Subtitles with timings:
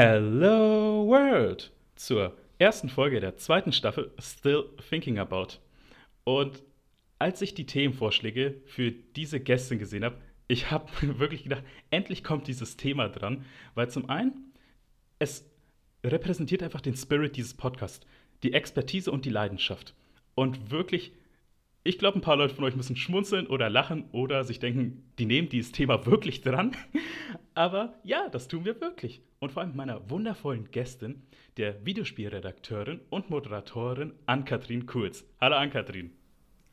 [0.00, 5.58] Hello World zur ersten Folge der zweiten Staffel Still Thinking About.
[6.22, 6.62] Und
[7.18, 10.86] als ich die Themenvorschläge für diese Gästin gesehen habe, ich habe
[11.18, 14.52] wirklich gedacht, endlich kommt dieses Thema dran, weil zum einen
[15.18, 15.50] es
[16.04, 18.06] repräsentiert einfach den Spirit dieses Podcasts,
[18.44, 19.96] die Expertise und die Leidenschaft.
[20.36, 21.12] Und wirklich
[21.82, 25.26] ich glaube, ein paar Leute von euch müssen schmunzeln oder lachen oder sich denken, die
[25.26, 26.76] nehmen dieses Thema wirklich dran.
[27.54, 29.22] Aber ja, das tun wir wirklich.
[29.40, 31.22] Und vor allem meiner wundervollen Gästin,
[31.58, 35.24] der Videospielredakteurin und Moderatorin Ann-Kathrin Kurz.
[35.40, 36.10] Hallo Ann-Kathrin.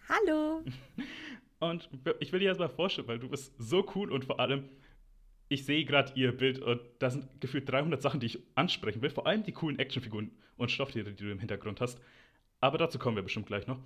[0.10, 0.64] Hallo.
[1.60, 4.66] Und ich will dir erstmal vorstellen, weil du bist so cool und vor allem,
[5.48, 9.10] ich sehe gerade ihr Bild und da sind gefühlt 300 Sachen, die ich ansprechen will.
[9.10, 12.00] Vor allem die coolen Actionfiguren und Stofftiere, die du im Hintergrund hast.
[12.60, 13.80] Aber dazu kommen wir bestimmt gleich noch.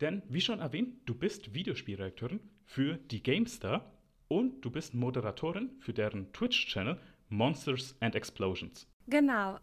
[0.00, 3.90] Denn, wie schon erwähnt, du bist Videospielredakteurin für die GameStar
[4.28, 8.86] und du bist Moderatorin für deren Twitch-Channel Monsters and Explosions.
[9.08, 9.58] Genau.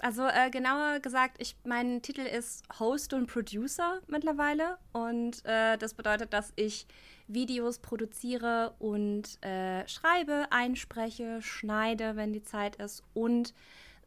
[0.00, 4.78] Also äh, genauer gesagt, ich, mein Titel ist Host und Producer mittlerweile.
[4.92, 6.86] Und äh, das bedeutet, dass ich
[7.26, 13.54] Videos produziere und äh, schreibe, einspreche, schneide, wenn die Zeit ist und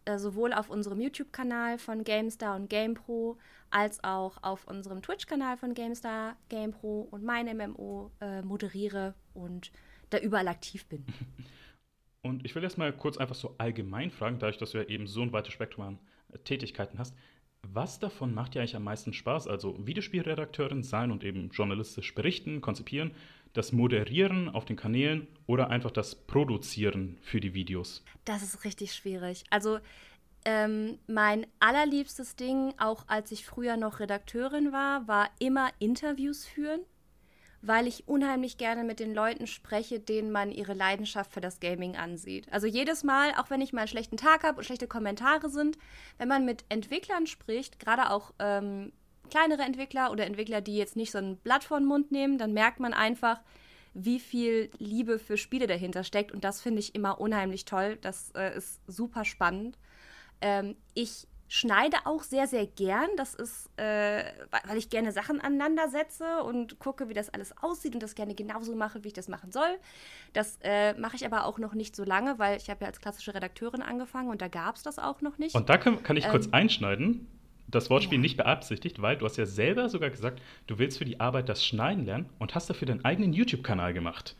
[0.06, 3.38] äh, sowohl auf unserem YouTube-Kanal von GameStar und GamePro
[3.70, 9.72] als auch auf unserem Twitch-Kanal von GameStar, GamePro und mein MMO äh, moderiere und
[10.10, 11.06] da überall aktiv bin.
[12.23, 15.08] Und ich will erst mal kurz einfach so allgemein fragen, dadurch, dass du ja eben
[15.08, 16.00] so ein weites Spektrum an
[16.33, 17.16] äh, Tätigkeiten hast.
[17.67, 19.47] Was davon macht dir eigentlich am meisten Spaß?
[19.47, 23.11] Also Videospielredakteurin sein und eben journalistisch berichten, konzipieren,
[23.53, 28.03] das Moderieren auf den Kanälen oder einfach das Produzieren für die Videos?
[28.25, 29.44] Das ist richtig schwierig.
[29.49, 29.80] Also
[30.44, 36.81] ähm, mein allerliebstes Ding, auch als ich früher noch Redakteurin war, war immer Interviews führen,
[37.62, 41.95] weil ich unheimlich gerne mit den Leuten spreche, denen man ihre Leidenschaft für das Gaming
[41.95, 42.52] ansieht.
[42.52, 45.78] Also jedes Mal, auch wenn ich mal einen schlechten Tag habe und schlechte Kommentare sind,
[46.17, 48.92] wenn man mit Entwicklern spricht, gerade auch ähm,
[49.30, 52.54] kleinere Entwickler oder Entwickler, die jetzt nicht so ein Blatt vor den Mund nehmen, dann
[52.54, 53.42] merkt man einfach,
[53.93, 56.32] wie viel Liebe für Spiele dahinter steckt.
[56.32, 57.98] Und das finde ich immer unheimlich toll.
[58.02, 59.78] Das äh, ist super spannend.
[60.42, 63.10] Ähm, ich schneide auch sehr, sehr gern.
[63.17, 64.23] Das ist, äh,
[64.66, 68.36] weil ich gerne Sachen aneinander setze und gucke, wie das alles aussieht und das gerne
[68.36, 69.78] genauso mache, wie ich das machen soll.
[70.32, 73.02] Das äh, mache ich aber auch noch nicht so lange, weil ich habe ja als
[73.02, 75.54] klassische Redakteurin angefangen und da gab es das auch noch nicht.
[75.54, 77.28] Und da kann, kann ich ähm, kurz einschneiden.
[77.67, 78.22] Das Wortspiel ja.
[78.22, 81.66] nicht beabsichtigt, weil du hast ja selber sogar gesagt, du willst für die Arbeit das
[81.66, 84.38] Schneiden lernen und hast dafür deinen eigenen YouTube-Kanal gemacht.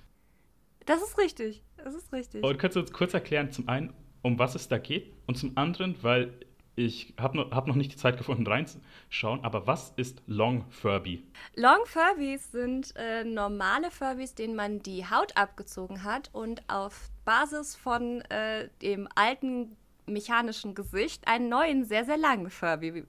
[0.86, 1.62] Das ist richtig.
[1.76, 2.42] Das ist richtig.
[2.42, 5.58] Und kannst du uns kurz erklären, zum einen, um was es da geht und zum
[5.58, 6.32] anderen, weil
[6.76, 11.24] ich habe noch, hab noch nicht die Zeit gefunden reinzuschauen, aber was ist Long Furby?
[11.56, 17.76] Long Furbies sind äh, normale Furbies, denen man die Haut abgezogen hat und auf Basis
[17.76, 23.03] von äh, dem alten mechanischen Gesicht einen neuen, sehr, sehr langen Furby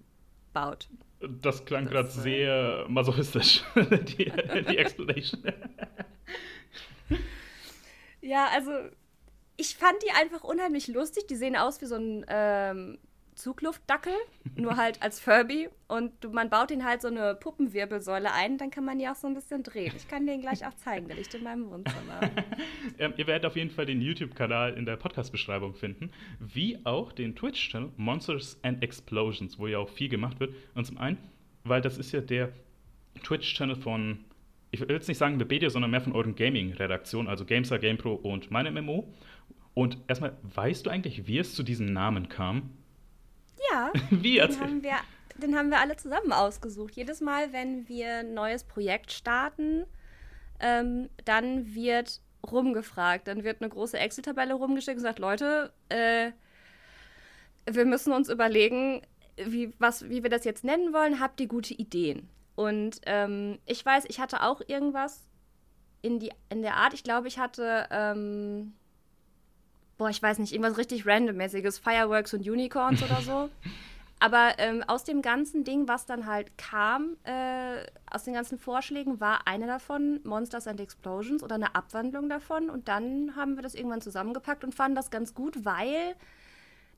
[0.53, 0.89] baut.
[1.21, 4.33] Das klang gerade sehr masochistisch, die,
[4.69, 5.44] die Explanation.
[8.21, 8.73] ja, also
[9.56, 11.29] ich fand die einfach unheimlich lustig.
[11.29, 12.99] Die sehen aus wie so ein ähm,
[13.43, 14.13] Zugluftdackel,
[14.55, 15.69] nur halt als Furby.
[15.89, 19.27] Und man baut ihn halt so eine Puppenwirbelsäule ein, dann kann man die auch so
[19.27, 19.93] ein bisschen drehen.
[19.97, 22.21] Ich kann den gleich auch zeigen, der liegt in meinem Wohnzimmer.
[22.99, 27.35] ähm, ihr werdet auf jeden Fall den YouTube-Kanal in der Podcast-Beschreibung finden, wie auch den
[27.35, 30.55] Twitch-Channel Monsters and Explosions, wo ja auch viel gemacht wird.
[30.75, 31.19] Und zum einen,
[31.65, 32.53] weil das ist ja der
[33.25, 34.25] Twitch-Channel von
[34.75, 38.51] ich will jetzt nicht sagen Webedia, sondern mehr von euren Gaming-Redaktionen, also Gamestar, GamePro und
[38.51, 39.13] meine MMO.
[39.75, 42.71] Und erstmal, weißt du eigentlich, wie es zu diesem Namen kam?
[43.72, 43.93] Ja.
[44.10, 44.97] wie den haben, wir,
[45.37, 46.94] den haben wir alle zusammen ausgesucht.
[46.94, 49.87] Jedes Mal, wenn wir ein neues Projekt starten,
[50.60, 53.28] ähm, dann wird rumgefragt.
[53.28, 56.32] Dann wird eine große Excel-Tabelle rumgeschickt und sagt, Leute, äh,
[57.71, 59.03] wir müssen uns überlegen,
[59.37, 61.21] wie, was, wie wir das jetzt nennen wollen.
[61.21, 62.28] Habt ihr gute Ideen?
[62.55, 65.25] Und ähm, ich weiß, ich hatte auch irgendwas
[66.03, 66.93] in, die, in der Art.
[66.93, 68.75] Ich glaube, ich hatte, ähm,
[69.99, 73.50] boah, ich weiß nicht, irgendwas richtig randommäßiges, Fireworks und Unicorns oder so.
[74.23, 79.19] Aber ähm, aus dem ganzen Ding, was dann halt kam, äh, aus den ganzen Vorschlägen,
[79.19, 82.71] war eine davon Monsters and Explosions oder eine Abwandlung davon.
[82.71, 86.15] Und dann haben wir das irgendwann zusammengepackt und fanden das ganz gut, weil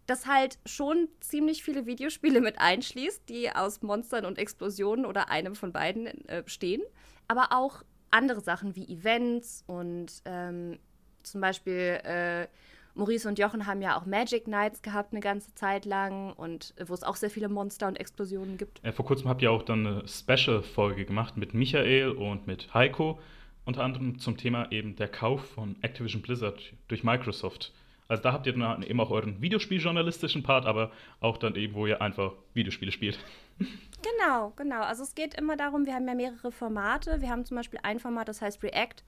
[0.04, 5.54] das halt schon ziemlich viele Videospiele mit einschließt, die aus Monstern und Explosionen oder einem
[5.54, 6.82] von beiden äh, bestehen.
[7.26, 10.78] Aber auch andere Sachen wie Events und ähm,
[11.22, 12.48] zum Beispiel äh,
[12.94, 16.88] Maurice und Jochen haben ja auch Magic Nights gehabt eine ganze Zeit lang und äh,
[16.88, 18.82] wo es auch sehr viele Monster und Explosionen gibt.
[18.84, 23.18] Äh, vor kurzem habt ihr auch dann eine Special-Folge gemacht mit Michael und mit Heiko,
[23.64, 27.72] unter anderem zum Thema eben der Kauf von Activision Blizzard durch Microsoft
[28.06, 31.86] Also da habt ihr dann eben auch euren Videospieljournalistischen Part, aber auch dann eben, wo
[31.86, 33.18] ihr einfach Videospiele spielt.
[34.04, 34.82] Genau, genau.
[34.82, 37.22] Also es geht immer darum, wir haben ja mehrere Formate.
[37.22, 39.02] Wir haben zum Beispiel ein Format, das heißt React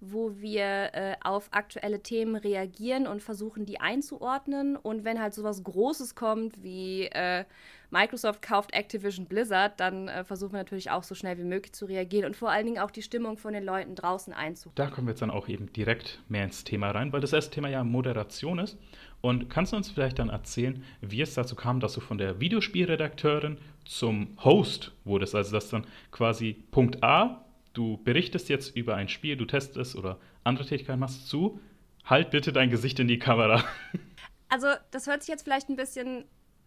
[0.00, 4.76] wo wir äh, auf aktuelle Themen reagieren und versuchen, die einzuordnen.
[4.76, 7.44] Und wenn halt sowas Großes kommt wie äh,
[7.90, 11.86] Microsoft kauft Activision Blizzard, dann äh, versuchen wir natürlich auch so schnell wie möglich zu
[11.86, 14.74] reagieren und vor allen Dingen auch die Stimmung von den Leuten draußen einzuholen.
[14.74, 17.54] Da kommen wir jetzt dann auch eben direkt mehr ins Thema rein, weil das erste
[17.54, 18.76] Thema ja Moderation ist.
[19.22, 22.38] Und kannst du uns vielleicht dann erzählen, wie es dazu kam, dass du von der
[22.38, 25.34] Videospielredakteurin zum Host wurdest?
[25.34, 27.45] Also, dass dann quasi Punkt A
[27.76, 31.60] du berichtest jetzt über ein Spiel, du testest oder andere Tätigkeiten machst zu,
[32.04, 33.62] halt bitte dein Gesicht in die Kamera.
[34.48, 36.24] Also, das hört sich jetzt vielleicht ein bisschen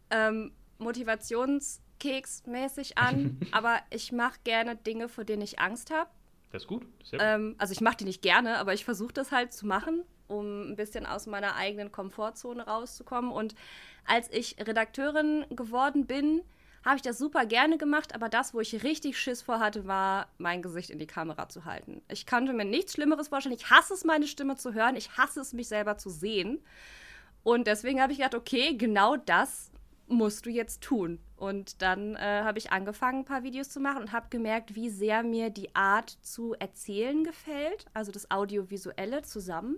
[0.09, 6.09] ähm, Motivationskeksmäßig an, aber ich mache gerne Dinge, vor denen ich Angst habe.
[6.51, 6.85] Das ist gut.
[7.05, 7.25] Sehr gut.
[7.25, 10.71] Ähm, also, ich mache die nicht gerne, aber ich versuche das halt zu machen, um
[10.71, 13.31] ein bisschen aus meiner eigenen Komfortzone rauszukommen.
[13.31, 13.55] Und
[14.05, 16.41] als ich Redakteurin geworden bin,
[16.85, 20.27] habe ich das super gerne gemacht, aber das, wo ich richtig Schiss vor hatte, war,
[20.37, 22.01] mein Gesicht in die Kamera zu halten.
[22.07, 23.55] Ich konnte mir nichts Schlimmeres vorstellen.
[23.55, 24.95] Ich hasse es, meine Stimme zu hören.
[24.95, 26.59] Ich hasse es, mich selber zu sehen.
[27.43, 29.71] Und deswegen habe ich gedacht, okay, genau das
[30.07, 31.19] musst du jetzt tun.
[31.37, 34.89] Und dann äh, habe ich angefangen, ein paar Videos zu machen und habe gemerkt, wie
[34.89, 39.77] sehr mir die Art zu erzählen gefällt, also das Audiovisuelle zusammen.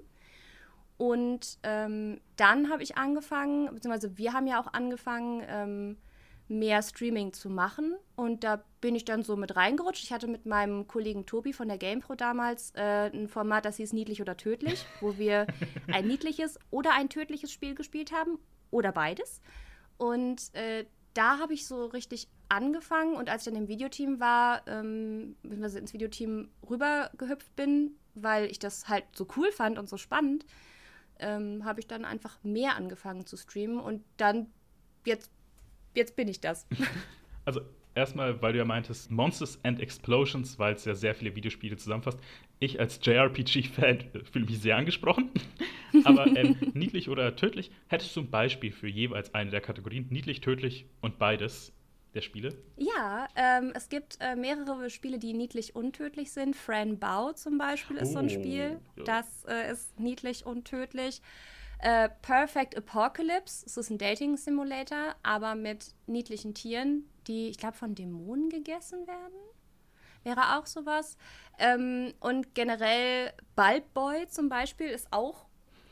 [0.97, 5.97] Und ähm, dann habe ich angefangen, beziehungsweise wir haben ja auch angefangen, ähm,
[6.51, 7.95] mehr Streaming zu machen.
[8.15, 10.03] Und da bin ich dann so mit reingerutscht.
[10.03, 13.93] Ich hatte mit meinem Kollegen Tobi von der GamePro damals äh, ein Format, das hieß
[13.93, 15.47] Niedlich oder Tödlich, wo wir
[15.87, 18.37] ein niedliches oder ein tödliches Spiel gespielt haben
[18.69, 19.41] oder beides.
[19.97, 24.67] Und äh, da habe ich so richtig angefangen und als ich dann im Videoteam war,
[24.67, 29.97] ähm, beziehungsweise ins Videoteam rübergehüpft bin, weil ich das halt so cool fand und so
[29.97, 30.45] spannend,
[31.19, 34.47] ähm, habe ich dann einfach mehr angefangen zu streamen und dann
[35.05, 35.31] jetzt
[35.95, 36.67] jetzt bin ich das.
[37.43, 37.61] Also
[37.95, 42.19] erstmal, weil du ja meintest, Monsters and Explosions, weil es ja sehr viele Videospiele zusammenfasst.
[42.59, 45.31] Ich als JRPG-Fan fühle mich sehr angesprochen.
[46.03, 50.07] Aber ähm, niedlich oder tödlich, hättest du ein Beispiel für jeweils eine der Kategorien?
[50.09, 51.73] Niedlich, tödlich und beides
[52.13, 52.55] der Spiele?
[52.77, 56.55] Ja, ähm, es gibt äh, mehrere Spiele, die niedlich und tödlich sind.
[56.55, 58.79] Fran Bao zum Beispiel ist oh, so ein oh, Spiel.
[58.97, 59.03] Ja.
[59.03, 61.21] Das äh, ist niedlich und tödlich.
[61.81, 67.95] Äh, Perfect Apocalypse, es ist ein Dating-Simulator, aber mit niedlichen Tieren, die, ich glaube, von
[67.95, 69.33] Dämonen gegessen werden.
[70.23, 71.17] Wäre auch sowas.
[71.57, 75.47] Ähm, und generell Bulb Boy zum Beispiel ist auch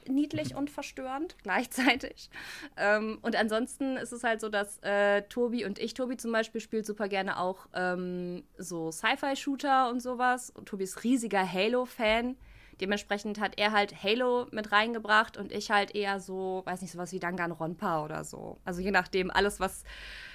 [0.07, 2.29] niedlich und verstörend gleichzeitig.
[2.77, 6.61] Ähm, und ansonsten ist es halt so, dass äh, Tobi und ich, Tobi zum Beispiel,
[6.61, 10.51] spielt super gerne auch ähm, so Sci-Fi-Shooter und sowas.
[10.51, 12.37] Und Tobi ist riesiger Halo-Fan.
[12.81, 17.11] Dementsprechend hat er halt Halo mit reingebracht und ich halt eher so, weiß nicht, sowas
[17.11, 18.59] wie Danganronpa oder so.
[18.63, 19.83] Also je nachdem, alles, was,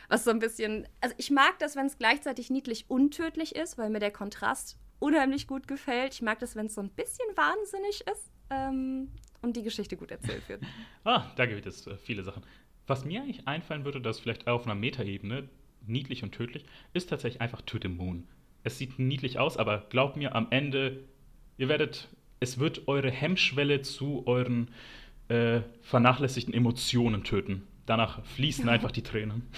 [0.08, 0.86] was so ein bisschen.
[1.00, 5.46] Also ich mag das, wenn es gleichzeitig niedlich untödlich ist, weil mir der Kontrast unheimlich
[5.46, 6.14] gut gefällt.
[6.14, 9.08] Ich mag das, wenn es so ein bisschen wahnsinnig ist ähm,
[9.42, 10.62] und die Geschichte gut erzählt wird.
[11.04, 12.44] ah, da gibt es äh, viele Sachen.
[12.86, 15.48] Was mir eigentlich einfallen würde, das vielleicht auf einer Metaebene,
[15.86, 18.26] niedlich und tödlich, ist tatsächlich einfach To the Moon.
[18.62, 21.04] Es sieht niedlich aus, aber glaubt mir, am Ende,
[21.58, 22.08] ihr werdet
[22.44, 24.68] es wird eure Hemmschwelle zu euren
[25.28, 27.66] äh, vernachlässigten Emotionen töten.
[27.86, 29.42] Danach fließen einfach die Tränen.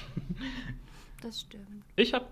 [1.23, 1.83] Das stimmt.
[1.97, 2.27] Ich habe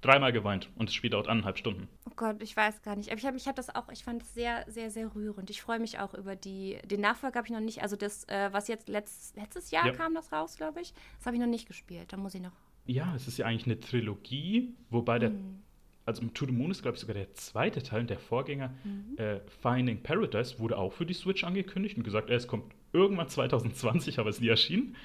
[0.00, 1.88] dreimal geweint und das Spiel dauert anderthalb Stunden.
[2.06, 3.08] Oh Gott, ich weiß gar nicht.
[3.10, 5.48] Aber ich habe ich hab das auch, ich fand es sehr, sehr, sehr rührend.
[5.48, 8.52] Ich freue mich auch über die, den Nachfolger habe ich noch nicht, also das, äh,
[8.52, 9.92] was jetzt letzt, letztes Jahr ja.
[9.92, 12.12] kam das raus, glaube ich, das habe ich noch nicht gespielt.
[12.12, 12.52] Da muss ich noch.
[12.84, 15.62] Ja, es ist ja eigentlich eine Trilogie, wobei der hm
[16.06, 19.16] also To the Moon ist, glaube ich, sogar der zweite Teil, der Vorgänger mhm.
[19.18, 24.18] äh, Finding Paradise, wurde auch für die Switch angekündigt und gesagt, es kommt irgendwann 2020,
[24.18, 24.96] aber es ist nie erschienen.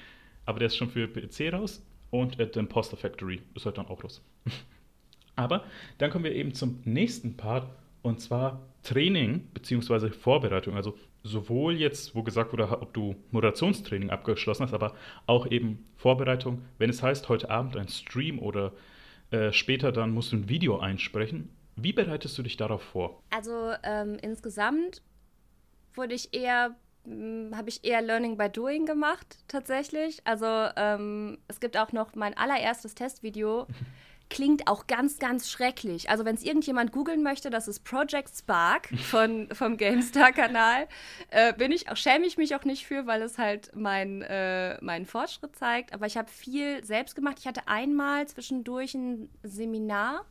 [0.46, 3.86] Aber der ist schon für PC raus und äh, The Imposter Factory ist halt dann
[3.86, 4.22] auch raus.
[5.36, 5.64] aber
[5.98, 7.66] dann kommen wir eben zum nächsten Part
[8.02, 10.10] und zwar Training bzw.
[10.10, 10.74] Vorbereitung.
[10.74, 14.94] Also sowohl jetzt, wo gesagt wurde, ob du Moderationstraining abgeschlossen hast, aber
[15.26, 18.72] auch eben Vorbereitung, wenn es heißt, heute Abend ein Stream oder
[19.30, 21.50] äh, später dann musst du ein Video einsprechen.
[21.76, 23.22] Wie bereitest du dich darauf vor?
[23.30, 25.02] Also ähm, insgesamt
[25.94, 30.20] wurde ich eher hm, habe ich eher Learning by Doing gemacht, tatsächlich.
[30.24, 30.46] Also
[30.76, 33.66] ähm, es gibt auch noch mein allererstes Testvideo.
[34.30, 36.08] klingt auch ganz, ganz schrecklich.
[36.08, 40.88] Also wenn es irgendjemand googeln möchte, das ist Project Spark von, vom GameStar-Kanal.
[41.28, 44.82] Äh, bin ich auch, schäme ich mich auch nicht für, weil es halt mein, äh,
[44.82, 45.92] meinen Fortschritt zeigt.
[45.92, 47.36] Aber ich habe viel selbst gemacht.
[47.40, 50.24] Ich hatte einmal zwischendurch ein Seminar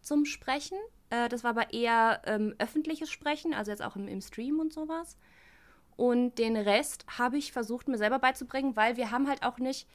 [0.00, 0.78] zum Sprechen.
[1.10, 4.72] Äh, das war aber eher ähm, öffentliches Sprechen, also jetzt auch im, im Stream und
[4.72, 5.18] sowas.
[5.96, 9.86] Und den Rest habe ich versucht, mir selber beizubringen, weil wir haben halt auch nicht.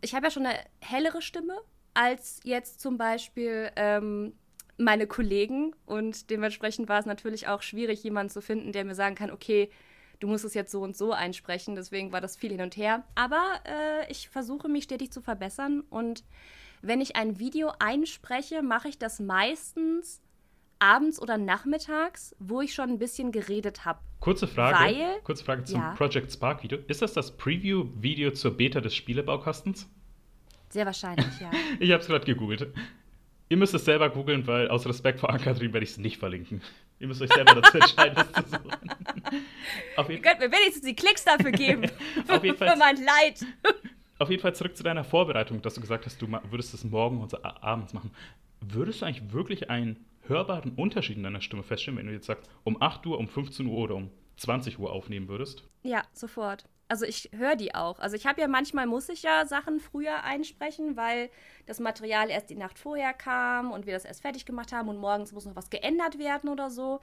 [0.00, 1.58] Ich habe ja schon eine hellere Stimme
[1.94, 4.34] als jetzt zum Beispiel ähm,
[4.76, 5.74] meine Kollegen.
[5.86, 9.70] Und dementsprechend war es natürlich auch schwierig, jemanden zu finden, der mir sagen kann, okay,
[10.20, 11.74] du musst es jetzt so und so einsprechen.
[11.74, 13.04] Deswegen war das viel hin und her.
[13.14, 15.82] Aber äh, ich versuche mich stetig zu verbessern.
[15.90, 16.24] Und
[16.80, 20.20] wenn ich ein Video einspreche, mache ich das meistens
[20.78, 24.00] abends oder nachmittags, wo ich schon ein bisschen geredet habe.
[24.18, 25.94] Kurze Frage, Weil, kurze Frage zum ja.
[25.94, 26.78] Project Spark Video.
[26.88, 29.76] Ist das das Preview-Video zur Beta des Spielebaukasten?
[30.72, 31.50] Sehr wahrscheinlich, ja.
[31.80, 32.66] ich habe es gerade gegoogelt.
[33.50, 36.62] Ihr müsst es selber googeln, weil aus Respekt vor Ankatrin werde ich es nicht verlinken.
[36.98, 38.70] Ihr müsst euch selber dazu entscheiden, das zu suchen.
[39.96, 41.90] Auf Ihr könnt mir wenigstens die Klicks dafür geben.
[42.28, 42.70] Auf jeden Fall.
[42.70, 43.44] Für mein Leid.
[44.18, 47.20] Auf jeden Fall zurück zu deiner Vorbereitung, dass du gesagt hast, du würdest es morgen
[47.20, 48.10] und abends machen.
[48.62, 52.48] Würdest du eigentlich wirklich einen hörbaren Unterschied in deiner Stimme feststellen, wenn du jetzt sagst,
[52.64, 55.68] um 8 Uhr, um 15 Uhr oder um 20 Uhr aufnehmen würdest?
[55.82, 56.64] Ja, sofort.
[56.92, 58.00] Also ich höre die auch.
[58.00, 61.30] Also ich habe ja manchmal muss ich ja Sachen früher einsprechen, weil
[61.64, 64.98] das Material erst die Nacht vorher kam und wir das erst fertig gemacht haben und
[64.98, 67.00] morgens muss noch was geändert werden oder so.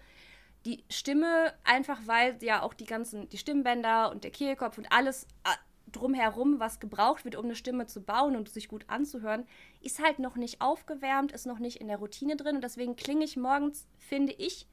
[0.67, 5.24] Die Stimme einfach, weil ja auch die ganzen die Stimmbänder und der Kehlkopf und alles
[5.43, 5.58] äh,
[5.91, 9.48] drumherum, was gebraucht wird, um eine Stimme zu bauen und sich gut anzuhören,
[9.81, 13.25] ist halt noch nicht aufgewärmt, ist noch nicht in der Routine drin und deswegen klinge
[13.25, 14.67] ich morgens, finde ich,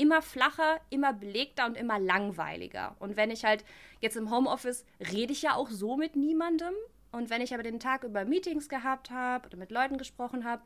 [0.00, 2.96] immer flacher, immer belegter und immer langweiliger.
[3.00, 3.64] Und wenn ich halt
[4.00, 6.72] jetzt im Homeoffice rede ich ja auch so mit niemandem.
[7.12, 10.62] Und wenn ich aber den Tag über Meetings gehabt habe oder mit Leuten gesprochen habe,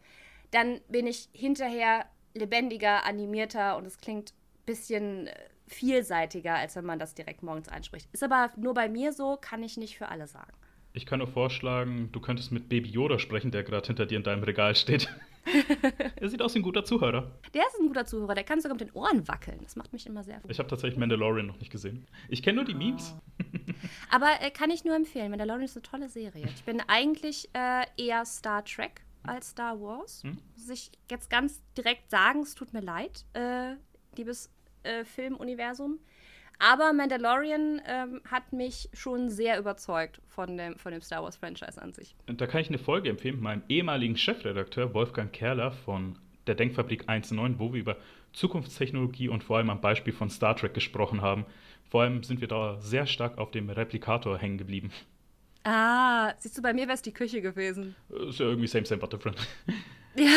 [0.52, 5.34] dann bin ich hinterher lebendiger, animierter und es klingt ein bisschen äh,
[5.66, 8.08] vielseitiger, als wenn man das direkt morgens einspricht.
[8.12, 10.52] Ist aber nur bei mir so, kann ich nicht für alle sagen.
[10.92, 14.22] Ich kann nur vorschlagen, du könntest mit Baby Yoda sprechen, der gerade hinter dir in
[14.22, 15.08] deinem Regal steht.
[16.16, 17.38] er sieht aus wie ein guter Zuhörer.
[17.52, 19.60] Der ist ein guter Zuhörer, der kann sogar mit den Ohren wackeln.
[19.62, 20.48] Das macht mich immer sehr froh.
[20.50, 22.06] Ich habe tatsächlich Mandalorian noch nicht gesehen.
[22.28, 23.14] Ich kenne nur die Memes.
[24.10, 25.30] Aber äh, kann ich nur empfehlen.
[25.30, 26.46] Mandalorian ist eine tolle Serie.
[26.54, 30.22] Ich bin eigentlich äh, eher Star Trek als Star Wars.
[30.22, 30.38] Hm?
[30.56, 33.74] Muss ich jetzt ganz direkt sagen, es tut mir leid, äh,
[34.16, 34.50] liebes
[34.82, 35.98] äh, Filmuniversum.
[36.58, 41.92] Aber Mandalorian ähm, hat mich schon sehr überzeugt von dem, von dem Star Wars-Franchise an
[41.92, 42.14] sich.
[42.28, 46.54] Und da kann ich eine Folge empfehlen mit meinem ehemaligen Chefredakteur Wolfgang Kerler von der
[46.54, 47.96] Denkfabrik 1.9, wo wir über
[48.32, 51.46] Zukunftstechnologie und vor allem am Beispiel von Star Trek gesprochen haben.
[51.90, 54.90] Vor allem sind wir da sehr stark auf dem Replikator hängen geblieben.
[55.64, 57.94] Ah, siehst du, bei mir wäre es die Küche gewesen.
[58.10, 59.38] Ist ja irgendwie same, same, but different.
[60.16, 60.28] Ja.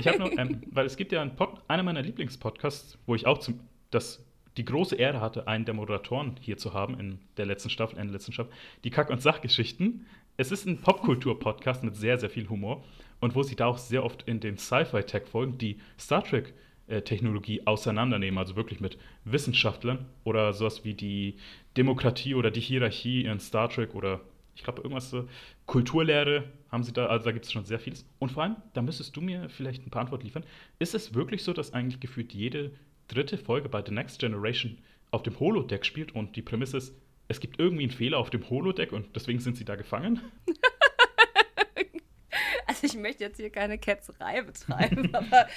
[0.00, 3.26] ich habe noch, ähm, weil es gibt ja einen Pod, einer meiner Lieblingspodcasts, wo ich
[3.26, 3.60] auch zum,
[3.90, 4.24] das
[4.56, 8.06] die große Ehre hatte, einen der Moderatoren hier zu haben in der letzten Staffel, in
[8.06, 8.52] der letzten Staffel,
[8.84, 10.06] die Kack- und Sachgeschichten.
[10.36, 12.84] Es ist ein Popkultur-Podcast mit sehr, sehr viel Humor
[13.20, 18.56] und wo sie da auch sehr oft in den Sci-Fi-Tech-Folgen die Star Trek-Technologie auseinandernehmen, also
[18.56, 21.36] wirklich mit Wissenschaftlern oder sowas wie die
[21.76, 24.20] Demokratie oder die Hierarchie in Star Trek oder
[24.54, 25.28] ich glaube irgendwas so
[25.66, 28.06] Kulturlehre haben sie da, also da gibt es schon sehr vieles.
[28.18, 30.44] Und vor allem, da müsstest du mir vielleicht ein paar Antworten liefern.
[30.78, 32.72] Ist es wirklich so, dass eigentlich gefühlt jede
[33.08, 34.78] dritte Folge bei The Next Generation
[35.10, 36.94] auf dem Holodeck spielt und die Prämisse ist,
[37.28, 40.20] es gibt irgendwie einen Fehler auf dem Holodeck und deswegen sind sie da gefangen?
[42.66, 45.48] also ich möchte jetzt hier keine Ketzerei betreiben, aber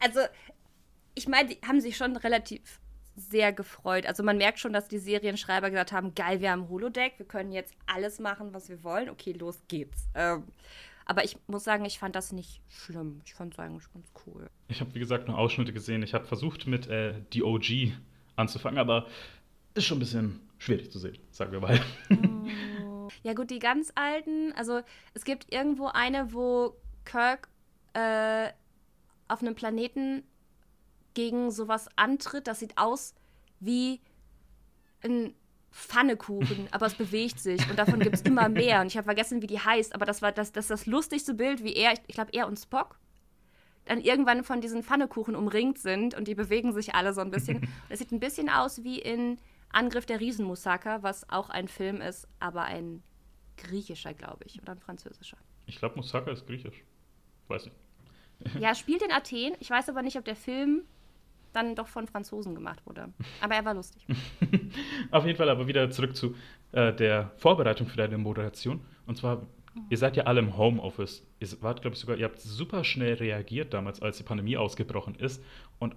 [0.00, 0.20] also
[1.14, 2.80] ich meine, die haben sich schon relativ
[3.16, 4.06] sehr gefreut.
[4.06, 7.52] Also man merkt schon, dass die Serienschreiber gesagt haben, geil, wir haben Holodeck, wir können
[7.52, 9.08] jetzt alles machen, was wir wollen.
[9.08, 10.08] Okay, los geht's.
[10.14, 10.44] Ähm,
[11.06, 13.20] aber ich muss sagen, ich fand das nicht schlimm.
[13.24, 14.48] Ich fand es eigentlich ganz cool.
[14.68, 16.02] Ich habe, wie gesagt, nur Ausschnitte gesehen.
[16.02, 17.92] Ich habe versucht, mit äh, die OG
[18.36, 19.06] anzufangen, aber
[19.74, 21.80] ist schon ein bisschen schwierig zu sehen, sagen wir mal.
[22.10, 22.48] Oh.
[23.22, 24.52] Ja, gut, die ganz alten.
[24.54, 24.80] Also,
[25.12, 27.48] es gibt irgendwo eine, wo Kirk
[27.92, 28.48] äh,
[29.28, 30.22] auf einem Planeten
[31.12, 32.46] gegen sowas antritt.
[32.46, 33.14] Das sieht aus
[33.60, 34.00] wie
[35.02, 35.34] ein
[35.74, 38.80] Pfannekuchen, aber es bewegt sich und davon gibt es immer mehr.
[38.80, 41.64] Und ich habe vergessen, wie die heißt, aber das war das, das, das lustigste Bild,
[41.64, 42.98] wie er, ich, ich glaube, er und Spock
[43.84, 47.68] dann irgendwann von diesen Pfannekuchen umringt sind und die bewegen sich alle so ein bisschen.
[47.90, 49.38] Es sieht ein bisschen aus wie in
[49.70, 53.02] Angriff der Riesenmusaka, was auch ein Film ist, aber ein
[53.56, 55.36] griechischer, glaube ich, oder ein französischer.
[55.66, 56.82] Ich glaube, Musaka ist griechisch.
[57.48, 57.72] Weiß ich.
[58.60, 59.54] Ja, spielt in Athen.
[59.60, 60.84] Ich weiß aber nicht, ob der Film
[61.54, 63.12] dann doch von Franzosen gemacht wurde.
[63.40, 64.06] Aber er war lustig.
[65.10, 66.34] Auf jeden Fall aber wieder zurück zu
[66.72, 68.80] äh, der Vorbereitung für deine Moderation.
[69.06, 69.46] Und zwar,
[69.90, 71.26] ihr seid ja alle im Homeoffice.
[71.38, 75.14] Ihr wart, glaube ich, sogar, ihr habt super schnell reagiert damals, als die Pandemie ausgebrochen
[75.14, 75.42] ist.
[75.78, 75.94] Und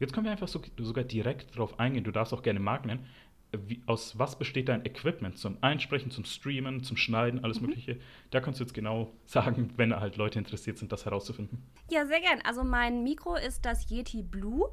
[0.00, 2.04] jetzt können wir einfach so, sogar direkt darauf eingehen.
[2.04, 3.06] Du darfst auch gerne Marken nennen.
[3.52, 7.68] Wie, aus was besteht dein Equipment zum Einsprechen, zum Streamen, zum Schneiden, alles mhm.
[7.68, 8.00] Mögliche?
[8.30, 11.62] Da kannst du jetzt genau sagen, wenn halt Leute interessiert sind, das herauszufinden.
[11.88, 12.40] Ja, sehr gern.
[12.44, 14.68] Also mein Mikro ist das Yeti Blue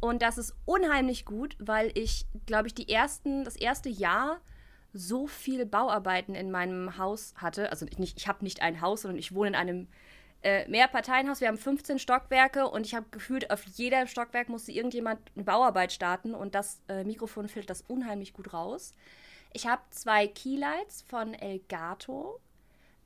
[0.00, 4.40] Und das ist unheimlich gut, weil ich, glaube ich, die ersten, das erste Jahr
[4.92, 7.70] so viel Bauarbeiten in meinem Haus hatte.
[7.70, 9.88] Also nicht, ich habe nicht ein Haus, sondern ich wohne in einem
[10.42, 11.40] äh, Mehrparteienhaus.
[11.40, 15.92] Wir haben 15 Stockwerke und ich habe gefühlt, auf jeder Stockwerk musste irgendjemand eine Bauarbeit
[15.92, 18.94] starten und das äh, Mikrofon filtert das unheimlich gut raus.
[19.52, 22.40] Ich habe zwei Keylights von Elgato.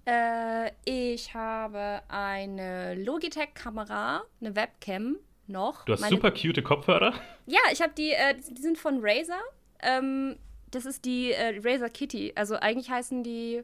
[0.07, 5.17] Äh, ich habe eine Logitech-Kamera, eine Webcam
[5.53, 5.85] noch.
[5.85, 7.15] Du hast Meine, super cute Kopfhörer.
[7.47, 9.41] Ja, ich habe die, äh, die sind von Razer.
[9.81, 10.37] Ähm,
[10.71, 12.33] das ist die äh, Razer Kitty.
[12.35, 13.63] Also eigentlich heißen die,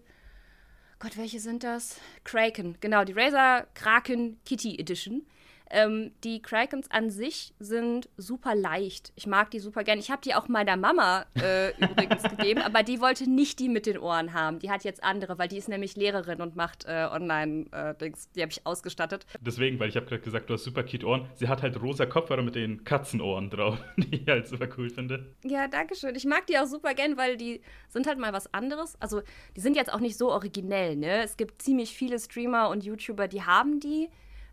[1.00, 2.00] Gott, welche sind das?
[2.25, 5.26] Kraken, genau, die Razer Kraken Kitty Edition.
[5.71, 9.13] Ähm, die Krakens an sich sind super leicht.
[9.17, 9.99] Ich mag die super gern.
[9.99, 13.87] Ich habe die auch meiner Mama äh, übrigens gegeben, aber die wollte nicht die mit
[13.87, 14.59] den Ohren haben.
[14.59, 18.27] Die hat jetzt andere, weil die ist nämlich Lehrerin und macht äh, Online-Dings.
[18.27, 19.27] Äh, die habe ich ausgestattet.
[19.41, 21.29] Deswegen, weil ich habe gerade gesagt, du hast super cute Ohren.
[21.35, 25.35] Sie hat halt rosa Kopfhörer mit den Katzenohren drauf, die ich halt super cool finde.
[25.45, 26.15] Ja, danke schön.
[26.15, 28.97] Ich mag die auch super gern, weil die sind halt mal was anderes.
[29.01, 29.23] Also,
[29.57, 31.23] die sind jetzt auch nicht so originell, ne?
[31.23, 34.09] Es gibt ziemlich viele Streamer und YouTuber, die haben die.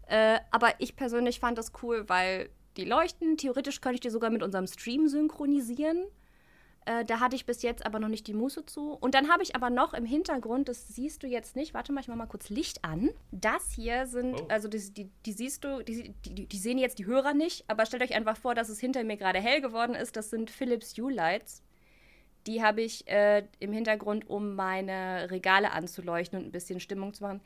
[0.07, 3.37] Äh, aber ich persönlich fand das cool, weil die leuchten.
[3.37, 6.05] Theoretisch könnte ich die sogar mit unserem Stream synchronisieren.
[6.85, 8.93] Äh, da hatte ich bis jetzt aber noch nicht die Muße zu.
[8.93, 12.01] Und dann habe ich aber noch im Hintergrund, das siehst du jetzt nicht, warte mal,
[12.01, 13.09] ich mache mal kurz Licht an.
[13.31, 14.45] Das hier sind, oh.
[14.49, 17.87] also die, die, die, siehst du, die, die, die, sehen jetzt die Hörer nicht, aber
[17.87, 20.15] stellt euch einfach vor, dass es hinter mir gerade hell geworden ist.
[20.15, 21.63] Das sind Philips U-Lights.
[22.45, 27.23] Die habe ich äh, im Hintergrund, um meine Regale anzuleuchten und ein bisschen Stimmung zu
[27.23, 27.41] machen.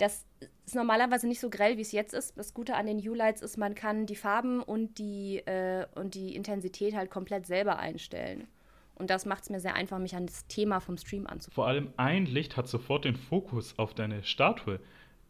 [0.00, 0.24] Das
[0.64, 2.38] ist normalerweise nicht so grell, wie es jetzt ist.
[2.38, 6.34] Das Gute an den U-Lights ist, man kann die Farben und die, äh, und die
[6.34, 8.48] Intensität halt komplett selber einstellen.
[8.94, 11.54] Und das macht es mir sehr einfach, mich an das Thema vom Stream anzupassen.
[11.54, 14.80] Vor allem ein Licht hat sofort den Fokus auf deine Statue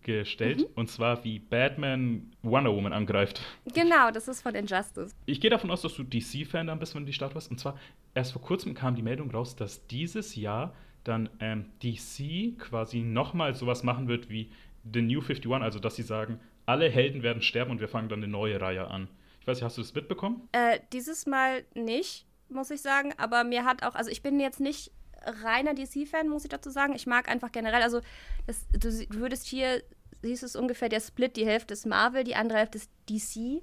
[0.03, 0.61] gestellt.
[0.61, 0.67] Mhm.
[0.77, 3.41] Und zwar wie Batman Wonder Woman angreift.
[3.75, 5.15] Genau, das ist von Injustice.
[5.27, 7.51] Ich gehe davon aus, dass du DC-Fan dann bist, wenn du die Statue hast.
[7.51, 7.79] Und zwar,
[8.15, 10.75] erst vor kurzem kam die Meldung raus, dass dieses Jahr
[11.05, 14.51] dann ähm, DC quasi nochmal sowas machen wird wie
[14.93, 18.23] The New 51, also dass sie sagen, alle Helden werden sterben und wir fangen dann
[18.23, 19.09] eine neue Reihe an.
[19.41, 20.49] Ich weiß nicht, hast du das mitbekommen?
[20.53, 24.61] Äh, dieses Mal nicht, muss ich sagen, aber mir hat auch, also ich bin jetzt
[24.61, 24.93] nicht
[25.25, 26.95] reiner DC-Fan, muss ich dazu sagen.
[26.95, 28.01] Ich mag einfach generell, also
[28.47, 29.83] das, du, würdest hier,
[30.23, 33.63] siehst es ungefähr der Split, die Hälfte ist Marvel, die andere Hälfte ist DC.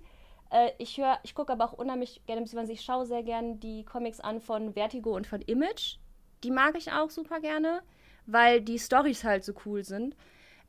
[0.50, 3.84] Äh, ich höre, ich gucke aber auch unheimlich gerne, beziehungsweise ich schaue sehr gerne die
[3.86, 5.98] Comics an von Vertigo und von Image.
[6.44, 7.82] Die mag ich auch super gerne,
[8.26, 10.16] weil die Storys halt so cool sind.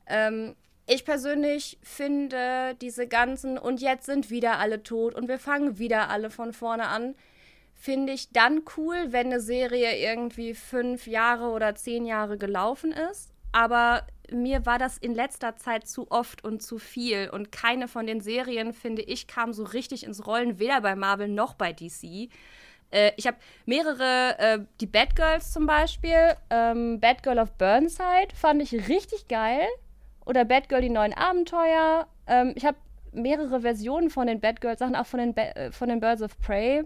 [0.07, 0.55] Ähm,
[0.87, 6.09] ich persönlich finde diese ganzen und jetzt sind wieder alle tot und wir fangen wieder
[6.09, 7.13] alle von vorne an,
[7.75, 13.31] finde ich dann cool, wenn eine Serie irgendwie fünf Jahre oder zehn Jahre gelaufen ist.
[13.51, 17.29] Aber mir war das in letzter Zeit zu oft und zu viel.
[17.29, 21.27] Und keine von den Serien, finde ich, kam so richtig ins Rollen, weder bei Marvel
[21.27, 22.29] noch bei DC.
[22.91, 26.35] Äh, ich habe mehrere, äh, die Bad Girls zum Beispiel.
[26.49, 29.67] Ähm, Bad Girl of Burnside fand ich richtig geil.
[30.25, 32.07] Oder Bad Girl, die neuen Abenteuer.
[32.27, 32.77] Ähm, ich habe
[33.11, 36.21] mehrere Versionen von den Bad Girls Sachen, auch von den, ba äh, von den Birds
[36.21, 36.83] of Prey.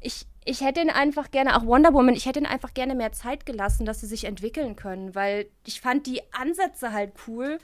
[0.00, 3.12] Ich, ich hätte ihnen einfach gerne, auch Wonder Woman, ich hätte ihnen einfach gerne mehr
[3.12, 7.58] Zeit gelassen, dass sie sich entwickeln können, weil ich fand die Ansätze halt cool.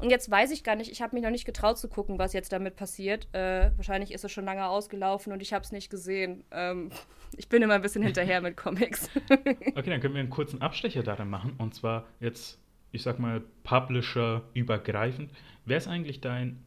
[0.00, 2.32] Und jetzt weiß ich gar nicht, ich habe mich noch nicht getraut zu gucken, was
[2.32, 3.28] jetzt damit passiert.
[3.34, 6.42] Äh, wahrscheinlich ist es schon lange ausgelaufen und ich habe es nicht gesehen.
[6.50, 6.90] Ähm,
[7.36, 9.10] ich bin immer ein bisschen hinterher mit Comics.
[9.30, 11.54] okay, dann können wir einen kurzen Abstecher darin machen.
[11.58, 12.58] Und zwar jetzt,
[12.92, 15.32] ich sag mal, Publisher übergreifend.
[15.66, 16.64] Wer ist eigentlich dein,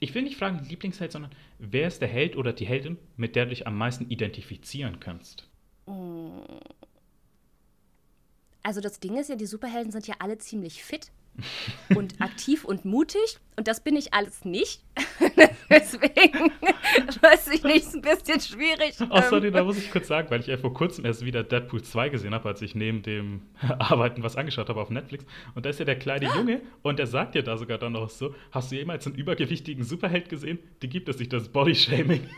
[0.00, 3.44] ich will nicht fragen Lieblingsheld, sondern wer ist der Held oder die Heldin, mit der
[3.44, 5.48] du dich am meisten identifizieren kannst?
[8.64, 11.12] Also das Ding ist ja, die Superhelden sind ja alle ziemlich fit
[11.94, 13.38] und aktiv und mutig.
[13.56, 14.82] Und das bin ich alles nicht.
[15.70, 16.52] Deswegen
[17.20, 18.96] weiß ich nicht, ist ein bisschen schwierig.
[19.10, 21.82] Oh, sorry, da muss ich kurz sagen, weil ich ja vor kurzem erst wieder Deadpool
[21.82, 23.42] 2 gesehen habe, als ich neben dem
[23.78, 25.24] Arbeiten was angeschaut habe auf Netflix.
[25.54, 28.10] Und da ist ja der kleine Junge und der sagt ja da sogar dann noch
[28.10, 30.58] so: Hast du jemals einen übergewichtigen Superheld gesehen?
[30.82, 32.28] Die gibt es nicht, das Bodyshaming.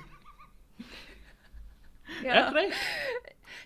[2.23, 2.31] Ja.
[2.31, 2.73] Er hat recht.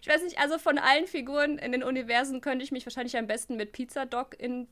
[0.03, 3.27] Ich weiß nicht, also von allen Figuren in den Universen könnte ich mich wahrscheinlich am
[3.27, 4.67] besten mit Pizza Dog in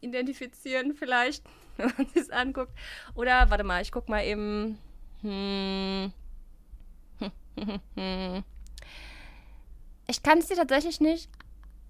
[0.00, 1.44] identifizieren, vielleicht,
[1.76, 2.72] wenn man sich anguckt.
[3.14, 4.78] Oder, warte mal, ich guck mal eben.
[5.22, 6.12] Hm.
[10.06, 11.30] Ich kann es dir tatsächlich nicht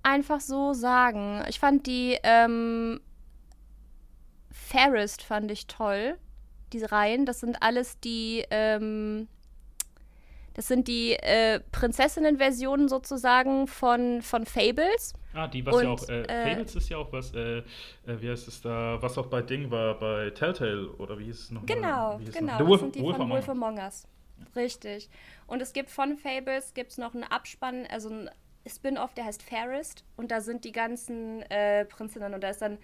[0.05, 1.43] einfach so sagen.
[1.49, 3.01] Ich fand die ähm,
[4.53, 6.17] Fairest fand ich toll.
[6.73, 9.29] Diese Reihen, das sind alles die, ähm,
[10.55, 15.13] Das sind die äh, Prinzessinnen-Versionen sozusagen von, von Fables.
[15.33, 17.63] Ah, die, was und, ja auch, äh, äh, Fables ist ja auch was, äh, äh,
[18.07, 21.51] wie heißt es da, was auch bei Ding war, bei Telltale, oder wie hieß es
[21.51, 21.75] nochmal?
[21.75, 24.07] Genau, genau, das Wolf, sind die Wolf von Wolf Among Us.
[24.55, 25.11] Richtig.
[25.49, 28.31] Und es gibt von Fables, gibt es noch einen Abspann, also ein
[28.67, 30.05] Spin-off, der heißt Fairest.
[30.17, 31.45] Und da sind die ganzen
[31.89, 32.35] Prinzessinnen.
[32.35, 32.79] Und da ist dann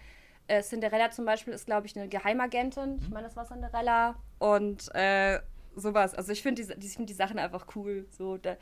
[0.63, 2.99] Cinderella zum Beispiel, ist, glaube ich, eine Geheimagentin.
[3.01, 4.17] Ich meine, das war Cinderella.
[4.39, 5.41] Und äh,
[5.77, 6.15] sowas.
[6.15, 8.07] Also ich finde die, find die Sachen einfach cool.
[8.11, 8.57] So, da.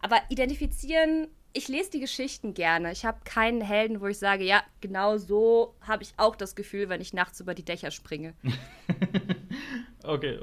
[0.00, 2.92] Aber identifizieren, ich lese die Geschichten gerne.
[2.92, 6.88] Ich habe keinen Helden, wo ich sage, ja, genau so habe ich auch das Gefühl,
[6.88, 8.34] wenn ich nachts über die Dächer springe.
[10.02, 10.38] okay.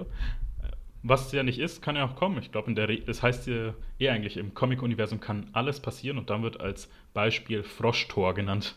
[1.04, 2.39] Was es ja nicht ist, kann ja auch kommen.
[2.39, 6.60] Ich glaube, das heißt ja eh eigentlich, im Comic-Universum kann alles passieren und dann wird
[6.60, 8.75] als Beispiel Froschtor genannt.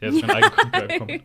[0.00, 1.22] Der ist schon eingekommen.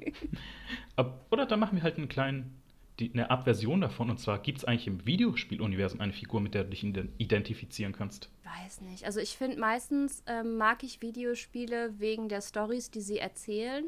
[1.32, 2.62] Oder dann machen wir halt einen kleinen
[3.00, 4.10] die, eine Art Version davon.
[4.10, 8.30] Und zwar gibt es eigentlich im Videospieluniversum eine Figur, mit der du dich identifizieren kannst.
[8.44, 9.06] Weiß nicht.
[9.06, 13.86] Also ich finde meistens ähm, mag ich Videospiele wegen der Stories, die sie erzählen.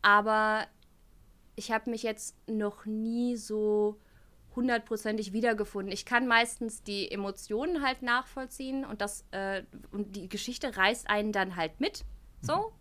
[0.00, 0.66] Aber
[1.56, 3.98] ich habe mich jetzt noch nie so
[4.54, 5.92] hundertprozentig wiedergefunden.
[5.92, 11.32] Ich kann meistens die Emotionen halt nachvollziehen und das äh, und die Geschichte reißt einen
[11.32, 12.04] dann halt mit.
[12.42, 12.56] So.
[12.56, 12.72] Mhm.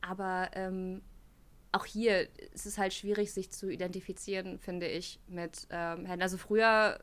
[0.00, 1.02] Aber ähm,
[1.74, 6.22] auch hier ist es halt schwierig, sich zu identifizieren, finde ich, mit ähm, Helden.
[6.22, 7.00] Also früher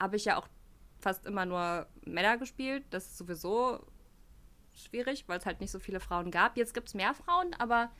[0.00, 0.48] habe ich ja auch
[1.00, 2.84] fast immer nur Männer gespielt.
[2.90, 3.84] Das ist sowieso
[4.74, 6.56] schwierig, weil es halt nicht so viele Frauen gab.
[6.56, 7.90] Jetzt gibt es mehr Frauen, aber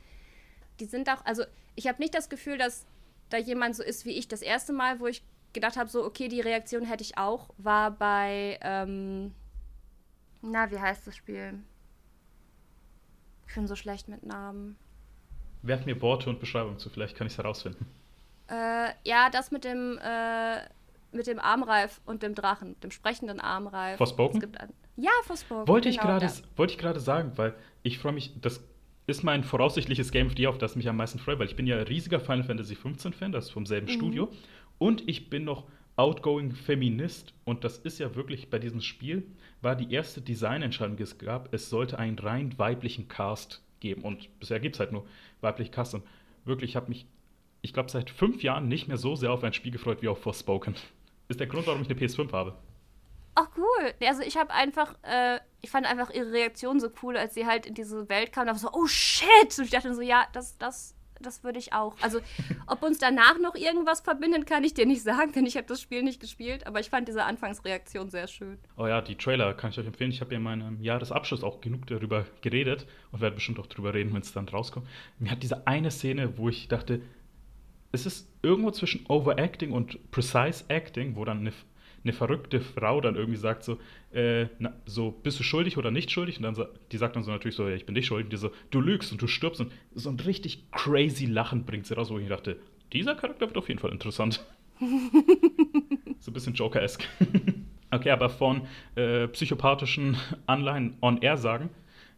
[0.79, 1.43] die sind auch, also
[1.75, 2.85] ich habe nicht das Gefühl, dass
[3.29, 4.27] da jemand so ist wie ich.
[4.27, 7.91] Das erste Mal, wo ich gedacht habe, so, okay, die Reaktion hätte ich auch, war
[7.91, 9.33] bei, ähm,
[10.41, 11.59] na, wie heißt das Spiel?
[13.47, 14.77] Ich bin so schlecht mit Namen.
[15.61, 17.85] Werf mir Worte und Beschreibung zu, vielleicht kann ich es herausfinden.
[18.49, 20.59] Äh, ja, das mit dem, äh,
[21.11, 23.97] mit dem Armreif und dem Drachen, dem sprechenden Armreif.
[23.97, 24.55] Forspoken?
[24.55, 25.67] Ein, ja, Forspoken.
[25.67, 28.61] Wollte genau, ich gerade wollte ich gerade sagen, weil ich freue mich, das
[29.05, 31.55] ist mein voraussichtliches Game of the Year, auf das mich am meisten freue, weil ich
[31.55, 33.91] bin ja riesiger Final Fantasy 15 Fan, das ist vom selben mhm.
[33.91, 34.31] Studio
[34.77, 35.65] und ich bin noch
[35.95, 39.25] outgoing Feminist und das ist ja wirklich bei diesem Spiel
[39.61, 44.03] war die erste Designentscheidung, die es gab, es sollte einen rein weiblichen Cast geben.
[44.03, 45.05] Und bisher gibt es halt nur
[45.41, 45.93] weibliche Cast.
[45.93, 46.03] Und
[46.45, 47.05] wirklich, ich habe mich,
[47.61, 50.21] ich glaube, seit fünf Jahren nicht mehr so sehr auf ein Spiel gefreut wie auf
[50.21, 50.75] Forspoken.
[51.27, 52.57] Ist der Grund, warum ich eine PS5 habe.
[53.35, 53.93] Ach cool.
[54.01, 57.67] Also ich habe einfach, äh, ich fand einfach ihre Reaktion so cool, als sie halt
[57.67, 59.57] in diese Welt kam und so, oh shit!
[59.57, 61.95] Und ich dachte so, ja, das, das das würde ich auch.
[62.01, 62.19] Also,
[62.67, 65.81] ob uns danach noch irgendwas verbindet, kann ich dir nicht sagen, denn ich habe das
[65.81, 66.67] Spiel nicht gespielt.
[66.67, 68.57] Aber ich fand diese Anfangsreaktion sehr schön.
[68.77, 70.11] Oh ja, die Trailer kann ich euch empfehlen.
[70.11, 73.93] Ich habe ja in meinem Jahresabschluss auch genug darüber geredet und werde bestimmt auch darüber
[73.93, 74.87] reden, wenn es dann rauskommt.
[75.19, 77.01] Mir hat diese eine Szene, wo ich dachte,
[77.91, 81.53] es ist irgendwo zwischen Overacting und Precise Acting, wo dann eine
[82.07, 83.77] eine verrückte Frau dann irgendwie sagt so,
[84.13, 86.37] äh, na, so, bist du schuldig oder nicht schuldig?
[86.37, 88.25] Und dann die sagt dann so natürlich so, ja, ich bin nicht schuldig.
[88.25, 89.61] Und die so, du lügst und du stirbst.
[89.61, 92.57] Und so ein richtig crazy Lachen bringt sie raus, wo ich dachte,
[92.93, 94.45] dieser Charakter wird auf jeden Fall interessant.
[96.19, 97.05] so ein bisschen Joker-esque.
[97.91, 98.61] okay, aber von
[98.95, 101.69] äh, psychopathischen Anleihen on air sagen,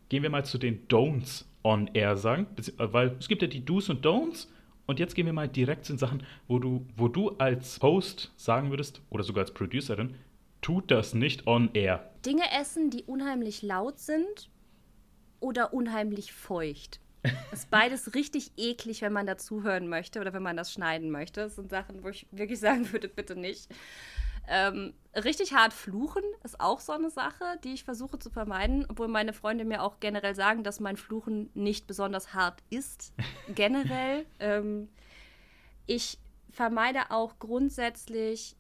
[0.10, 2.48] gehen wir mal zu den Don'ts on air sagen.
[2.78, 4.48] Weil es gibt ja die Do's und Don'ts
[4.90, 8.32] und jetzt gehen wir mal direkt zu den Sachen, wo du, wo du als Host
[8.38, 10.16] sagen würdest, oder sogar als Producerin,
[10.62, 12.10] tut das nicht on air.
[12.26, 14.50] Dinge essen, die unheimlich laut sind
[15.40, 17.02] oder unheimlich feucht.
[17.22, 21.42] Das ist beides richtig eklig, wenn man dazuhören möchte oder wenn man das schneiden möchte.
[21.42, 23.70] Das sind Sachen, wo ich wirklich sagen würde, bitte nicht.
[24.52, 29.08] Ähm, richtig hart fluchen ist auch so eine Sache, die ich versuche zu vermeiden, obwohl
[29.08, 33.14] meine Freunde mir auch generell sagen, dass mein Fluchen nicht besonders hart ist.
[33.56, 34.26] generell.
[34.40, 34.90] ähm,
[35.86, 36.18] ich
[36.52, 38.56] vermeide auch grundsätzlich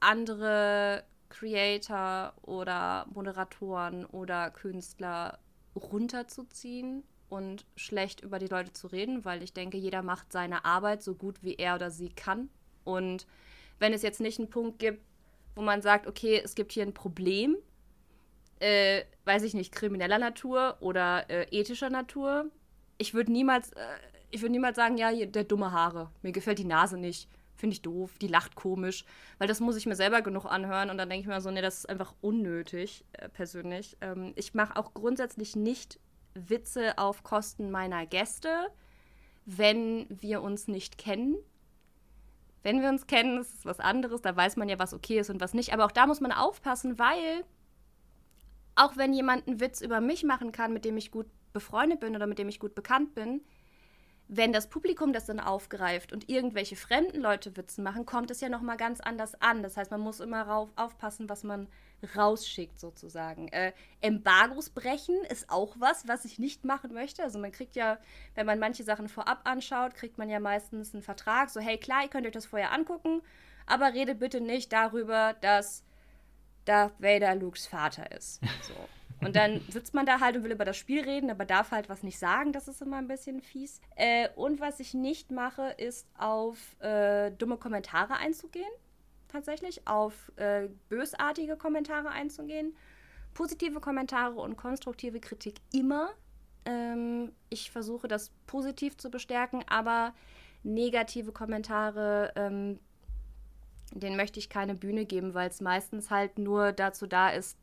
[0.00, 5.38] andere Creator oder Moderatoren oder Künstler
[5.74, 11.02] runterzuziehen und schlecht über die Leute zu reden, weil ich denke, jeder macht seine Arbeit
[11.02, 12.50] so gut, wie er oder sie kann.
[12.84, 13.26] Und
[13.80, 15.02] wenn es jetzt nicht einen Punkt gibt,
[15.54, 17.56] wo man sagt, okay, es gibt hier ein Problem,
[18.60, 22.46] äh, weiß ich nicht, krimineller Natur oder äh, ethischer Natur.
[22.98, 23.84] Ich würde niemals, äh,
[24.30, 27.82] ich würde niemals sagen, ja, der dumme Haare, mir gefällt die Nase nicht, finde ich
[27.82, 29.04] doof, die lacht komisch,
[29.38, 31.62] weil das muss ich mir selber genug anhören und dann denke ich mir so, nee,
[31.62, 33.96] das ist einfach unnötig, äh, persönlich.
[34.00, 35.98] Ähm, ich mache auch grundsätzlich nicht
[36.34, 38.68] Witze auf Kosten meiner Gäste,
[39.46, 41.36] wenn wir uns nicht kennen
[42.64, 45.30] wenn wir uns kennen, ist es was anderes, da weiß man ja, was okay ist
[45.30, 45.72] und was nicht.
[45.72, 47.44] Aber auch da muss man aufpassen, weil
[48.74, 52.16] auch wenn jemand einen Witz über mich machen kann, mit dem ich gut befreundet bin
[52.16, 53.42] oder mit dem ich gut bekannt bin,
[54.28, 58.48] wenn das Publikum das dann aufgreift und irgendwelche fremden Leute Witze machen, kommt es ja
[58.48, 59.62] noch mal ganz anders an.
[59.62, 61.68] Das heißt, man muss immer rauf, aufpassen, was man
[62.16, 63.48] rausschickt sozusagen.
[63.48, 67.22] Äh, Embargos brechen ist auch was, was ich nicht machen möchte.
[67.22, 67.98] Also man kriegt ja,
[68.34, 71.50] wenn man manche Sachen vorab anschaut, kriegt man ja meistens einen Vertrag.
[71.50, 73.22] So, hey klar, ihr könnt euch das vorher angucken,
[73.66, 75.84] aber redet bitte nicht darüber, dass
[76.64, 78.40] Darth Vader Lukes Vater ist.
[78.62, 78.74] So.
[79.24, 81.88] Und dann sitzt man da halt und will über das Spiel reden, aber darf halt
[81.88, 82.52] was nicht sagen.
[82.52, 83.80] Das ist immer ein bisschen fies.
[83.96, 88.70] Äh, und was ich nicht mache, ist auf äh, dumme Kommentare einzugehen.
[89.28, 89.86] Tatsächlich.
[89.86, 92.76] Auf äh, bösartige Kommentare einzugehen.
[93.32, 96.10] Positive Kommentare und konstruktive Kritik immer.
[96.64, 100.14] Ähm, ich versuche das positiv zu bestärken, aber
[100.62, 102.78] negative Kommentare ähm,
[103.94, 107.56] den möchte ich keine Bühne geben, weil es meistens halt nur dazu da ist,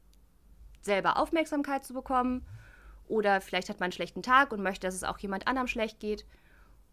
[0.82, 2.46] selber Aufmerksamkeit zu bekommen.
[3.08, 6.00] Oder vielleicht hat man einen schlechten Tag und möchte, dass es auch jemand anderem schlecht
[6.00, 6.26] geht.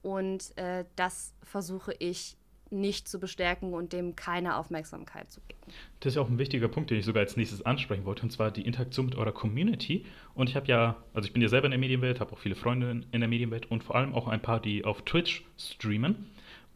[0.02, 2.36] Und äh, das versuche ich
[2.70, 5.60] nicht zu bestärken und dem keine Aufmerksamkeit zu geben.
[6.00, 8.30] Das ist ja auch ein wichtiger Punkt, den ich sogar als nächstes ansprechen wollte, und
[8.30, 10.04] zwar die Interaktion mit eurer Community.
[10.34, 12.54] Und ich habe ja, also ich bin ja selber in der Medienwelt, habe auch viele
[12.54, 16.30] Freunde in der Medienwelt und vor allem auch ein paar, die auf Twitch streamen.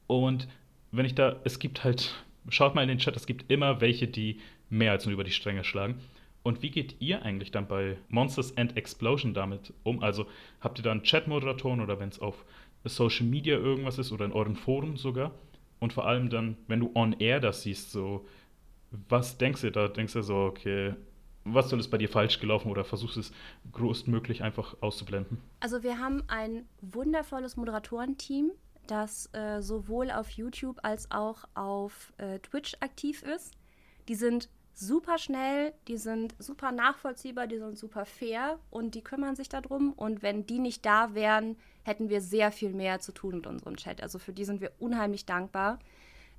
[0.07, 0.49] Und
[0.91, 4.09] wenn ich da, es gibt halt, schaut mal in den Chat, es gibt immer welche,
[4.09, 6.01] die mehr als nur über die Stränge schlagen.
[6.43, 10.03] Und wie geht ihr eigentlich dann bei Monsters and Explosion damit um?
[10.03, 10.27] Also
[10.61, 12.45] habt ihr dann Chat-Moderatoren oder wenn es auf
[12.85, 15.33] Social Media irgendwas ist oder in euren Foren sogar?
[15.79, 18.27] Und vor allem dann, wenn du on air das siehst, so,
[19.09, 19.89] was denkst du da?
[19.89, 20.95] Denkst du so, okay,
[21.45, 23.33] was soll es bei dir falsch gelaufen oder versuchst es
[23.73, 25.39] größtmöglich einfach auszublenden?
[25.61, 28.53] Also wir haben ein wundervolles Moderatorenteam,
[28.87, 33.55] das äh, sowohl auf YouTube als auch auf äh, Twitch aktiv ist.
[34.09, 39.37] Die sind super schnell, die sind super nachvollziehbar, die sind super fair und die kümmern
[39.37, 39.93] sich darum.
[39.93, 43.77] Und wenn die nicht da wären, hätten wir sehr viel mehr zu tun mit unserem
[43.77, 44.03] Chat.
[44.03, 45.79] Also für die sind wir unheimlich dankbar.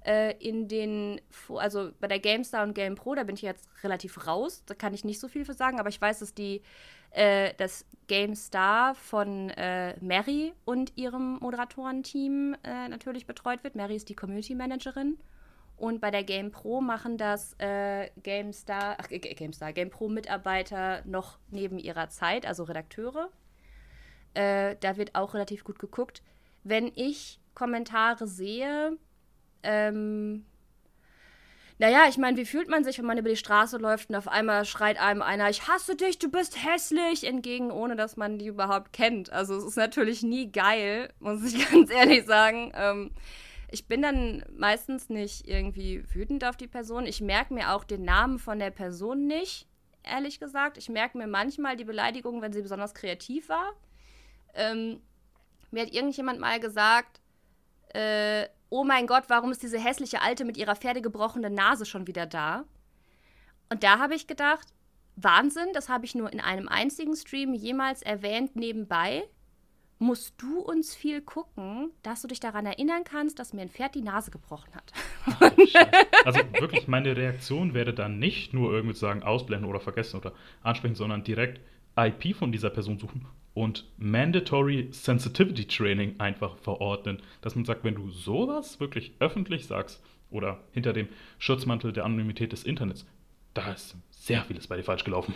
[0.05, 1.21] Äh, in den,
[1.55, 5.05] also bei der GameStar und GamePro, da bin ich jetzt relativ raus, da kann ich
[5.05, 6.61] nicht so viel für sagen, aber ich weiß, dass die
[7.11, 13.75] äh, das GameStar von äh, Mary und ihrem Moderatorenteam äh, natürlich betreut wird.
[13.75, 15.17] Mary ist die Community Managerin
[15.77, 21.39] und bei der Game Pro machen das äh, GameStar, ach, GameStar, Game Pro Mitarbeiter noch
[21.49, 23.29] neben ihrer Zeit, also Redakteure.
[24.33, 26.23] Äh, da wird auch relativ gut geguckt.
[26.63, 28.97] Wenn ich Kommentare sehe,
[29.63, 30.45] ähm,
[31.79, 34.27] naja, ich meine, wie fühlt man sich, wenn man über die Straße läuft und auf
[34.27, 38.47] einmal schreit einem einer, ich hasse dich, du bist hässlich, entgegen, ohne dass man die
[38.47, 39.31] überhaupt kennt.
[39.33, 42.71] Also es ist natürlich nie geil, muss ich ganz ehrlich sagen.
[42.75, 43.11] Ähm,
[43.73, 47.07] ich bin dann meistens nicht irgendwie wütend auf die Person.
[47.07, 49.67] Ich merke mir auch den Namen von der Person nicht,
[50.03, 50.77] ehrlich gesagt.
[50.77, 53.73] Ich merke mir manchmal die Beleidigung, wenn sie besonders kreativ war.
[54.53, 55.01] Ähm,
[55.71, 57.19] mir hat irgendjemand mal gesagt,
[57.95, 62.27] äh, oh mein Gott, warum ist diese hässliche Alte mit ihrer pferdegebrochenen Nase schon wieder
[62.27, 62.65] da?
[63.69, 64.67] Und da habe ich gedacht,
[65.15, 69.23] Wahnsinn, das habe ich nur in einem einzigen Stream jemals erwähnt nebenbei
[69.99, 73.95] musst du uns viel gucken, dass du dich daran erinnern kannst, dass mir ein Pferd
[73.95, 74.91] die Nase gebrochen hat.
[76.25, 80.33] also wirklich, meine Reaktion wäre dann nicht nur irgendwie zu sagen, ausblenden oder vergessen oder
[80.61, 81.61] ansprechen, sondern direkt
[81.95, 87.21] IP von dieser Person suchen und Mandatory Sensitivity Training einfach verordnen.
[87.41, 92.51] Dass man sagt, wenn du sowas wirklich öffentlich sagst oder hinter dem Schutzmantel der Anonymität
[92.51, 93.05] des Internets,
[93.53, 95.35] da ist sehr vieles bei dir falsch gelaufen.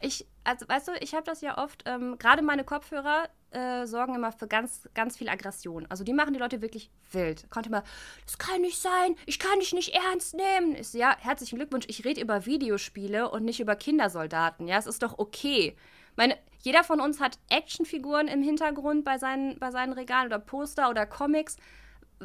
[0.00, 4.14] Ich, also weißt du, ich habe das ja oft, ähm, gerade meine Kopfhörer äh, sorgen
[4.14, 5.86] immer für ganz, ganz viel Aggression.
[5.88, 7.48] Also die machen die Leute wirklich wild.
[7.50, 7.82] Konnte immer,
[8.24, 10.76] das kann nicht sein, ich kann dich nicht ernst nehmen.
[10.76, 14.68] Ich so, ja, herzlichen Glückwunsch, ich rede über Videospiele und nicht über Kindersoldaten.
[14.68, 15.76] Ja, es ist doch okay.
[16.16, 20.90] Meine, jeder von uns hat Actionfiguren im Hintergrund bei seinen, bei seinen Regalen oder Poster
[20.90, 21.56] oder Comics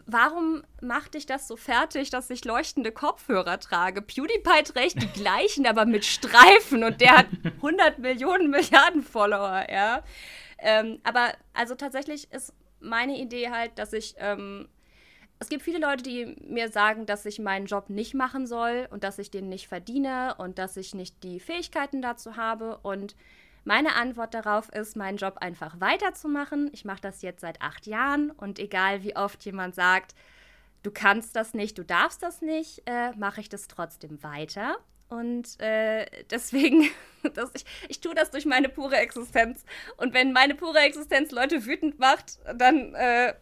[0.06, 4.02] warum macht dich das so fertig, dass ich leuchtende Kopfhörer trage?
[4.02, 7.28] PewDiePie trägt die gleichen, aber mit Streifen und der hat
[7.58, 10.04] 100 Millionen Milliarden Follower, ja.
[10.60, 14.16] Ähm, aber also tatsächlich ist meine Idee halt, dass ich.
[14.18, 14.68] Ähm,
[15.40, 19.04] es gibt viele Leute, die mir sagen, dass ich meinen Job nicht machen soll und
[19.04, 22.78] dass ich den nicht verdiene und dass ich nicht die Fähigkeiten dazu habe.
[22.82, 23.14] Und
[23.64, 26.70] meine Antwort darauf ist, meinen Job einfach weiterzumachen.
[26.74, 30.16] Ich mache das jetzt seit acht Jahren und egal wie oft jemand sagt,
[30.84, 34.78] du kannst das nicht, du darfst das nicht, äh, mache ich das trotzdem weiter.
[35.10, 36.90] Und äh, deswegen,
[37.34, 39.64] das, ich, ich tue das durch meine pure Existenz.
[39.98, 43.34] Und wenn meine pure Existenz Leute wütend macht, dann äh,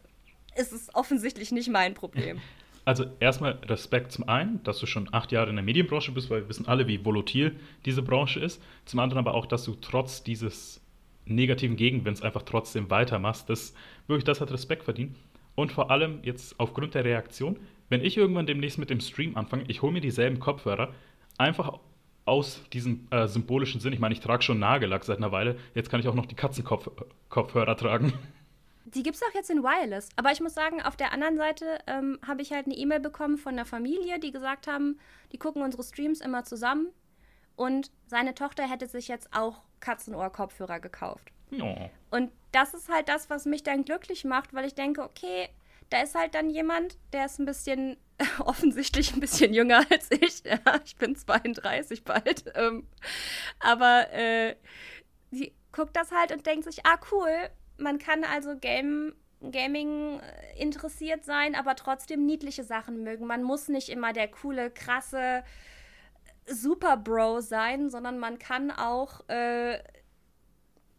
[0.54, 2.40] ist es offensichtlich nicht mein Problem.
[2.84, 6.42] Also erstmal Respekt zum einen, dass du schon acht Jahre in der Medienbranche bist, weil
[6.42, 8.62] wir wissen alle, wie volatil diese Branche ist.
[8.86, 10.80] Zum anderen aber auch, dass du trotz dieses
[11.24, 13.48] negativen Gegenwinds einfach trotzdem weitermachst.
[13.48, 13.74] Das
[14.08, 15.16] wirklich, das hat Respekt verdient.
[15.54, 19.64] Und vor allem jetzt aufgrund der Reaktion, wenn ich irgendwann demnächst mit dem Stream anfange,
[19.68, 20.92] ich hole mir dieselben Kopfhörer,
[21.38, 21.78] einfach
[22.24, 23.92] aus diesem äh, symbolischen Sinn.
[23.92, 26.34] Ich meine, ich trage schon Nagellack seit einer Weile, jetzt kann ich auch noch die
[26.34, 28.12] Katzenkopfhörer tragen.
[28.84, 30.08] Die gibt es auch jetzt in Wireless.
[30.16, 33.38] Aber ich muss sagen, auf der anderen Seite ähm, habe ich halt eine E-Mail bekommen
[33.38, 34.98] von der Familie, die gesagt haben,
[35.30, 36.88] die gucken unsere Streams immer zusammen.
[37.56, 41.32] Und seine Tochter hätte sich jetzt auch Katzenohr-Kopfhörer gekauft.
[41.60, 41.90] Oh.
[42.10, 45.48] Und das ist halt das, was mich dann glücklich macht, weil ich denke, okay,
[45.90, 47.98] da ist halt dann jemand, der ist ein bisschen,
[48.38, 50.42] offensichtlich ein bisschen jünger als ich.
[50.44, 52.44] Ja, ich bin 32 bald.
[52.54, 52.86] Ähm,
[53.60, 54.56] aber äh,
[55.30, 57.50] sie guckt das halt und denkt sich, ah, cool,
[57.82, 63.26] man kann also Game, Gaming äh, interessiert sein, aber trotzdem niedliche Sachen mögen.
[63.26, 65.44] Man muss nicht immer der coole, krasse
[66.46, 69.78] Super Bro sein, sondern man kann auch äh,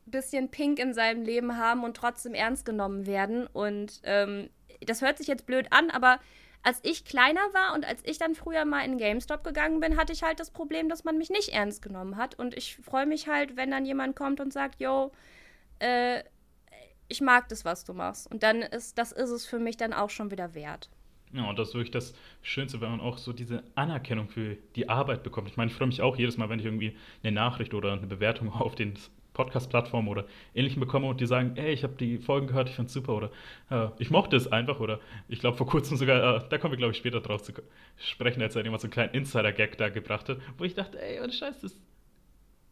[0.06, 3.48] bisschen Pink in seinem Leben haben und trotzdem ernst genommen werden.
[3.48, 4.50] Und ähm,
[4.86, 6.19] das hört sich jetzt blöd an, aber
[6.62, 10.13] als ich kleiner war und als ich dann früher mal in GameStop gegangen bin, hatte
[10.13, 12.39] ich halt das Problem, dass man mich nicht ernst genommen hat.
[12.39, 15.12] Und ich freue mich halt, wenn dann jemand kommt und sagt, yo,
[15.80, 16.24] äh,
[17.13, 18.30] ich mag das, was du machst.
[18.32, 20.89] Und dann ist, das ist es für mich dann auch schon wieder wert.
[21.32, 24.89] Ja, und das ist wirklich das Schönste, wenn man auch so diese Anerkennung für die
[24.89, 25.47] Arbeit bekommt.
[25.47, 28.08] Ich meine, ich freue mich auch jedes Mal, wenn ich irgendwie eine Nachricht oder eine
[28.08, 28.95] Bewertung auf den
[29.34, 32.88] Podcast-Plattformen oder ähnlichem bekomme und die sagen, ey, ich habe die Folgen gehört, ich finde
[32.88, 33.32] es super oder
[33.69, 36.78] äh, ich mochte es einfach oder ich glaube vor kurzem sogar, äh, da kommen wir
[36.78, 37.52] glaube ich später drauf zu
[37.97, 41.19] sprechen, als er jemand so einen kleinen Insider-Gag da gebracht hat, wo ich dachte, ey,
[41.19, 41.76] und Scheiß, das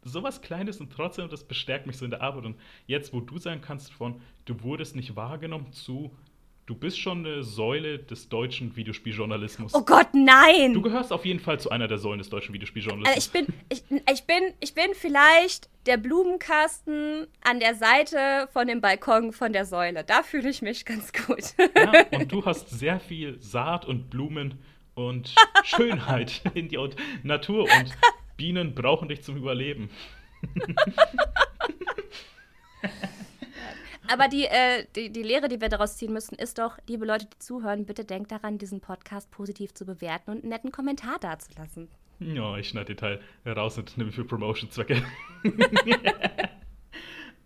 [0.04, 2.44] sowas Kleines und trotzdem, das bestärkt mich so in der Arbeit.
[2.44, 6.16] Und jetzt, wo du sagen kannst von, du wurdest nicht wahrgenommen zu,
[6.66, 9.74] du bist schon eine Säule des deutschen Videospieljournalismus.
[9.74, 10.74] Oh Gott, nein!
[10.74, 13.14] Du gehörst auf jeden Fall zu einer der Säulen des deutschen Videospieljournalismus.
[13.14, 18.66] Also ich bin, ich, ich bin, ich bin vielleicht der Blumenkasten an der Seite von
[18.66, 20.04] dem Balkon von der Säule.
[20.04, 21.54] Da fühle ich mich ganz gut.
[21.76, 24.58] Ja, und du hast sehr viel Saat und Blumen
[24.94, 25.34] und
[25.64, 26.78] Schönheit in die
[27.22, 27.90] Natur und
[28.36, 29.90] Bienen brauchen dich zum Überleben.
[34.08, 37.26] Aber die, äh, die, die Lehre, die wir daraus ziehen müssen, ist doch, liebe Leute,
[37.26, 41.88] die zuhören, bitte denkt daran, diesen Podcast positiv zu bewerten und einen netten Kommentar dazulassen.
[42.20, 45.02] Ja, ich schneide den Teil raus und nehme für Promotion-Zwecke.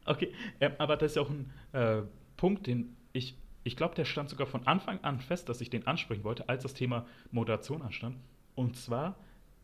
[0.07, 2.03] okay, äh, aber das ist ja auch ein äh,
[2.37, 5.87] Punkt, den ich, ich glaube, der stand sogar von Anfang an fest, dass ich den
[5.87, 8.17] ansprechen wollte, als das Thema Moderation anstand.
[8.55, 9.17] Und zwar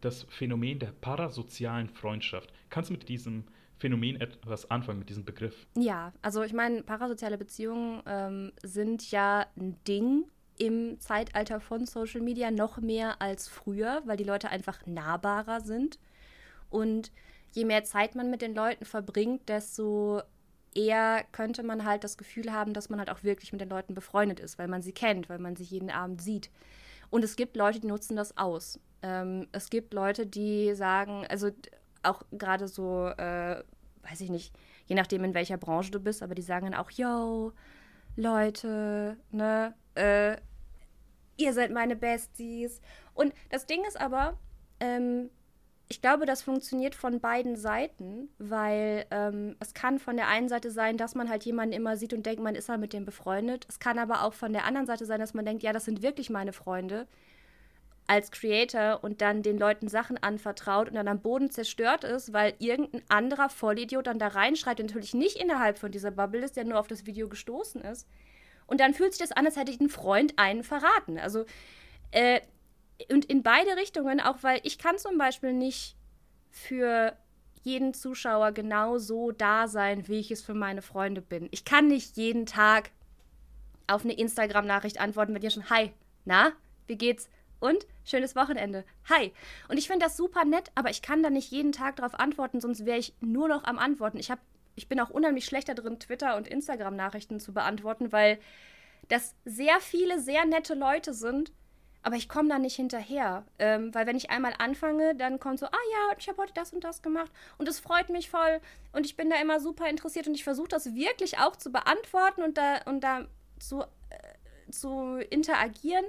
[0.03, 2.53] das Phänomen der parasozialen Freundschaft.
[2.71, 3.45] Kannst du mit diesem
[3.79, 5.67] Phänomen etwas anfangen, mit diesem Begriff?
[5.77, 10.25] Ja, also ich meine, parasoziale Beziehungen ähm, sind ja ein Ding
[10.59, 15.99] im Zeitalter von Social Media noch mehr als früher, weil die Leute einfach nahbarer sind.
[16.71, 17.11] Und
[17.53, 20.23] je mehr Zeit man mit den Leuten verbringt, desto
[20.75, 23.95] eher könnte man halt das Gefühl haben, dass man halt auch wirklich mit den Leuten
[23.95, 26.51] befreundet ist, weil man sie kennt, weil man sie jeden Abend sieht.
[27.11, 28.81] Und es gibt Leute, die nutzen das aus.
[29.03, 31.51] Ähm, es gibt Leute, die sagen, also
[32.03, 33.63] auch gerade so, äh,
[34.03, 34.55] weiß ich nicht,
[34.87, 37.53] je nachdem, in welcher Branche du bist, aber die sagen dann auch, yo,
[38.17, 40.37] Leute, ne, äh,
[41.37, 42.81] ihr seid meine Besties.
[43.15, 44.39] Und das Ding ist aber,
[44.81, 45.31] ähm,
[45.89, 50.71] ich glaube, das funktioniert von beiden Seiten, weil ähm, es kann von der einen Seite
[50.71, 53.67] sein, dass man halt jemanden immer sieht und denkt, man ist halt mit dem befreundet.
[53.69, 56.03] Es kann aber auch von der anderen Seite sein, dass man denkt, ja, das sind
[56.03, 57.07] wirklich meine Freunde
[58.13, 62.53] als Creator und dann den Leuten Sachen anvertraut und dann am Boden zerstört ist, weil
[62.59, 66.65] irgendein anderer Vollidiot dann da reinschreit und natürlich nicht innerhalb von dieser Bubble ist, der
[66.65, 68.07] nur auf das Video gestoßen ist.
[68.67, 71.19] Und dann fühlt sich das an, als hätte ich einen Freund einen verraten.
[71.19, 71.47] Also,
[72.11, 72.43] äh,
[73.11, 75.97] und in beide Richtungen, auch weil ich kann zum Beispiel nicht
[76.51, 77.17] für
[77.63, 81.49] jeden Zuschauer genau so da sein, wie ich es für meine Freunde bin.
[81.51, 82.91] Ich kann nicht jeden Tag
[83.87, 85.93] auf eine Instagram-Nachricht antworten mit dir schon, hi,
[86.27, 86.53] na,
[86.87, 87.31] wie geht's?
[87.63, 88.85] Und schönes Wochenende.
[89.09, 89.33] Hi.
[89.69, 92.61] Und ich finde das super nett, aber ich kann da nicht jeden Tag darauf antworten,
[92.61, 94.19] sonst wäre ich nur noch am Antworten.
[94.19, 94.41] Ich, hab,
[94.75, 98.39] ich bin auch unheimlich schlechter drin, Twitter- und Instagram-Nachrichten zu beantworten, weil
[99.09, 101.53] das sehr viele sehr nette Leute sind,
[102.03, 103.45] aber ich komme da nicht hinterher.
[103.59, 106.73] Ähm, weil wenn ich einmal anfange, dann kommt so, ah ja, ich habe heute das
[106.73, 108.61] und das gemacht und es freut mich voll
[108.93, 112.43] und ich bin da immer super interessiert und ich versuche das wirklich auch zu beantworten
[112.43, 113.27] und da, und da
[113.61, 116.05] zu, äh, zu interagieren.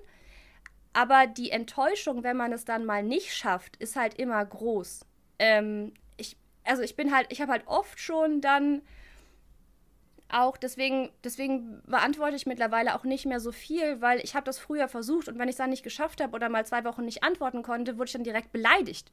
[0.94, 5.06] Aber die Enttäuschung, wenn man es dann mal nicht schafft, ist halt immer groß.
[5.40, 8.82] Ähm, ich, also ich bin halt, ich habe halt oft schon dann
[10.30, 14.58] auch, deswegen, deswegen beantworte ich mittlerweile auch nicht mehr so viel, weil ich habe das
[14.60, 17.24] früher versucht und wenn ich es dann nicht geschafft habe oder mal zwei Wochen nicht
[17.24, 19.12] antworten konnte, wurde ich dann direkt beleidigt.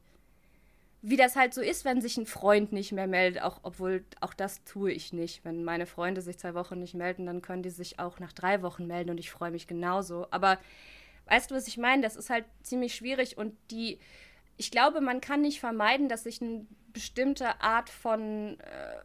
[1.03, 4.33] wie das halt so ist, wenn sich ein Freund nicht mehr meldet, auch obwohl auch
[4.35, 5.43] das tue ich nicht.
[5.43, 8.61] Wenn meine Freunde sich zwei Wochen nicht melden, dann können die sich auch nach drei
[8.61, 10.27] Wochen melden und ich freue mich genauso.
[10.29, 10.59] Aber
[11.25, 12.01] weißt du, was ich meine?
[12.01, 13.99] Das ist halt ziemlich schwierig und die,
[14.57, 19.01] ich glaube, man kann nicht vermeiden, dass sich eine bestimmte Art von, äh,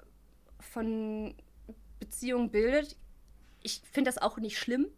[0.61, 1.35] von
[1.99, 2.97] Beziehung bildet.
[3.62, 4.89] Ich finde das auch nicht schlimm.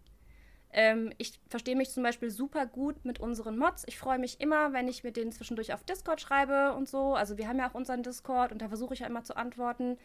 [0.71, 3.85] Ähm, ich verstehe mich zum Beispiel super gut mit unseren Mods.
[3.87, 7.15] Ich freue mich immer, wenn ich mit denen zwischendurch auf Discord schreibe und so.
[7.15, 9.99] Also wir haben ja auch unseren Discord und da versuche ich ja immer zu antworten.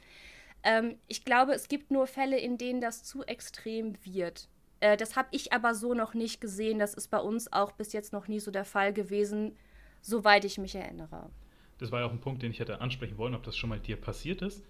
[0.64, 4.48] Ähm, ich glaube, es gibt nur Fälle, in denen das zu extrem wird.
[4.84, 6.78] Äh, das habe ich aber so noch nicht gesehen.
[6.78, 9.56] Das ist bei uns auch bis jetzt noch nie so der Fall gewesen,
[10.02, 11.30] soweit ich mich erinnere.
[11.78, 13.80] Das war ja auch ein Punkt, den ich hätte ansprechen wollen, ob das schon mal
[13.80, 14.66] dir passiert ist.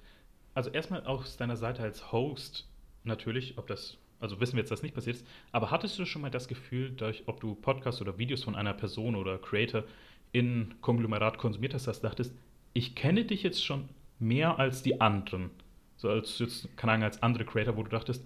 [0.53, 2.69] Also erstmal aus deiner Seite als Host
[3.03, 6.21] natürlich, ob das also wissen wir jetzt, dass nicht passiert ist, aber hattest du schon
[6.21, 9.83] mal das Gefühl, durch, ob du Podcasts oder Videos von einer Person oder Creator
[10.31, 12.33] in Konglomerat konsumiert hast, dass du dachtest,
[12.71, 13.89] ich kenne dich jetzt schon
[14.19, 15.49] mehr als die anderen,
[15.97, 18.23] so als jetzt, keine Ahnung, als andere Creator, wo du dachtest,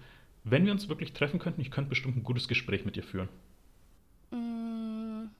[0.50, 3.28] wenn wir uns wirklich treffen könnten, ich könnte bestimmt ein gutes Gespräch mit dir führen.
[4.30, 5.30] Mm.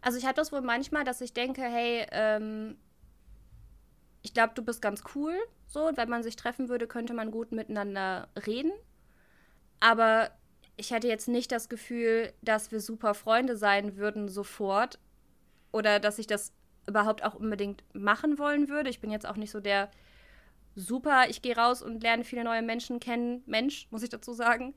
[0.00, 2.76] Also ich habe das wohl manchmal, dass ich denke, hey, ähm,
[4.22, 5.34] ich glaube, du bist ganz cool,
[5.66, 8.72] so, wenn man sich treffen würde, könnte man gut miteinander reden.
[9.80, 10.30] Aber
[10.76, 14.98] ich hätte jetzt nicht das Gefühl, dass wir super Freunde sein würden sofort.
[15.72, 16.52] Oder dass ich das
[16.86, 18.90] überhaupt auch unbedingt machen wollen würde.
[18.90, 19.90] Ich bin jetzt auch nicht so der
[20.74, 23.42] super, ich gehe raus und lerne viele neue Menschen kennen.
[23.46, 24.74] Mensch, muss ich dazu sagen.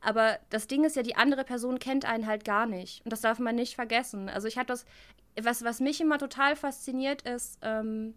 [0.00, 3.04] Aber das Ding ist ja, die andere Person kennt einen halt gar nicht.
[3.04, 4.28] Und das darf man nicht vergessen.
[4.28, 4.86] Also ich habe das,
[5.40, 8.14] was, was mich immer total fasziniert ist, ähm,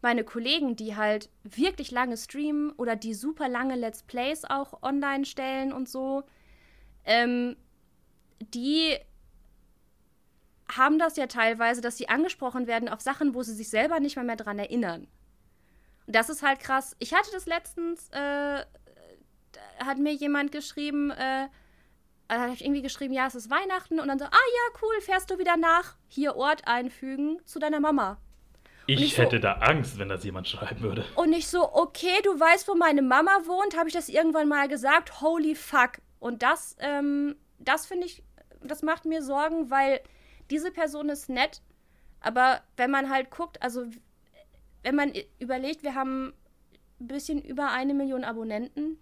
[0.00, 5.24] meine Kollegen, die halt wirklich lange streamen oder die super lange Let's Plays auch online
[5.24, 6.22] stellen und so,
[7.04, 7.56] ähm,
[8.40, 8.96] die
[10.70, 14.16] haben das ja teilweise, dass sie angesprochen werden auf Sachen, wo sie sich selber nicht
[14.16, 15.08] mal mehr dran erinnern.
[16.08, 16.96] Das ist halt krass.
[16.98, 18.64] Ich hatte das letztens, äh,
[19.78, 21.48] hat mir jemand geschrieben, äh,
[22.28, 25.38] hat irgendwie geschrieben, ja, es ist Weihnachten und dann so, ah ja, cool, fährst du
[25.38, 28.18] wieder nach, hier Ort einfügen zu deiner Mama.
[28.86, 31.04] Ich hätte so, da Angst, wenn das jemand schreiben würde.
[31.14, 34.66] Und ich so, okay, du weißt, wo meine Mama wohnt, habe ich das irgendwann mal
[34.66, 36.00] gesagt, holy fuck.
[36.20, 38.22] Und das, ähm, das finde ich,
[38.62, 40.00] das macht mir Sorgen, weil
[40.50, 41.60] diese Person ist nett,
[42.20, 43.84] aber wenn man halt guckt, also
[44.82, 46.32] wenn man überlegt, wir haben
[47.00, 48.98] ein bisschen über eine Million Abonnenten.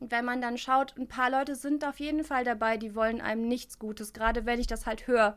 [0.00, 3.20] Und wenn man dann schaut, ein paar Leute sind auf jeden Fall dabei, die wollen
[3.20, 5.36] einem nichts Gutes, gerade wenn ich das halt höre.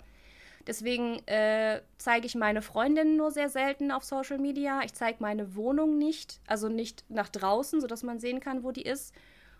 [0.65, 4.81] Deswegen äh, zeige ich meine Freundin nur sehr selten auf Social Media.
[4.83, 8.81] Ich zeige meine Wohnung nicht, also nicht nach draußen, sodass man sehen kann, wo die
[8.81, 9.13] ist.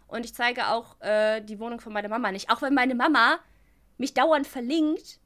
[0.08, 2.50] Und ich zeige auch äh, die Wohnung von meiner Mama nicht.
[2.50, 3.40] Auch wenn meine Mama
[3.98, 5.20] mich dauernd verlinkt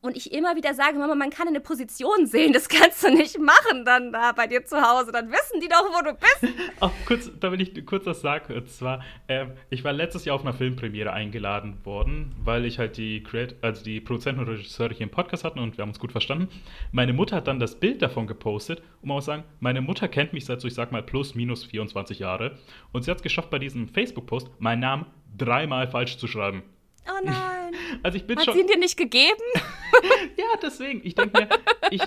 [0.00, 3.38] und ich immer wieder sage, Mama, man kann eine Position sehen, das kannst du nicht
[3.38, 5.12] machen dann da bei dir zu Hause.
[5.12, 6.54] Dann wissen die doch, wo du bist.
[6.80, 8.54] Auch kurz, da will ich kurz was sagen.
[8.54, 12.96] Und zwar, äh, ich war letztes Jahr auf einer Filmpremiere eingeladen worden, weil ich halt
[12.96, 15.98] die Create, also die Produzenten und Regisseure hier im Podcast hatten und wir haben uns
[15.98, 16.48] gut verstanden.
[16.92, 20.32] Meine Mutter hat dann das Bild davon gepostet und man muss sagen, meine Mutter kennt
[20.32, 22.58] mich seit so, ich sag mal, plus minus 24 Jahre.
[22.92, 26.62] Und sie hat es geschafft, bei diesem Facebook-Post meinen Namen dreimal falsch zu schreiben.
[27.08, 27.74] Oh nein.
[28.02, 28.54] Also ich bin Hat schon.
[28.54, 29.40] sie ihn dir nicht gegeben?
[30.36, 31.00] ja, deswegen.
[31.04, 31.48] Ich denke mir,
[31.90, 32.02] ich,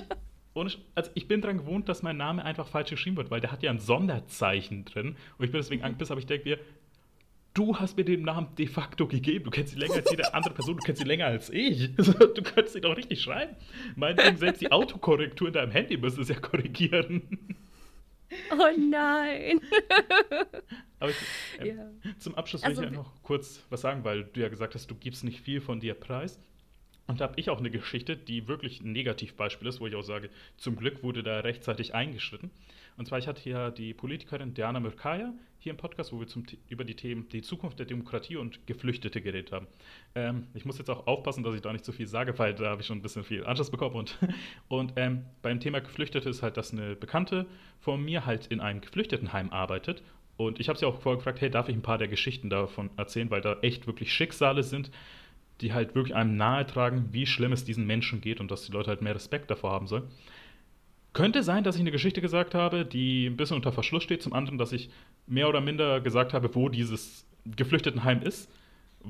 [0.95, 3.61] also ich bin daran gewohnt, dass mein Name einfach falsch geschrieben wird, weil der hat
[3.63, 5.15] ja ein Sonderzeichen drin.
[5.37, 6.59] Und ich bin deswegen angepisst, aber ich denke mir,
[7.53, 9.45] du hast mir den Namen de facto gegeben.
[9.45, 11.95] Du kennst sie länger als jede andere Person, du kennst sie länger als ich.
[11.95, 13.55] Du könntest sie doch richtig schreiben.
[13.95, 17.57] Meinetwegen, selbst die Autokorrektur in deinem Handy müsste es ja korrigieren.
[18.51, 19.61] Oh nein.
[20.99, 21.17] Aber ich,
[21.59, 21.89] äh, ja.
[22.19, 24.89] zum Abschluss will also, ich ja noch kurz was sagen, weil du ja gesagt hast,
[24.89, 26.39] du gibst nicht viel von dir preis.
[27.07, 30.03] Und da habe ich auch eine Geschichte, die wirklich ein Negativbeispiel ist, wo ich auch
[30.03, 32.51] sage, zum Glück wurde da rechtzeitig eingeschritten.
[33.01, 36.43] Und zwar, ich hatte hier die Politikerin Diana Mürkaya hier im Podcast, wo wir zum,
[36.69, 39.65] über die Themen die Zukunft der Demokratie und Geflüchtete geredet haben.
[40.13, 42.69] Ähm, ich muss jetzt auch aufpassen, dass ich da nicht zu viel sage, weil da
[42.69, 43.95] habe ich schon ein bisschen viel Anschluss bekommen.
[43.95, 44.19] Und,
[44.67, 47.47] und ähm, beim Thema Geflüchtete ist halt, dass eine Bekannte
[47.79, 50.03] von mir halt in einem Geflüchtetenheim arbeitet.
[50.37, 52.91] Und ich habe sie auch vorher gefragt, hey, darf ich ein paar der Geschichten davon
[52.97, 54.91] erzählen, weil da echt wirklich Schicksale sind,
[55.61, 58.71] die halt wirklich einem nahe tragen, wie schlimm es diesen Menschen geht und dass die
[58.71, 60.07] Leute halt mehr Respekt davor haben sollen.
[61.13, 64.21] Könnte sein, dass ich eine Geschichte gesagt habe, die ein bisschen unter Verschluss steht.
[64.21, 64.89] Zum anderen, dass ich
[65.27, 68.49] mehr oder minder gesagt habe, wo dieses Geflüchtetenheim ist,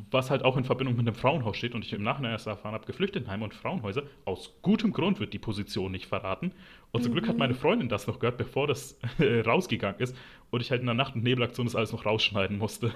[0.09, 1.75] was halt auch in Verbindung mit einem Frauenhaus steht.
[1.75, 5.39] Und ich im Nachhinein erst erfahren habe, Geflüchtetenheime und Frauenhäuser, aus gutem Grund wird die
[5.39, 6.53] Position nicht verraten.
[6.91, 7.03] Und mhm.
[7.03, 7.39] zum Glück hat mhm.
[7.39, 10.15] meine Freundin das noch gehört, bevor das äh, rausgegangen ist.
[10.49, 12.93] Und ich halt in der Nacht- und Nebelaktion das alles noch rausschneiden musste.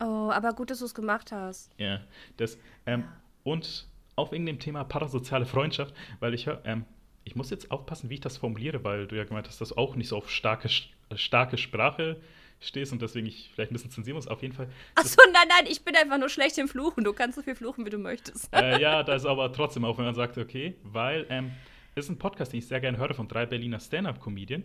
[0.00, 1.70] Oh, aber gut, dass du es gemacht hast.
[1.78, 2.00] Ja,
[2.36, 2.58] das.
[2.84, 3.12] Ähm, ja.
[3.44, 3.86] Und
[4.16, 6.84] auch wegen dem Thema parasoziale Freundschaft, weil ich höre, ähm,
[7.24, 9.76] ich muss jetzt aufpassen, wie ich das formuliere, weil du ja gemeint hast, dass du
[9.76, 10.68] auch nicht so auf starke,
[11.14, 12.20] starke Sprache
[12.60, 14.28] stehst und deswegen ich vielleicht ein bisschen zensieren muss.
[14.28, 14.68] Auf jeden Fall.
[14.94, 17.04] Achso, nein, nein, ich bin einfach nur schlecht im Fluchen.
[17.04, 18.54] Du kannst so viel fluchen, wie du möchtest.
[18.54, 21.52] Äh, ja, da ist aber trotzdem auch, wenn man sagt, okay, weil ähm,
[21.94, 24.64] ist ein Podcast, den ich sehr gerne höre von drei Berliner Stand-Up-Comedien.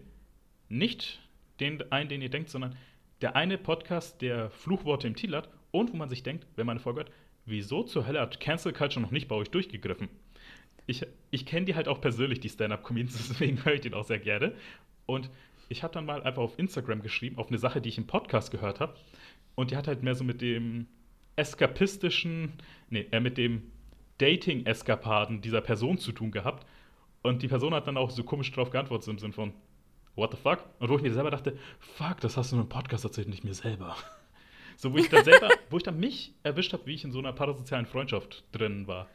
[0.69, 1.19] Nicht
[1.59, 2.75] den einen, den ihr denkt, sondern
[3.21, 6.77] der eine Podcast, der Fluchworte im Titel hat und wo man sich denkt, wenn man
[6.77, 7.11] eine Folge hört,
[7.45, 10.09] wieso zur Hölle hat Cancel Culture noch nicht bei euch durchgegriffen?
[10.89, 14.17] Ich, ich kenne die halt auch persönlich, die Stand-Up-Comedians, deswegen höre ich den auch sehr
[14.17, 14.55] gerne.
[15.05, 15.29] Und
[15.69, 18.49] ich habe dann mal einfach auf Instagram geschrieben, auf eine Sache, die ich im Podcast
[18.49, 18.95] gehört habe.
[19.53, 20.87] Und die hat halt mehr so mit dem
[21.35, 22.53] eskapistischen,
[22.89, 23.71] nee, äh, mit dem
[24.17, 26.65] Dating-Eskapaden dieser Person zu tun gehabt.
[27.21, 29.53] Und die Person hat dann auch so komisch drauf geantwortet, im Sinn von,
[30.15, 30.63] what the fuck?
[30.79, 33.43] Und wo ich mir selber dachte, fuck, das hast du in einem Podcast erzählt, nicht
[33.43, 33.95] mir selber.
[34.81, 37.19] So, wo ich dann selber, wo ich dann mich erwischt habe, wie ich in so
[37.19, 39.09] einer parasozialen Freundschaft drin war.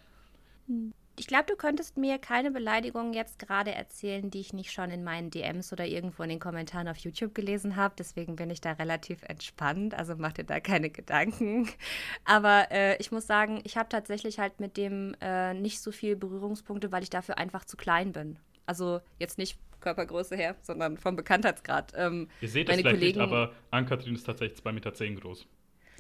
[0.66, 4.91] Hm ich glaube, du könntest mir keine Beleidigung jetzt gerade erzählen, die ich nicht schon
[4.91, 7.95] in meinen DMs oder irgendwo in den Kommentaren auf YouTube gelesen habe.
[7.99, 9.95] Deswegen bin ich da relativ entspannt.
[9.95, 11.69] Also mach dir da keine Gedanken.
[12.25, 16.17] Aber äh, ich muss sagen, ich habe tatsächlich halt mit dem äh, nicht so viel
[16.17, 18.39] Berührungspunkte, weil ich dafür einfach zu klein bin.
[18.67, 21.93] Also jetzt nicht Körpergröße her, sondern vom Bekanntheitsgrad.
[21.95, 25.47] Ähm, Ihr seht es vielleicht Kollegen, nicht, aber Ann-Kathrin ist tatsächlich 2,10 Meter groß.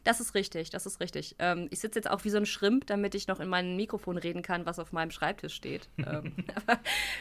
[0.04, 1.34] Das ist richtig, das ist richtig.
[1.38, 4.18] Ähm, ich sitze jetzt auch wie so ein Schrimp, damit ich noch in mein Mikrofon
[4.18, 5.88] reden kann, was auf meinem Schreibtisch steht.
[5.98, 6.78] ähm, aber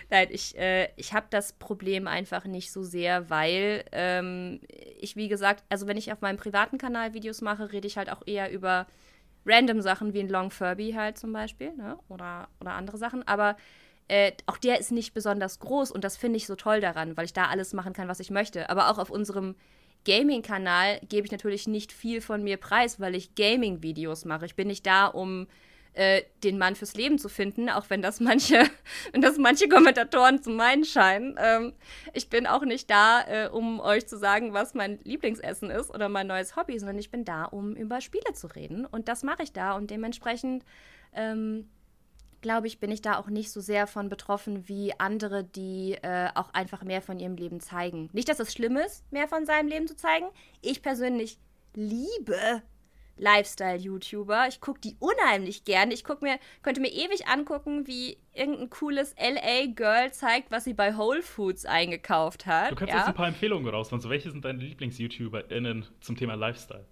[0.09, 4.59] nein, ich, äh, ich habe das Problem einfach nicht so sehr, weil ähm,
[4.99, 8.11] ich, wie gesagt, also wenn ich auf meinem privaten Kanal Videos mache, rede ich halt
[8.11, 8.85] auch eher über
[9.45, 11.97] random Sachen wie ein Long Furby halt zum Beispiel, ne?
[12.09, 13.25] oder, oder andere Sachen.
[13.27, 13.55] Aber
[14.09, 17.25] äh, auch der ist nicht besonders groß und das finde ich so toll daran, weil
[17.25, 18.69] ich da alles machen kann, was ich möchte.
[18.69, 19.55] Aber auch auf unserem
[20.05, 24.45] Gaming-Kanal gebe ich natürlich nicht viel von mir preis, weil ich Gaming-Videos mache.
[24.45, 25.47] Ich bin nicht da, um
[25.93, 28.63] äh, den Mann fürs Leben zu finden, auch wenn das manche,
[29.11, 31.35] wenn das manche Kommentatoren zu meinen scheinen.
[31.37, 31.73] Ähm,
[32.13, 36.09] ich bin auch nicht da, äh, um euch zu sagen, was mein Lieblingsessen ist oder
[36.09, 38.85] mein neues Hobby, sondern ich bin da, um über Spiele zu reden.
[38.85, 40.65] Und das mache ich da und dementsprechend
[41.13, 41.69] ähm,
[42.43, 46.29] glaube ich, bin ich da auch nicht so sehr von betroffen wie andere, die äh,
[46.35, 48.09] auch einfach mehr von ihrem Leben zeigen.
[48.13, 50.27] Nicht, dass es schlimm ist, mehr von seinem Leben zu zeigen.
[50.61, 51.39] Ich persönlich
[51.73, 52.61] liebe
[53.17, 54.47] Lifestyle-YouTuber.
[54.47, 55.91] Ich gucke die unheimlich gern.
[55.91, 60.97] Ich guck mir, könnte mir ewig angucken, wie irgendein cooles LA-Girl zeigt, was sie bei
[60.97, 62.71] Whole Foods eingekauft hat.
[62.71, 62.99] Du kannst ja.
[62.99, 64.01] jetzt ein paar Empfehlungen raushauen.
[64.01, 66.85] So, welche sind deine Lieblings-YouTuberInnen zum Thema Lifestyle?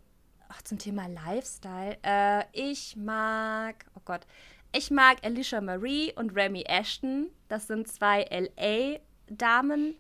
[0.49, 1.97] Ach, zum Thema Lifestyle.
[2.03, 4.27] Äh, ich mag, oh Gott,
[4.73, 7.29] ich mag Alicia Marie und Remy Ashton.
[7.49, 9.95] Das sind zwei LA-Damen.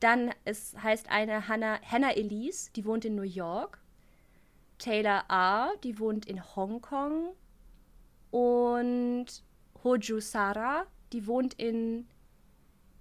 [0.00, 3.78] Dann ist, heißt eine Hannah, Hannah Elise, die wohnt in New York.
[4.78, 7.34] Taylor R., die wohnt in Hongkong.
[8.30, 9.26] Und
[9.84, 12.08] Hoju Sara, die wohnt in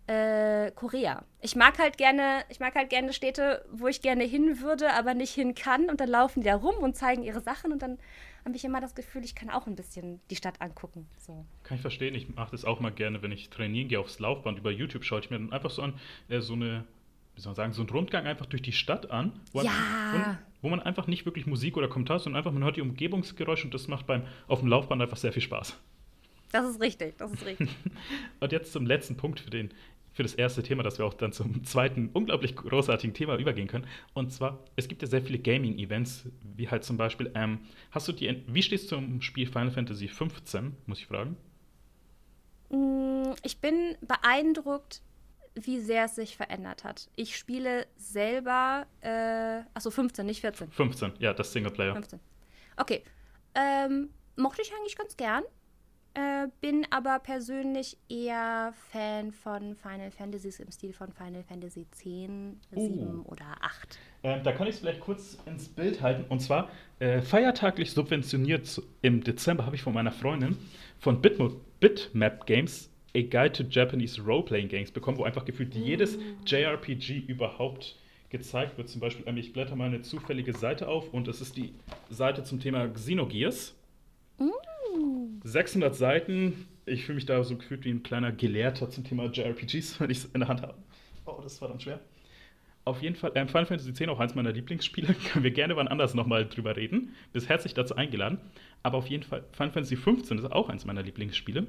[0.08, 1.24] äh, Korea.
[1.40, 5.14] Ich mag halt gerne, ich mag halt gerne Städte, wo ich gerne hin würde, aber
[5.14, 5.90] nicht hin kann.
[5.90, 7.98] Und dann laufen die da rum und zeigen ihre Sachen und dann
[8.46, 11.08] habe ich immer das Gefühl, ich kann auch ein bisschen die Stadt angucken.
[11.18, 11.46] So.
[11.64, 12.16] Kann ich verstehen.
[12.16, 14.58] Ich mache das auch mal gerne, wenn ich trainieren gehe aufs Laufband.
[14.58, 15.94] Über YouTube schaue ich mir dann einfach so an,
[16.30, 16.86] äh, so eine,
[17.36, 19.40] wie soll man sagen, so einen Rundgang einfach durch die Stadt an.
[19.52, 19.72] Wo, ja.
[20.14, 23.66] man, wo man einfach nicht wirklich Musik oder Kommentar, sondern einfach, man hört die Umgebungsgeräusche
[23.66, 25.78] und das macht beim auf dem Laufband einfach sehr viel Spaß.
[26.52, 27.70] Das ist richtig, das ist richtig.
[28.40, 29.72] und jetzt zum letzten Punkt für den
[30.12, 33.88] für das erste Thema, dass wir auch dann zum zweiten unglaublich großartigen Thema übergehen können.
[34.14, 37.60] Und zwar, es gibt ja sehr viele Gaming-Events, wie halt zum Beispiel, ähm,
[37.92, 41.38] hast du die, wie stehst du zum Spiel Final Fantasy 15, muss ich fragen?
[42.70, 45.02] Mm, ich bin beeindruckt,
[45.56, 47.10] wie sehr es sich verändert hat.
[47.16, 50.72] Ich spiele selber, äh, achso, 15, nicht 14.
[50.72, 51.94] 15, ja, das Singleplayer.
[51.94, 52.20] 15.
[52.78, 53.04] Okay.
[53.54, 55.44] Ähm, mochte ich eigentlich ganz gern.
[56.14, 62.60] Äh, bin aber persönlich eher Fan von Final Fantasies im Stil von Final Fantasy 10,
[62.72, 63.32] 7 uh.
[63.32, 63.98] oder 8.
[64.24, 66.26] Ähm, da kann ich es vielleicht kurz ins Bild halten.
[66.28, 70.58] Und zwar äh, feiertaglich subventioniert im Dezember habe ich von meiner Freundin
[71.00, 75.80] von Bitmo Bitmap Games A Guide to Japanese Role-Playing Games bekommen, wo einfach gefühlt uh.
[75.80, 77.96] jedes JRPG überhaupt
[78.30, 78.90] gezeigt wird.
[78.90, 81.74] Zum Beispiel, ähm, ich blätter mal eine zufällige Seite auf und es ist die
[82.10, 83.76] Seite zum Thema Xenogears.
[84.40, 84.52] Uh.
[85.44, 86.68] 600 Seiten.
[86.86, 90.20] Ich fühle mich da so gefühlt wie ein kleiner Gelehrter zum Thema JRPGs, wenn ich
[90.20, 90.76] es in der Hand habe.
[91.26, 92.00] Oh, das war dann schwer.
[92.84, 95.14] Auf jeden Fall, ähm, Final Fantasy X auch eins meiner Lieblingsspiele.
[95.32, 97.14] Können wir gerne wann anders nochmal drüber reden.
[97.32, 98.40] Bist herzlich dazu eingeladen.
[98.82, 101.68] Aber auf jeden Fall, Final Fantasy 15 ist auch eins meiner Lieblingsspiele.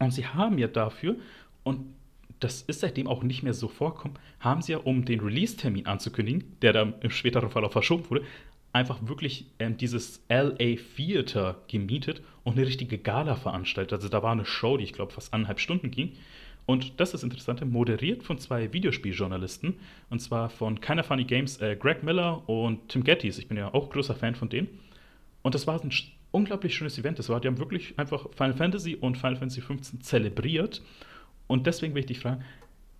[0.00, 1.16] Und sie haben ja dafür,
[1.62, 1.94] und
[2.40, 6.56] das ist seitdem auch nicht mehr so vorkommen, haben sie ja, um den Release-Termin anzukündigen,
[6.60, 8.24] der dann im späteren Fall auch verschoben wurde,
[8.72, 13.92] einfach wirklich ähm, dieses LA Theater gemietet und eine richtige Gala veranstaltet.
[13.92, 16.12] Also da war eine Show, die ich glaube fast anderthalb Stunden ging.
[16.64, 19.74] Und das ist Interessante, moderiert von zwei Videospieljournalisten.
[20.10, 23.38] Und zwar von Kinda Funny Games, äh, Greg Miller und Tim Gettys.
[23.38, 24.68] Ich bin ja auch großer Fan von denen.
[25.42, 25.90] Und das war ein
[26.30, 27.18] unglaublich schönes Event.
[27.18, 30.82] Das war, die haben wirklich einfach Final Fantasy und Final Fantasy 15 zelebriert.
[31.48, 32.44] Und deswegen will ich dich fragen,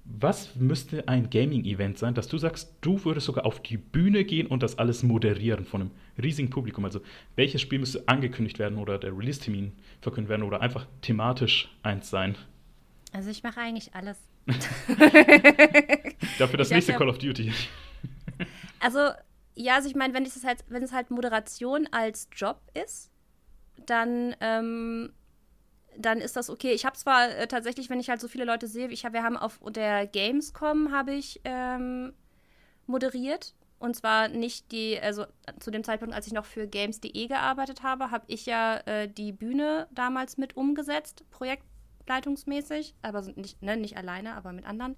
[0.04, 4.46] was müsste ein Gaming-Event sein, dass du sagst, du würdest sogar auf die Bühne gehen
[4.48, 5.90] und das alles moderieren von einem
[6.20, 6.84] riesigen Publikum?
[6.84, 7.00] Also
[7.36, 12.36] welches Spiel müsste angekündigt werden oder der Release-Termin verkündet werden oder einfach thematisch eins sein?
[13.12, 14.18] Also ich mache eigentlich alles.
[16.38, 17.52] Dafür das ich nächste Call of Duty.
[18.80, 19.10] Also
[19.54, 23.10] ja, also ich meine, wenn es halt, wenn es halt Moderation als Job ist,
[23.86, 25.12] dann ähm,
[25.96, 26.72] dann ist das okay.
[26.72, 29.22] Ich habe zwar äh, tatsächlich, wenn ich halt so viele Leute sehe, ich hab, wir
[29.22, 32.12] haben auf der Gamescom habe ich ähm,
[32.86, 35.26] moderiert und zwar nicht die, also
[35.58, 39.32] zu dem Zeitpunkt, als ich noch für Games.de gearbeitet habe, habe ich ja äh, die
[39.32, 44.96] Bühne damals mit umgesetzt, projektleitungsmäßig, aber nicht, ne, nicht alleine, aber mit anderen.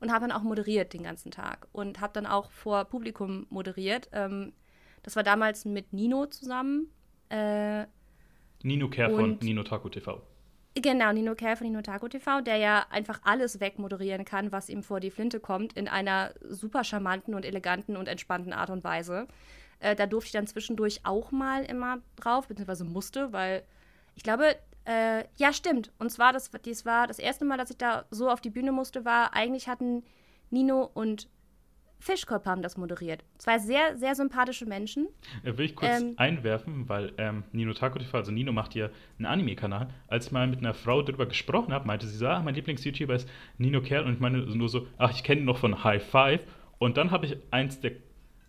[0.00, 4.08] Und habe dann auch moderiert den ganzen Tag und habe dann auch vor Publikum moderiert.
[4.12, 4.54] Ähm,
[5.02, 6.90] das war damals mit Nino zusammen.
[7.28, 7.84] Äh,
[8.64, 10.22] Nino Care von Nino Taku TV.
[10.74, 14.82] Genau, Nino Kerr von Nino Taco TV, der ja einfach alles wegmoderieren kann, was ihm
[14.82, 19.28] vor die Flinte kommt, in einer super charmanten und eleganten und entspannten Art und Weise.
[19.80, 23.64] Äh, da durfte ich dann zwischendurch auch mal immer drauf, beziehungsweise musste, weil
[24.14, 24.56] ich glaube,
[24.86, 25.92] äh, ja, stimmt.
[25.98, 28.72] Und zwar, das, das war das erste Mal, dass ich da so auf die Bühne
[28.72, 30.04] musste, war, eigentlich hatten
[30.50, 31.28] Nino und
[32.02, 33.24] Fischkopf haben das moderiert.
[33.38, 35.06] Zwei sehr, sehr sympathische Menschen.
[35.44, 38.90] Äh, will ich kurz ähm, einwerfen, weil ähm, Nino Taco TV, also Nino macht hier
[39.18, 39.88] einen Anime-Kanal.
[40.08, 43.14] Als ich mal mit einer Frau darüber gesprochen habe, meinte sie so, ah, mein Lieblings-YouTuber
[43.14, 46.02] ist Nino Kerl und ich meine nur so, ach, ich kenne ihn noch von High
[46.02, 46.40] Five.
[46.78, 47.92] Und dann habe ich eins der,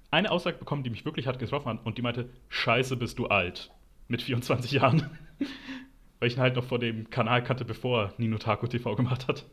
[0.10, 3.28] eine Aussage bekommen, die mich wirklich hat getroffen hat und die meinte, scheiße, bist du
[3.28, 3.72] alt.
[4.08, 5.12] Mit 24 Jahren.
[6.20, 9.46] weil ich ihn halt noch vor dem Kanal kannte, bevor Nino Taco TV gemacht hat.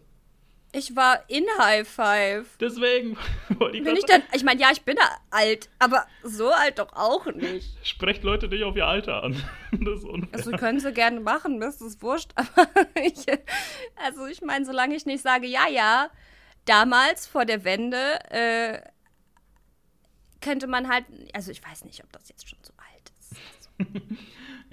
[0.73, 2.57] Ich war in High Five.
[2.59, 3.17] Deswegen
[3.59, 4.23] wollte ich bin ich dann.
[4.33, 4.97] Ich meine, ja, ich bin
[5.31, 7.75] alt, aber so alt doch auch nicht.
[7.87, 9.37] Sprecht Leute nicht auf ihr Alter an.
[9.73, 10.29] Das ist unfair.
[10.33, 12.33] Also können sie gerne machen, mir ist das wurscht.
[12.37, 13.25] Aber ich,
[14.05, 16.11] also ich meine, solange ich nicht sage, ja, ja,
[16.65, 18.81] damals vor der Wende äh,
[20.41, 21.05] könnte man halt.
[21.35, 24.21] Also ich weiß nicht, ob das jetzt schon so alt ist.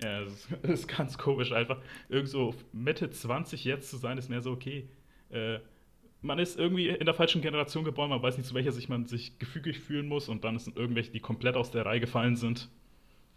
[0.03, 1.79] Ja, es ist, ganz komisch einfach.
[2.09, 4.89] Irgend so Mitte 20 jetzt zu sein, ist mehr so okay.
[5.29, 5.59] Äh,
[6.27, 9.07] man ist irgendwie in der falschen Generation geboren, man weiß nicht, zu welcher sich man
[9.07, 12.69] sich gefügig fühlen muss und dann sind irgendwelche, die komplett aus der Reihe gefallen sind.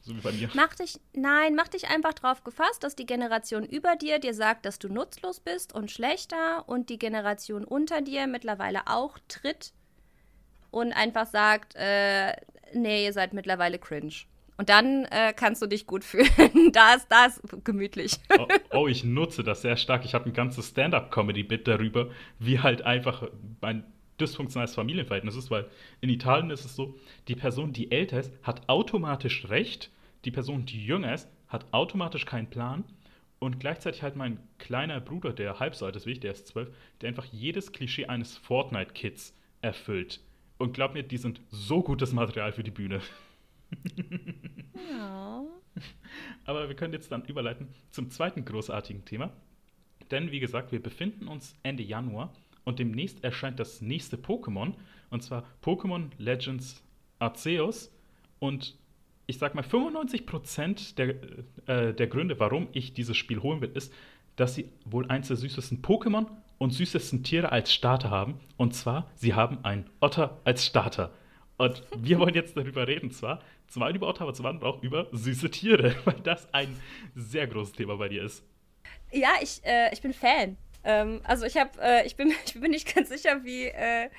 [0.02, 0.48] So wie bei mir.
[0.54, 4.64] Mach dich, nein, mach dich einfach drauf gefasst, dass die Generation über dir dir sagt,
[4.64, 9.72] dass du nutzlos bist und schlechter und die Generation unter dir mittlerweile auch tritt
[10.70, 12.34] und einfach sagt, äh,
[12.72, 14.14] nee, ihr seid mittlerweile cringe.
[14.60, 16.70] Und dann äh, kannst du dich gut fühlen.
[16.72, 18.18] da ist das gemütlich.
[18.38, 20.04] oh, oh, ich nutze das sehr stark.
[20.04, 23.26] Ich habe ein ganzes Stand-up-Comedy-Bit darüber, wie halt einfach
[23.62, 23.84] ein
[24.20, 25.64] dysfunktionales Familienverhältnis ist, weil
[26.02, 26.94] in Italien ist es so,
[27.26, 29.90] die Person, die älter ist, hat automatisch Recht,
[30.26, 32.84] die Person, die jünger ist, hat automatisch keinen Plan
[33.38, 36.48] und gleichzeitig halt mein kleiner Bruder, der halb so alt ist wie ich, der ist
[36.48, 36.68] zwölf,
[37.00, 40.20] der einfach jedes Klischee eines Fortnite-Kids erfüllt.
[40.58, 43.00] Und glaub mir, die sind so gutes Material für die Bühne.
[44.90, 45.44] Ja.
[46.44, 49.30] Aber wir können jetzt dann überleiten zum zweiten großartigen Thema.
[50.10, 52.32] Denn wie gesagt, wir befinden uns Ende Januar
[52.64, 54.74] und demnächst erscheint das nächste Pokémon.
[55.10, 56.82] Und zwar Pokémon Legends
[57.18, 57.92] Arceus.
[58.38, 58.76] Und
[59.26, 61.08] ich sag mal, 95% der,
[61.66, 63.92] äh, der Gründe, warum ich dieses Spiel holen will, ist,
[64.36, 66.26] dass sie wohl eins der süßesten Pokémon
[66.58, 68.40] und süßesten Tiere als Starter haben.
[68.56, 71.12] Und zwar, sie haben einen Otter als Starter.
[71.58, 73.40] Und wir wollen jetzt darüber reden, zwar
[73.70, 76.76] zum einen über Ottawa, zum anderen auch über süße Tiere, weil das ein
[77.14, 78.44] sehr großes Thema bei dir ist.
[79.12, 80.56] Ja, ich, äh, ich bin Fan.
[80.84, 84.10] Ähm, also ich habe, äh, ich, bin, ich bin nicht ganz sicher, wie, äh,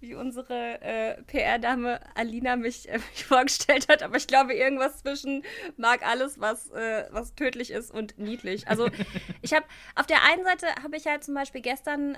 [0.00, 5.42] wie unsere äh, PR-Dame Alina mich, äh, mich, vorgestellt hat, aber ich glaube irgendwas zwischen
[5.76, 8.68] mag alles, was, äh, was tödlich ist und niedlich.
[8.68, 8.88] Also
[9.42, 12.16] ich habe auf der einen Seite habe ich halt zum Beispiel gestern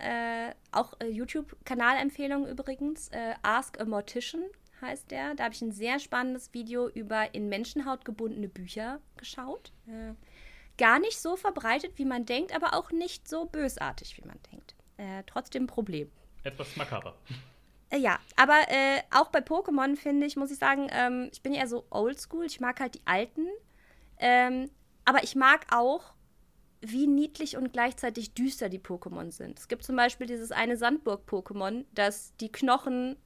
[0.72, 3.10] auch YouTube-Kanalempfehlungen übrigens,
[3.42, 4.42] Ask a Mortician
[4.80, 5.34] heißt der.
[5.34, 9.72] Da habe ich ein sehr spannendes Video über in Menschenhaut gebundene Bücher geschaut.
[9.86, 10.14] Äh,
[10.78, 14.74] gar nicht so verbreitet, wie man denkt, aber auch nicht so bösartig, wie man denkt.
[14.96, 16.10] Äh, trotzdem Problem.
[16.42, 17.16] Etwas makaber.
[17.90, 21.52] Äh, ja, aber äh, auch bei Pokémon finde ich, muss ich sagen, ähm, ich bin
[21.52, 22.46] ja so oldschool.
[22.46, 23.46] Ich mag halt die alten.
[24.18, 24.70] Ähm,
[25.04, 26.14] aber ich mag auch,
[26.80, 29.58] wie niedlich und gleichzeitig düster die Pokémon sind.
[29.58, 33.16] Es gibt zum Beispiel dieses eine Sandburg-Pokémon, das die Knochen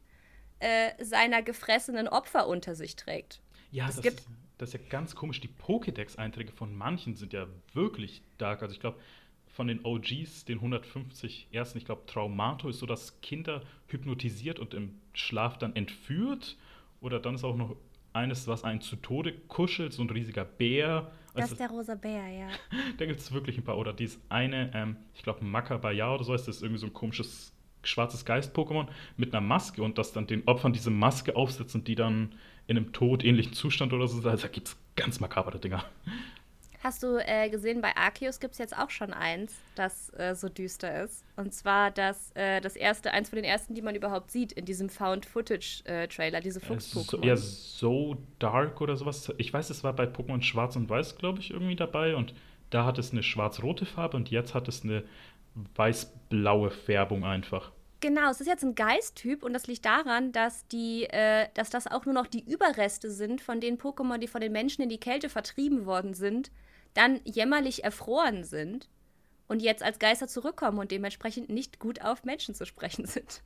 [0.61, 3.41] äh, seiner gefressenen Opfer unter sich trägt.
[3.71, 4.29] Ja, es das, gibt ist,
[4.59, 5.41] das ist ja ganz komisch.
[5.41, 8.63] Die Pokédex-Einträge von manchen sind ja wirklich dark.
[8.63, 8.99] Also ich glaube,
[9.47, 14.75] von den OGs, den 150 ersten, ich glaube, Traumato ist so, dass Kinder hypnotisiert und
[14.75, 16.57] im Schlaf dann entführt.
[17.01, 17.77] Oder dann ist auch noch
[18.13, 21.13] eines, was einen zu Tode kuschelt, so ein riesiger Bär.
[21.35, 22.49] Das also, ist der rosa Bär, ja.
[22.99, 23.77] da gibt es wirklich ein paar.
[23.77, 26.93] Oder dieses eine, ähm, ich glaube, Makabaya oder so heißt das, ist irgendwie so ein
[26.93, 27.53] komisches
[27.87, 31.95] schwarzes Geist-Pokémon mit einer Maske und das dann den Opfern diese Maske aufsetzt und die
[31.95, 32.35] dann
[32.67, 34.29] in einem todähnlichen Zustand oder so.
[34.29, 35.85] Also da gibt es ganz makabere Dinger.
[36.85, 40.51] Hast du äh, gesehen, bei Arceus gibt es jetzt auch schon eins, das äh, so
[40.51, 41.25] düster ist.
[41.35, 44.67] Und zwar das, äh, das erste, eins von den ersten, die man überhaupt sieht in
[44.67, 47.25] diesem Found-Footage-Trailer, diese Fuchs-Pokémon.
[47.25, 49.33] ja, so dark oder sowas.
[49.39, 52.17] Ich weiß, es war bei Pokémon Schwarz und Weiß, glaube ich, irgendwie dabei.
[52.17, 52.35] Und
[52.69, 55.05] da hat es eine schwarz-rote Farbe und jetzt hat es eine
[55.77, 57.73] weiß-blaue Färbung einfach.
[58.01, 61.87] Genau, es ist jetzt ein Geisttyp und das liegt daran, dass, die, äh, dass das
[61.87, 65.01] auch nur noch die Überreste sind von den Pokémon, die von den Menschen in die
[65.01, 66.51] Kälte vertrieben worden sind
[66.95, 68.89] dann jämmerlich erfroren sind
[69.49, 73.43] und jetzt als Geister zurückkommen und dementsprechend nicht gut auf Menschen zu sprechen sind.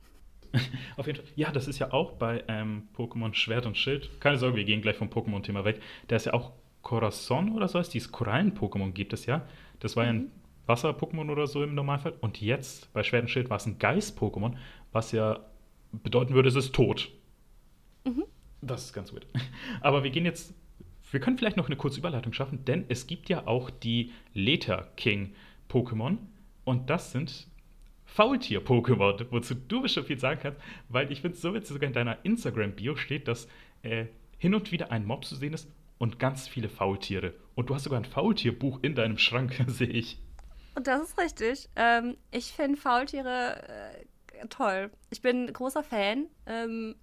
[0.97, 1.27] Auf jeden Fall.
[1.35, 4.19] Ja, das ist ja auch bei ähm, Pokémon Schwert und Schild.
[4.19, 5.79] Keine Sorge, wir gehen gleich vom Pokémon-Thema weg.
[6.07, 9.47] Da ist ja auch Corazon oder so heißt dieses Korallen-Pokémon gibt es ja.
[9.79, 10.31] Das war ja ein mhm.
[10.69, 12.13] Wasser-Pokémon oder so im Normalfall.
[12.21, 14.55] Und jetzt bei Schwert und Schild war es ein Geist-Pokémon,
[14.93, 15.41] was ja
[15.91, 17.11] bedeuten würde, es ist tot.
[18.05, 18.23] Mhm.
[18.61, 19.25] Das ist ganz gut.
[19.81, 20.53] Aber wir gehen jetzt
[21.11, 24.87] wir können vielleicht noch eine kurze Überleitung schaffen, denn es gibt ja auch die Leta
[24.95, 25.33] King
[25.69, 26.17] Pokémon
[26.65, 27.47] und das sind
[28.05, 31.93] Faultier-Pokémon, wozu du bestimmt viel sagen kannst, weil ich finde es so witzig, sogar in
[31.93, 33.47] deiner Instagram-Bio steht, dass
[33.83, 34.05] äh,
[34.37, 37.33] hin und wieder ein Mob zu sehen ist und ganz viele Faultiere.
[37.55, 40.17] Und du hast sogar ein Faultierbuch in deinem Schrank, sehe ich.
[40.83, 41.69] Das ist richtig.
[41.75, 44.91] Ähm, ich finde Faultiere äh, toll.
[45.09, 46.27] Ich bin großer Fan.
[46.45, 46.95] Ähm,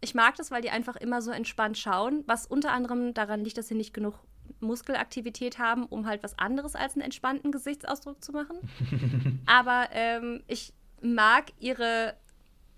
[0.00, 3.58] ich mag das, weil die einfach immer so entspannt schauen, was unter anderem daran liegt,
[3.58, 4.14] dass sie nicht genug
[4.60, 8.56] Muskelaktivität haben, um halt was anderes als einen entspannten Gesichtsausdruck zu machen.
[9.46, 12.14] Aber ähm, ich mag ihre,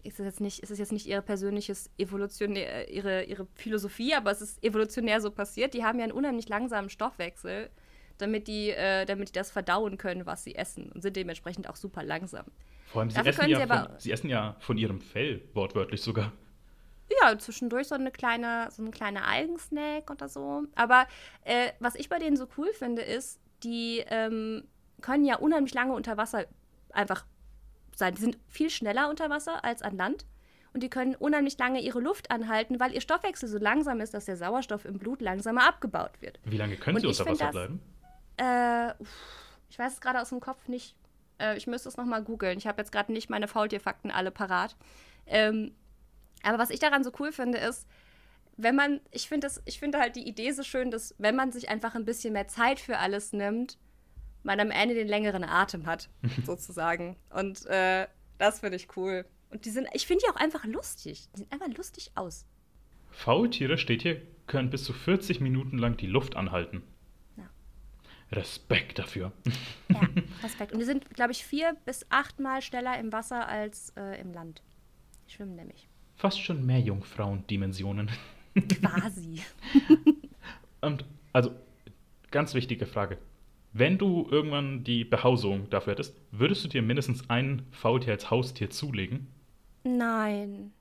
[0.02, 4.30] ist es jetzt nicht, ist es jetzt nicht ihre persönliches evolutionär, ihre, ihre Philosophie, aber
[4.30, 5.74] es ist evolutionär so passiert.
[5.74, 7.70] Die haben ja einen unheimlich langsamen Stoffwechsel,
[8.18, 11.76] damit die, äh, damit die das verdauen können, was sie essen und sind dementsprechend auch
[11.76, 12.46] super langsam.
[12.86, 16.32] Vor allem, sie, essen ja, sie, von, sie essen ja von ihrem Fell, wortwörtlich sogar.
[17.22, 20.64] Ja, zwischendurch so eine kleine, so ein kleiner Algensnack oder so.
[20.74, 21.06] Aber
[21.44, 24.64] äh, was ich bei denen so cool finde, ist, die ähm,
[25.00, 26.46] können ja unheimlich lange unter Wasser
[26.90, 27.24] einfach
[27.94, 28.14] sein.
[28.14, 30.26] Die sind viel schneller unter Wasser als an Land.
[30.74, 34.26] Und die können unheimlich lange ihre Luft anhalten, weil ihr Stoffwechsel so langsam ist, dass
[34.26, 36.38] der Sauerstoff im Blut langsamer abgebaut wird.
[36.44, 37.80] Wie lange können sie unter Wasser bleiben?
[38.38, 38.94] Äh,
[39.70, 40.96] ich weiß es gerade aus dem Kopf nicht.
[41.38, 42.58] Äh, ich müsste es nochmal googeln.
[42.58, 44.76] Ich habe jetzt gerade nicht meine Faultierfakten alle parat.
[45.26, 45.72] Ähm,
[46.42, 47.86] aber was ich daran so cool finde, ist,
[48.56, 51.68] wenn man, ich finde ich finde halt die Idee so schön, dass wenn man sich
[51.68, 53.78] einfach ein bisschen mehr Zeit für alles nimmt,
[54.42, 56.08] man am Ende den längeren Atem hat,
[56.46, 57.16] sozusagen.
[57.30, 58.06] Und äh,
[58.38, 59.24] das finde ich cool.
[59.50, 61.28] Und die sind, ich finde die auch einfach lustig.
[61.32, 62.46] Die sehen einfach lustig aus.
[63.10, 66.82] Faultiere, steht hier, können bis zu 40 Minuten lang die Luft anhalten.
[68.32, 69.32] Respekt dafür.
[69.88, 70.00] Ja,
[70.42, 70.72] Respekt.
[70.72, 74.62] Und die sind, glaube ich, vier bis achtmal schneller im Wasser als äh, im Land.
[75.26, 78.10] Die schwimmen nämlich fast schon mehr Jungfrauendimensionen.
[78.80, 79.40] Quasi.
[80.80, 81.52] Und also,
[82.30, 83.18] ganz wichtige Frage.
[83.72, 88.70] Wenn du irgendwann die Behausung dafür hättest, würdest du dir mindestens ein Faultier als Haustier
[88.70, 89.28] zulegen?
[89.84, 90.72] Nein.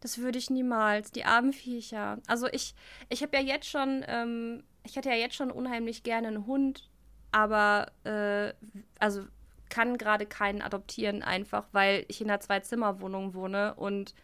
[0.00, 1.12] Das würde ich niemals.
[1.12, 2.18] Die armen Viecher.
[2.26, 2.74] Also ich,
[3.08, 6.88] ich habe ja jetzt schon, ähm, ich hätte ja jetzt schon unheimlich gerne einen Hund,
[7.32, 8.52] aber äh,
[8.98, 9.24] also
[9.68, 14.14] kann gerade keinen adoptieren, einfach weil ich in einer Zwei-Zimmer-Wohnung wohne und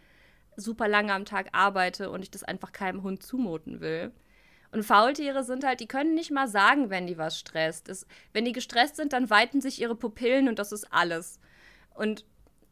[0.56, 4.12] super lange am Tag arbeite und ich das einfach keinem Hund zumuten will.
[4.72, 7.88] Und Faultiere sind halt, die können nicht mal sagen, wenn die was stresst.
[7.88, 11.38] Das, wenn die gestresst sind, dann weiten sich ihre Pupillen und das ist alles.
[11.94, 12.24] Und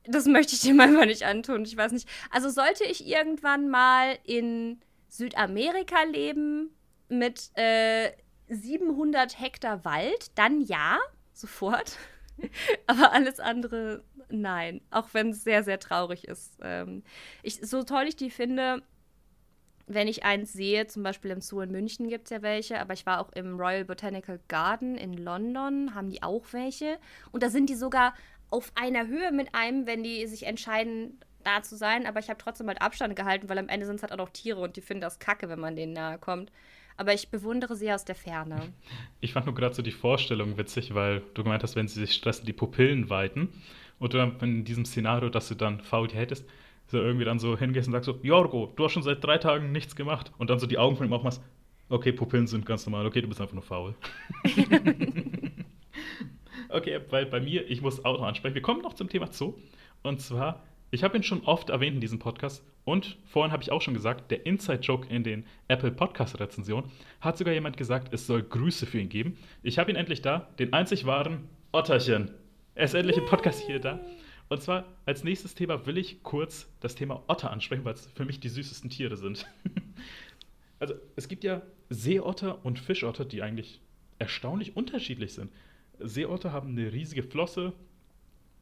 [0.05, 1.65] das möchte ich dir manchmal nicht antun.
[1.65, 2.09] Ich weiß nicht.
[2.31, 6.71] Also sollte ich irgendwann mal in Südamerika leben
[7.09, 8.13] mit äh,
[8.49, 10.99] 700 Hektar Wald, dann ja,
[11.33, 11.99] sofort.
[12.87, 14.81] Aber alles andere, nein.
[14.91, 16.59] Auch wenn es sehr, sehr traurig ist.
[16.63, 17.03] Ähm,
[17.43, 18.83] ich, so toll ich die finde,
[19.87, 22.95] wenn ich eins sehe, zum Beispiel im Zoo in München gibt es ja welche, aber
[22.95, 26.99] ich war auch im Royal Botanical Garden in London, haben die auch welche.
[27.33, 28.15] Und da sind die sogar
[28.51, 32.07] auf einer Höhe mit einem, wenn die sich entscheiden, da zu sein.
[32.07, 34.31] Aber ich habe trotzdem halt Abstand gehalten, weil am Ende sind es halt auch noch
[34.31, 36.51] Tiere und die finden das kacke, wenn man denen nahe kommt
[36.97, 38.73] aber ich bewundere sie aus der Ferne.
[39.21, 42.15] Ich fand nur gerade so die Vorstellung witzig, weil du gemeint hast, wenn sie sich
[42.15, 43.49] stressen, die Pupillen weiten.
[43.99, 46.45] Und du dann in diesem Szenario, dass du dann faul hättest,
[46.89, 49.73] so irgendwie dann so hingehst und sagst so, Jorgo, du hast schon seit drei Tagen
[49.73, 50.33] nichts gemacht.
[50.39, 51.43] Und dann so die Augen von ihm aufmachst,
[51.89, 53.95] okay, Pupillen sind ganz normal, okay, du bist einfach nur faul.
[56.75, 58.57] Okay, weil bei mir, ich muss auch noch ansprechen.
[58.57, 59.55] Wir kommen noch zum Thema Zoo.
[60.03, 60.65] Und zwar,
[60.95, 62.65] ich habe ihn schon oft erwähnt in diesem Podcast.
[62.85, 66.89] Und vorhin habe ich auch schon gesagt, der Inside-Joke in den Apple Podcast-Rezensionen
[67.21, 69.37] hat sogar jemand gesagt, es soll Grüße für ihn geben.
[69.65, 72.31] Ich habe ihn endlich da, den einzig wahren Otterchen.
[72.77, 74.01] Er ist endlich im Podcast hier da.
[74.49, 78.25] Und zwar als nächstes Thema will ich kurz das Thema Otter ansprechen, weil es für
[78.25, 79.47] mich die süßesten Tiere sind.
[80.79, 83.81] also es gibt ja Seeotter und Fischotter, die eigentlich
[84.21, 85.51] erstaunlich unterschiedlich sind.
[85.99, 87.73] Seeotter haben eine riesige Flosse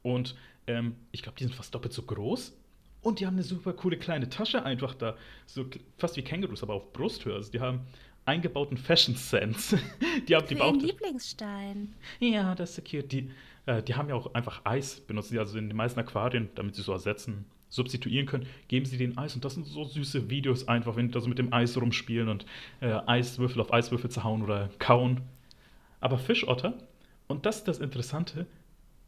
[0.03, 0.37] und
[0.67, 2.57] ähm, ich glaube, die sind fast doppelt so groß.
[3.03, 5.17] Und die haben eine super coole kleine Tasche einfach da.
[5.47, 5.67] So
[5.99, 7.35] fast wie Kängurus, aber auf Brusthöhe.
[7.35, 7.81] Also die haben
[8.25, 9.79] eingebauten Fashion Sense.
[10.29, 11.95] die haben die Bauch Lieblingsstein.
[12.21, 13.11] Ja, das ist cute.
[13.11, 13.31] Die,
[13.67, 16.77] äh, die haben ja auch einfach Eis, benutzen sie also in den meisten Aquarien, damit
[16.77, 19.35] sie so ersetzen, substituieren können, geben sie den Eis.
[19.35, 22.29] Und das sind so süße Videos einfach, wenn die da so mit dem Eis rumspielen
[22.29, 22.47] und
[22.81, 25.23] äh, Eiswürfel auf Eiswürfel zerhauen oder kauen.
[26.01, 26.79] Aber Fischotter,
[27.27, 28.47] und das ist das Interessante,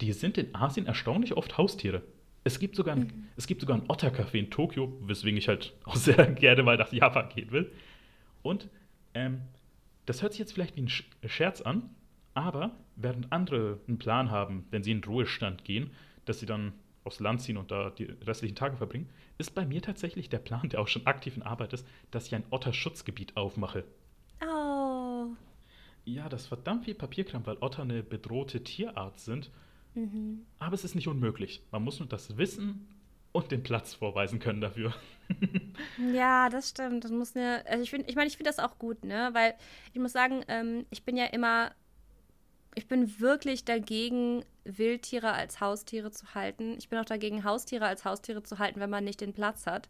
[0.01, 2.03] die sind in Asien erstaunlich oft Haustiere.
[2.43, 3.27] Es gibt sogar ein, mhm.
[3.37, 6.93] es gibt sogar ein Ottercafé in Tokio, weswegen ich halt auch sehr gerne mal nach
[6.93, 7.73] Japan gehen will.
[8.43, 8.69] Und
[9.15, 9.41] ähm,
[10.07, 11.89] das hört sich jetzt vielleicht wie ein Scherz an,
[12.35, 15.91] aber während andere einen Plan haben, wenn sie in den Ruhestand gehen,
[16.27, 16.73] dass sie dann
[17.05, 20.69] aufs Land ziehen und da die restlichen Tage verbringen, ist bei mir tatsächlich der Plan,
[20.69, 23.85] der auch schon aktiv in Arbeit ist, dass ich ein Otterschutzgebiet aufmache.
[24.43, 25.27] Oh.
[26.05, 29.51] Ja, das verdammt viel Papierkram, weil Otter eine bedrohte Tierart sind.
[29.95, 30.47] Mhm.
[30.59, 31.63] Aber es ist nicht unmöglich.
[31.71, 32.89] Man muss nur das Wissen
[33.33, 34.95] und den Platz vorweisen können dafür.
[36.13, 37.05] ja, das stimmt.
[37.05, 39.31] Das muss eine, also ich finde, ich meine, ich finde das auch gut, ne?
[39.33, 39.55] Weil
[39.93, 41.73] ich muss sagen, ähm, ich bin ja immer
[42.75, 46.77] ich bin wirklich dagegen, Wildtiere als Haustiere zu halten.
[46.79, 49.89] Ich bin auch dagegen, Haustiere als Haustiere zu halten, wenn man nicht den Platz hat.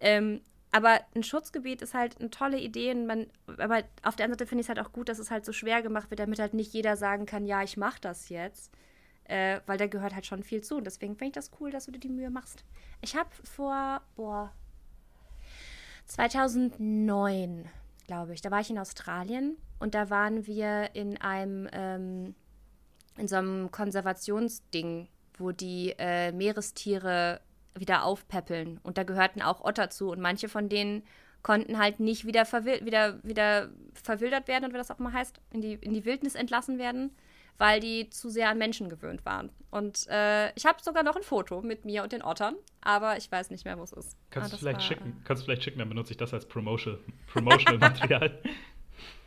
[0.00, 0.40] Ähm,
[0.72, 2.92] aber ein Schutzgebiet ist halt eine tolle Idee.
[2.92, 3.26] Und man,
[3.58, 5.52] aber auf der anderen Seite finde ich es halt auch gut, dass es halt so
[5.52, 8.72] schwer gemacht wird, damit halt nicht jeder sagen kann, ja, ich mache das jetzt.
[9.24, 10.76] Äh, weil da gehört halt schon viel zu.
[10.76, 12.64] Und deswegen finde ich das cool, dass du dir die Mühe machst.
[13.00, 14.52] Ich habe vor, boah,
[16.06, 17.68] 2009
[18.10, 18.40] glaube ich.
[18.40, 22.34] Da war ich in Australien und da waren wir in einem, ähm,
[23.16, 25.06] in so einem Konservationsding,
[25.38, 27.40] wo die äh, Meerestiere
[27.76, 28.80] wieder aufpäppeln.
[28.82, 30.10] Und da gehörten auch Otter zu.
[30.10, 31.04] Und manche von denen
[31.44, 35.40] konnten halt nicht wieder, verwil wieder, wieder verwildert werden, oder wie das auch immer heißt,
[35.52, 37.12] in die, in die Wildnis entlassen werden
[37.60, 39.50] weil die zu sehr an Menschen gewöhnt waren.
[39.70, 43.30] Und äh, ich habe sogar noch ein Foto mit mir und den Ottern, aber ich
[43.30, 44.16] weiß nicht mehr, wo es ist.
[44.30, 45.10] Kannst ah, du vielleicht war, schicken?
[45.10, 48.38] Äh, Kannst du vielleicht schicken, dann benutze ich das als Promotional, Promotional Material.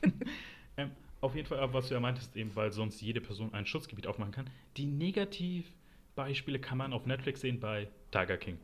[0.78, 4.08] ähm, auf jeden Fall, was du ja meintest, eben, weil sonst jede Person ein Schutzgebiet
[4.08, 4.50] aufmachen kann.
[4.78, 8.58] Die Negativbeispiele kann man auf Netflix sehen bei Tiger King.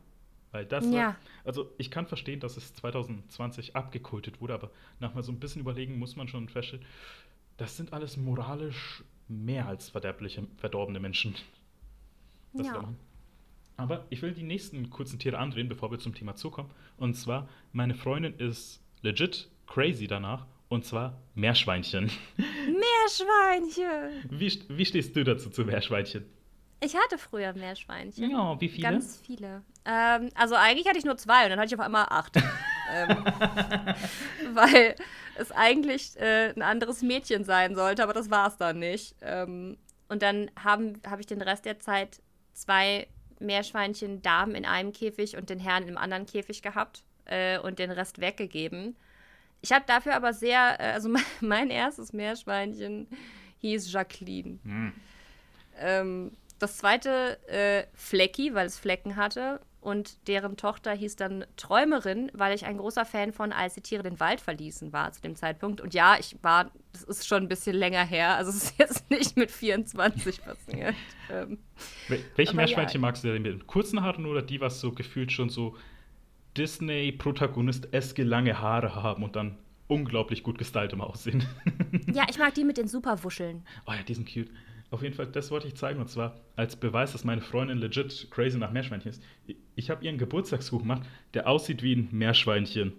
[0.50, 0.92] Weil das ja.
[0.92, 5.38] war, also ich kann verstehen, dass es 2020 abgekultet wurde, aber nach mal so ein
[5.38, 6.84] bisschen überlegen muss man schon feststellen,
[7.56, 11.34] das sind alles moralisch mehr als verderbliche, verdorbene Menschen.
[12.52, 12.82] Das ja.
[13.76, 16.68] Aber ich will die nächsten kurzen Tiere andrehen, bevor wir zum Thema zukommen.
[16.96, 20.46] Und zwar, meine Freundin ist legit crazy danach.
[20.68, 22.10] Und zwar Meerschweinchen.
[22.36, 24.30] Meerschweinchen!
[24.30, 26.24] Wie, wie stehst du dazu zu Meerschweinchen?
[26.82, 28.30] Ich hatte früher Meerschweinchen.
[28.30, 28.82] Ja, wie viele?
[28.82, 29.62] Ganz viele.
[29.84, 32.36] Ähm, also eigentlich hatte ich nur zwei und dann hatte ich auf einmal acht.
[32.92, 33.24] ähm,
[34.54, 34.94] weil
[35.36, 39.14] es eigentlich äh, ein anderes Mädchen sein sollte, aber das war es dann nicht.
[39.22, 39.78] Ähm,
[40.08, 42.20] und dann habe hab ich den Rest der Zeit
[42.52, 43.06] zwei
[43.38, 47.90] Meerschweinchen Damen in einem Käfig und den Herrn im anderen Käfig gehabt äh, und den
[47.90, 48.96] Rest weggegeben.
[49.62, 53.06] Ich habe dafür aber sehr, äh, also mein, mein, erstes Meerschweinchen
[53.60, 54.58] hieß Jacqueline.
[54.64, 54.92] Hm.
[55.78, 62.30] Ähm, das zweite äh, Flecki, weil es Flecken hatte und deren Tochter hieß dann Träumerin,
[62.34, 65.36] weil ich ein großer Fan von Als die Tiere den Wald verließen war zu dem
[65.36, 65.80] Zeitpunkt.
[65.80, 69.10] Und ja, ich war, das ist schon ein bisschen länger her, also es ist jetzt
[69.10, 70.94] nicht mit 24 passiert.
[71.30, 71.58] ähm,
[72.36, 73.06] Welche Meerschweinchen ja.
[73.06, 75.76] magst du denn mit kurzen Haaren oder die, was so gefühlt schon so
[76.56, 79.56] Disney-Protagonist-eske lange Haare haben und dann
[79.88, 81.46] unglaublich gut gestylt im Aussehen?
[82.12, 83.64] ja, ich mag die mit den Superwuscheln.
[83.86, 84.50] Oh ja, die sind cute.
[84.90, 86.00] Auf jeden Fall, das wollte ich zeigen.
[86.00, 89.22] Und zwar als Beweis, dass meine Freundin legit crazy nach Meerschweinchen ist.
[89.76, 92.92] Ich habe ihren Geburtstagskuchen gemacht, der aussieht wie ein Meerschweinchen.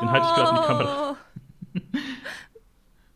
[0.00, 0.10] Den oh.
[0.10, 1.16] halte ich gerade in die Kamera.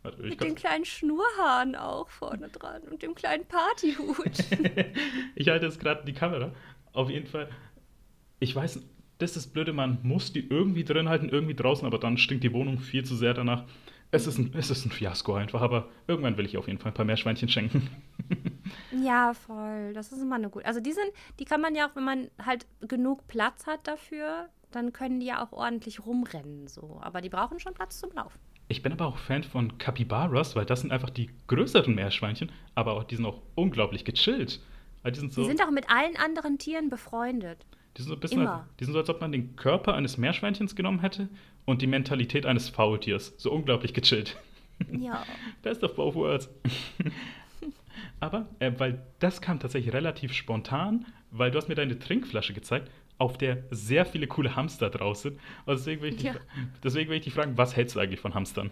[0.02, 4.16] Warte, Mit den kleinen Schnurhaaren auch vorne dran und dem kleinen Partyhut.
[5.34, 6.52] ich halte jetzt gerade die Kamera.
[6.92, 7.48] Auf jeden Fall,
[8.38, 8.80] ich weiß,
[9.18, 12.52] das ist Blöde, man muss die irgendwie drin halten, irgendwie draußen, aber dann stinkt die
[12.52, 13.64] Wohnung viel zu sehr danach.
[14.10, 16.92] Es ist, ein, es ist ein Fiasko einfach, aber irgendwann will ich auf jeden Fall
[16.92, 17.90] ein paar Meerschweinchen schenken.
[19.04, 19.92] ja, voll.
[19.92, 20.64] Das ist immer eine gute.
[20.64, 24.48] Also die sind, die kann man ja auch, wenn man halt genug Platz hat dafür,
[24.70, 26.98] dann können die ja auch ordentlich rumrennen so.
[27.02, 28.38] Aber die brauchen schon Platz zum Laufen.
[28.68, 32.92] Ich bin aber auch Fan von Capybaras, weil das sind einfach die größeren Meerschweinchen, aber
[32.94, 34.60] auch, die sind auch unglaublich gechillt.
[35.02, 37.64] Weil die sind so, Die sind auch mit allen anderen Tieren befreundet.
[37.96, 40.18] Die sind so ein bisschen, als, die sind so, als ob man den Körper eines
[40.18, 41.28] Meerschweinchens genommen hätte
[41.64, 43.34] und die Mentalität eines Faultiers.
[43.38, 44.36] So unglaublich gechillt.
[44.92, 45.24] Ja.
[45.62, 46.48] Best of both worlds.
[48.20, 52.90] Aber, äh, weil das kam tatsächlich relativ spontan, weil du hast mir deine Trinkflasche gezeigt,
[53.18, 55.38] auf der sehr viele coole Hamster draus sind.
[55.66, 56.34] Und deswegen will ich, dich, Ja.
[56.82, 58.70] deswegen will ich dich fragen, was hältst du eigentlich von Hamstern?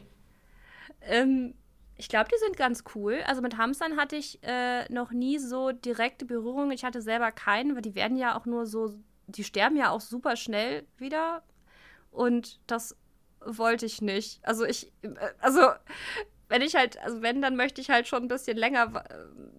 [1.02, 1.54] Ähm,
[1.96, 3.20] ich glaube, die sind ganz cool.
[3.26, 6.70] Also mit Hamstern hatte ich äh, noch nie so direkte Berührung.
[6.70, 8.94] Ich hatte selber keinen, weil die werden ja auch nur so,
[9.26, 11.42] die sterben ja auch super schnell wieder.
[12.10, 12.96] Und das
[13.40, 14.40] wollte ich nicht.
[14.42, 15.60] Also ich, äh, also
[16.48, 19.14] wenn ich halt, also wenn, dann möchte ich halt schon ein bisschen länger äh,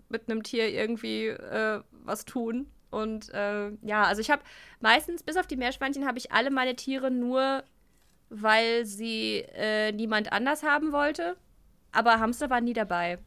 [0.09, 2.71] mit einem Tier irgendwie äh, was tun.
[2.91, 4.43] Und äh, ja, also ich habe
[4.79, 7.63] meistens, bis auf die Meerschweinchen, habe ich alle meine Tiere nur,
[8.29, 11.35] weil sie äh, niemand anders haben wollte.
[11.91, 13.19] Aber Hamster waren nie dabei.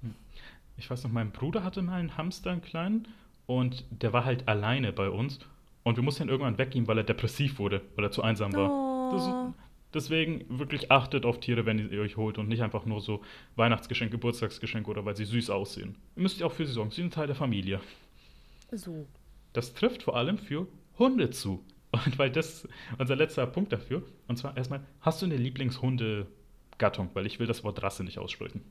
[0.77, 3.09] Ich weiß noch, mein Bruder hatte mal einen Hamster, einen kleinen,
[3.51, 5.41] und der war halt alleine bei uns.
[5.83, 8.71] Und wir mussten ihn irgendwann weggeben, weil er depressiv wurde, weil er zu einsam war.
[8.71, 9.11] Oh.
[9.13, 13.23] Das, deswegen wirklich achtet auf Tiere, wenn ihr euch holt und nicht einfach nur so
[13.57, 15.97] Weihnachtsgeschenke, Geburtstagsgeschenke oder weil sie süß aussehen.
[16.15, 16.93] Ihr müsst ja auch für sie sorgen.
[16.93, 17.81] Sie sind Teil der Familie.
[18.71, 19.05] So.
[19.53, 21.65] Das trifft vor allem für Hunde zu.
[21.91, 24.05] Und weil das unser letzter Punkt dafür.
[24.29, 25.37] Und zwar erstmal, hast du eine
[26.81, 27.11] Lieblingshunde-Gattung?
[27.15, 28.63] Weil ich will das Wort Rasse nicht aussprechen.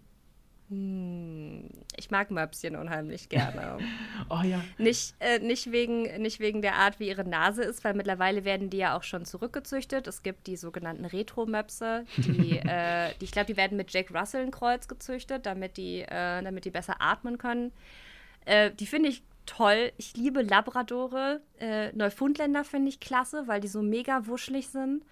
[0.70, 3.80] Hm, ich mag Möpschen unheimlich gerne.
[4.30, 4.62] Oh ja.
[4.78, 8.70] nicht, äh, nicht, wegen, nicht wegen der Art, wie ihre Nase ist, weil mittlerweile werden
[8.70, 10.05] die ja auch schon zurückgezüchtet.
[10.05, 14.43] Es gibt die sogenannten Retro-Möpse, die, äh, die ich glaube, die werden mit Jack Russell
[14.43, 17.72] ein Kreuz gezüchtet, damit die, äh, damit die besser atmen können.
[18.45, 19.91] Äh, die finde ich toll.
[19.97, 21.41] Ich liebe Labradore.
[21.60, 25.03] Äh, Neufundländer finde ich klasse, weil die so mega wuschelig sind.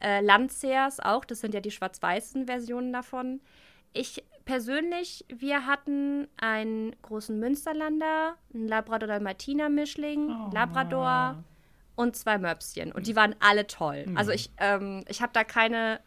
[0.00, 3.40] Äh, Landseers auch, das sind ja die schwarz-weißen Versionen davon.
[3.92, 10.50] Ich persönlich, wir hatten einen großen Münsterlander, einen Labrador-Dalmatiner-Mischling, Oh.
[10.54, 11.42] Labrador
[11.96, 12.92] und zwei Möpschen.
[12.92, 14.06] Und die waren alle toll.
[14.14, 16.00] Also ich, ähm, ich habe da keine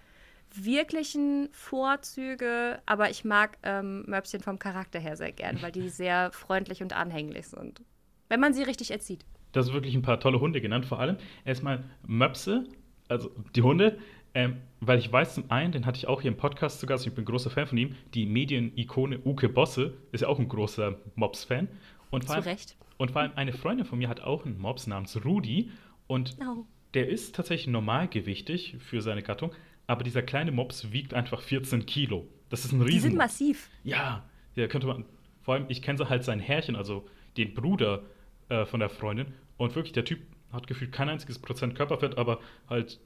[0.54, 6.32] wirklichen Vorzüge, aber ich mag ähm, Möpschen vom Charakter her sehr gern, weil die sehr
[6.32, 7.82] freundlich und anhänglich sind.
[8.30, 9.26] Wenn man sie richtig erzieht.
[9.52, 10.86] Das ist wirklich ein paar tolle Hunde genannt.
[10.86, 12.66] Vor allem erstmal Möpse,
[13.12, 13.98] also die Hunde,
[14.34, 17.06] ähm, weil ich weiß zum einen, den hatte ich auch hier im Podcast zu Gast,
[17.06, 20.48] ich bin ein großer Fan von ihm, die Medienikone Uke Bosse ist ja auch ein
[20.48, 21.68] großer Mops-Fan.
[22.10, 22.76] Und vor Zu allem, Recht.
[22.98, 25.70] Und vor allem eine Freundin von mir hat auch einen Mops namens Rudi
[26.08, 26.66] und Oh.
[26.94, 29.52] der ist tatsächlich normalgewichtig für seine Gattung,
[29.88, 32.28] aber dieser kleine Mops wiegt einfach 14 Kilo.
[32.50, 33.18] Das ist ein Die sind Riesen.
[33.18, 33.70] massiv.
[33.84, 34.24] Ja,
[34.56, 35.06] ja, könnte man.
[35.42, 37.08] Vor allem, ich kenne so halt sein Herrchen, also
[37.38, 38.04] den Bruder
[38.50, 39.28] äh, von der Freundin.
[39.58, 40.20] Und wirklich, der Typ
[40.52, 42.40] hat gefühlt kein einziges Prozent Körperfett, aber
[42.70, 43.00] halt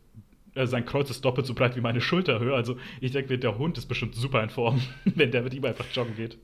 [0.55, 2.55] äh, sein Kreuz ist doppelt so breit wie meine Schulterhöhe.
[2.55, 5.85] Also ich denke, der Hund ist bestimmt super in Form, wenn der mit ihm einfach
[5.93, 6.37] joggen geht.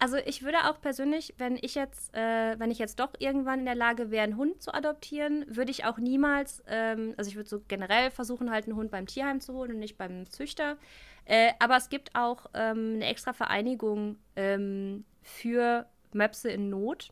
[0.00, 3.64] Also ich würde auch persönlich, wenn ich jetzt, äh, wenn ich jetzt doch irgendwann in
[3.64, 7.48] der Lage wäre, einen Hund zu adoptieren, würde ich auch niemals, ähm, also ich würde
[7.48, 10.76] so generell versuchen, halt einen Hund beim Tierheim zu holen und nicht beim Züchter.
[11.24, 17.10] Äh, aber es gibt auch ähm, eine extra Vereinigung ähm, für Möpse in Not,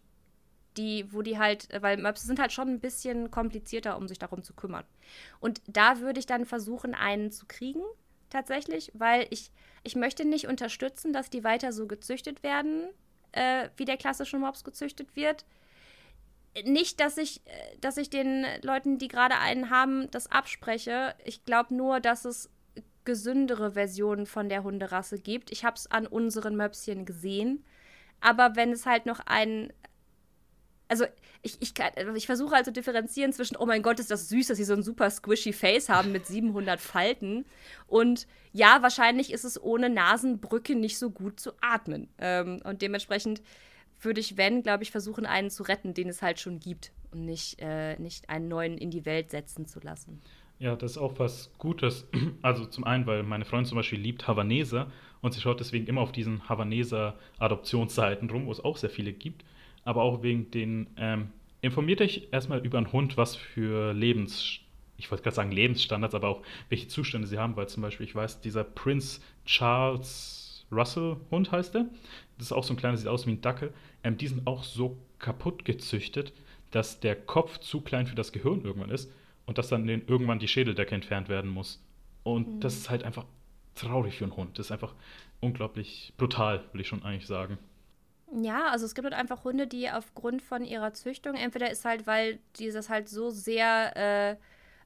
[0.77, 4.43] die, wo die halt, weil Möpse sind halt schon ein bisschen komplizierter, um sich darum
[4.43, 4.85] zu kümmern.
[5.41, 7.83] Und da würde ich dann versuchen, einen zu kriegen,
[8.31, 9.51] tatsächlich, weil ich,
[9.83, 12.89] ich möchte nicht unterstützen, dass die weiter so gezüchtet werden,
[13.33, 15.45] äh, wie der klassische Mops gezüchtet wird.
[16.65, 21.15] Nicht, dass ich, äh, dass ich den Leuten, die gerade einen haben, das abspreche.
[21.25, 22.51] Ich glaube nur, dass es
[23.05, 25.51] gesündere Versionen von der Hunderasse gibt.
[25.51, 27.65] Ich habe es an unseren Möpschen gesehen.
[28.21, 29.73] Aber wenn es halt noch einen
[30.89, 31.05] also
[31.43, 31.73] ich, ich,
[32.15, 34.83] ich versuche zu differenzieren zwischen, oh mein Gott, ist das süß, dass sie so ein
[34.83, 37.45] super squishy Face haben mit 700 Falten.
[37.87, 42.09] Und ja, wahrscheinlich ist es ohne Nasenbrücke nicht so gut zu atmen.
[42.19, 43.43] Ähm, und dementsprechend
[44.01, 46.93] würde ich, wenn, glaube ich, versuchen, einen zu retten, den es halt schon gibt.
[47.11, 50.21] Und nicht, äh, nicht einen neuen in die Welt setzen zu lassen.
[50.59, 52.07] Ja, das ist auch was Gutes.
[52.43, 56.01] Also zum einen, weil meine Freundin zum Beispiel liebt Havaneser und sie schaut deswegen immer
[56.01, 59.45] auf diesen Havaneser Adoptionsseiten rum, wo es auch sehr viele gibt.
[59.87, 61.29] Aber auch wegen den, ähm,
[61.61, 64.59] informiert euch erstmal über einen Hund, was für Lebens,
[64.97, 68.15] ich wollte gerade sagen Lebensstandards, aber auch welche Zustände sie haben, weil zum Beispiel, ich
[68.15, 71.87] weiß, dieser Prince Charles Russell Hund heißt der.
[72.39, 73.73] Das ist auch so ein kleiner, sieht aus wie ein Dackel.
[74.03, 76.33] Ähm, die sind auch so kaputt gezüchtet,
[76.73, 79.13] dass der Kopf zu klein für das Gehirn irgendwann ist
[79.47, 81.81] und dass dann irgendwann die Schädeldecke entfernt werden muss.
[82.25, 83.25] Und das ist halt einfach
[83.77, 84.59] traurig für einen Hund.
[84.59, 84.95] Das ist einfach
[85.41, 87.59] unglaublich brutal, will ich schon eigentlich sagen.
[88.33, 92.07] Ja, also es gibt halt einfach Hunde, die aufgrund von ihrer Züchtung, entweder ist halt,
[92.07, 94.37] weil dieses halt so sehr äh,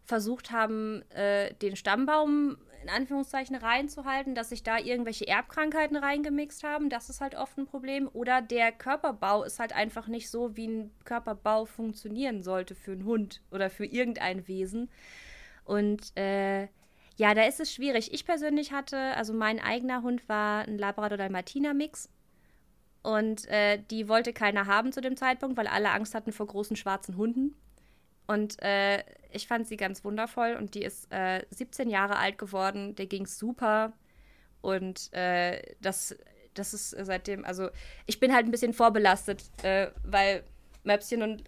[0.05, 6.89] versucht haben, äh, den Stammbaum in Anführungszeichen reinzuhalten, dass sich da irgendwelche Erbkrankheiten reingemixt haben.
[6.89, 8.09] Das ist halt oft ein Problem.
[8.13, 13.05] Oder der Körperbau ist halt einfach nicht so, wie ein Körperbau funktionieren sollte für einen
[13.05, 14.91] Hund oder für irgendein Wesen.
[15.65, 16.69] Und äh,
[17.17, 18.15] ja, da ist es schwierig.
[18.15, 22.09] Ich persönlich hatte, also mein eigener Hund war ein Labrador-Dalmatiner-Mix.
[23.03, 26.77] Und äh, die wollte keiner haben zu dem Zeitpunkt, weil alle Angst hatten vor großen
[26.77, 27.55] schwarzen Hunden.
[28.27, 32.95] Und äh, ich fand sie ganz wundervoll und die ist äh, 17 Jahre alt geworden.
[32.95, 33.93] Der ging super.
[34.61, 36.17] Und äh, das,
[36.55, 37.71] das ist seitdem, also
[38.07, 40.45] ich bin halt ein bisschen vorbelastet, äh, weil
[40.85, 41.45] Möpschen und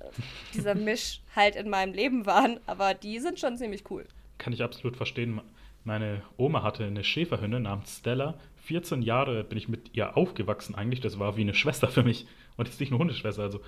[0.55, 2.59] dieser Misch halt in meinem Leben waren.
[2.67, 4.07] Aber die sind schon ziemlich cool.
[4.39, 5.41] Kann ich absolut verstehen.
[5.85, 8.39] Meine Oma hatte eine Schäferhündin namens Stella.
[8.63, 11.01] 14 Jahre bin ich mit ihr aufgewachsen eigentlich.
[11.01, 12.27] Das war wie eine Schwester für mich.
[12.57, 13.43] Und jetzt nicht nur Hundeschwester.
[13.43, 13.61] Also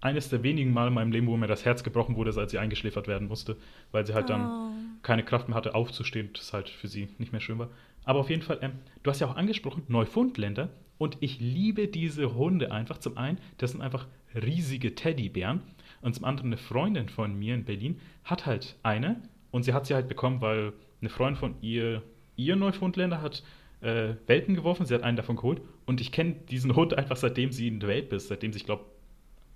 [0.00, 2.58] eines der wenigen Mal in meinem Leben, wo mir das Herz gebrochen wurde, als sie
[2.58, 3.56] eingeschläfert werden musste,
[3.92, 4.28] weil sie halt oh.
[4.28, 7.68] dann keine Kraft mehr hatte, aufzustehen, das halt für sie nicht mehr schön war.
[8.04, 8.72] Aber auf jeden Fall, ähm,
[9.02, 10.70] du hast ja auch angesprochen, Neufundländer.
[10.98, 12.98] Und ich liebe diese Hunde einfach.
[12.98, 15.62] Zum einen, das sind einfach riesige Teddybären.
[16.02, 19.22] Und zum anderen, eine Freundin von mir in Berlin hat halt eine.
[19.50, 22.02] Und sie hat sie halt bekommen, weil eine Freundin von ihr,
[22.36, 23.42] ihr Neufundländer hat
[23.80, 24.86] äh, Welpen geworfen.
[24.86, 25.60] Sie hat einen davon geholt.
[25.86, 28.66] Und ich kenne diesen Hund einfach seitdem sie in der Welt ist, seitdem sie, ich
[28.66, 28.84] glaube,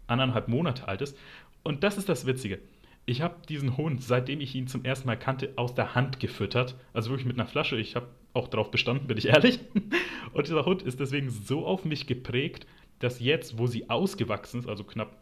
[0.07, 1.17] anderthalb Monate alt ist.
[1.63, 2.59] Und das ist das Witzige.
[3.07, 6.77] Ich habe diesen Hund, seitdem ich ihn zum ersten Mal kannte, aus der Hand gefüttert.
[6.93, 7.77] Also wirklich mit einer Flasche.
[7.77, 9.61] Ich habe auch darauf bestanden, bin ich ehrlich.
[10.33, 12.67] Und dieser Hund ist deswegen so auf mich geprägt,
[12.99, 15.17] dass jetzt, wo sie ausgewachsen ist, also knapp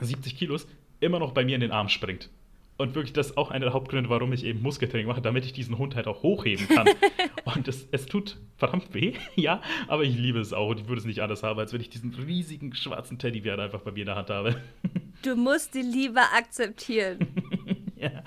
[0.00, 0.66] 70 Kilos,
[1.00, 2.30] immer noch bei mir in den Arm springt.
[2.78, 5.52] Und wirklich, das ist auch einer der Hauptgründe, warum ich eben Muskeltraining mache, damit ich
[5.52, 6.88] diesen Hund halt auch hochheben kann.
[7.44, 11.00] und es, es tut verdammt weh, ja, aber ich liebe es auch und ich würde
[11.00, 14.06] es nicht anders haben, als wenn ich diesen riesigen schwarzen Teddybär einfach bei mir in
[14.06, 14.60] der Hand habe.
[15.22, 17.18] du musst die Liebe akzeptieren.
[17.96, 18.22] ja.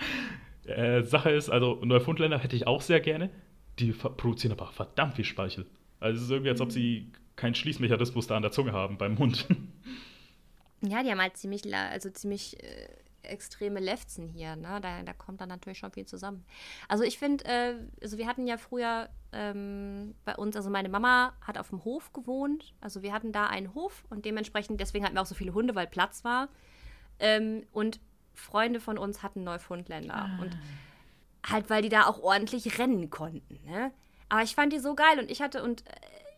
[0.66, 3.30] Äh, Sache ist, also Neufundländer hätte ich auch sehr gerne.
[3.80, 5.66] Die produzieren aber verdammt viel Speichel.
[5.99, 9.18] Also es ist irgendwie, als ob sie keinen Schließmechanismus da an der Zunge haben beim
[9.18, 9.47] Hund.
[10.82, 12.88] Ja, die haben halt ziemlich, also ziemlich äh,
[13.24, 14.55] extreme Lefzen hier.
[14.55, 14.80] Ne?
[14.82, 16.45] Da, da kommt dann natürlich schon viel zusammen.
[16.88, 21.34] Also ich finde, äh, also wir hatten ja früher ähm, bei uns, also meine Mama
[21.41, 22.74] hat auf dem Hof gewohnt.
[22.82, 25.76] Also wir hatten da einen Hof und dementsprechend, deswegen hatten wir auch so viele Hunde,
[25.76, 26.49] weil Platz war.
[27.19, 27.99] Ähm, und
[28.34, 30.15] Freunde von uns hatten Neufundländer.
[30.15, 30.41] Ah.
[30.41, 30.57] Und
[31.45, 33.59] halt, weil die da auch ordentlich rennen konnten.
[33.65, 33.91] Ne?
[34.30, 35.91] Aber ich fand die so geil und ich hatte und äh,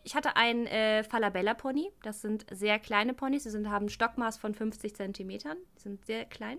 [0.06, 1.90] ich hatte einen äh, Falabella-Pony.
[2.02, 3.42] Das sind sehr kleine Ponys.
[3.42, 5.56] Sie sind, haben ein Stockmaß von 50 Zentimetern.
[5.76, 6.58] Die sind sehr klein.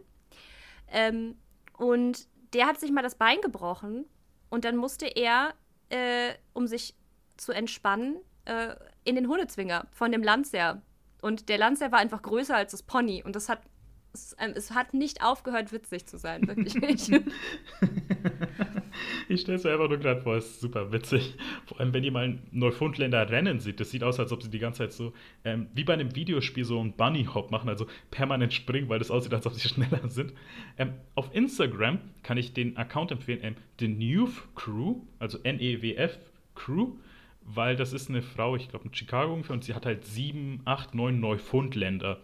[0.91, 1.37] Ähm,
[1.77, 4.05] und der hat sich mal das Bein gebrochen
[4.49, 5.53] und dann musste er,
[5.89, 6.95] äh, um sich
[7.37, 10.81] zu entspannen, äh, in den Hundezwinger von dem Landsherr.
[11.21, 13.61] Und der Landsherr war einfach größer als das Pony und das hat
[14.13, 17.09] es, ähm, es hat nicht aufgehört, witzig zu sein, wirklich nicht.
[19.29, 21.35] ich stelle es mir einfach nur gerade vor, es ist super witzig.
[21.65, 24.49] Vor allem, wenn ihr mal einen Neufundländer rennen sieht, das sieht aus, als ob sie
[24.49, 28.53] die ganze Zeit so, ähm, wie bei einem Videospiel, so einen Bunny-Hop machen, also permanent
[28.53, 30.33] springen, weil das aussieht, als ob sie schneller sind.
[30.77, 36.17] Ähm, auf Instagram kann ich den Account empfehlen, ähm, The Newf Crew, also N-E-W-F
[36.55, 36.93] Crew
[37.47, 40.61] weil das ist eine Frau, ich glaube in Chicago ungefähr, und sie hat halt sieben,
[40.65, 42.19] acht, neun Neufundländer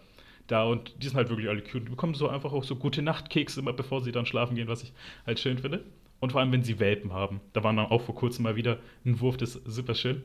[0.54, 1.86] da und die sind halt wirklich alle cute.
[1.86, 4.84] Die bekommen so einfach auch so gute Nachtkekse immer, bevor sie dann schlafen gehen, was
[4.84, 4.94] ich
[5.26, 5.84] halt schön finde.
[6.20, 7.42] Und vor allem, wenn sie Welpen haben.
[7.52, 10.24] Da waren dann auch vor kurzem mal wieder ein Wurf, das ist super schön.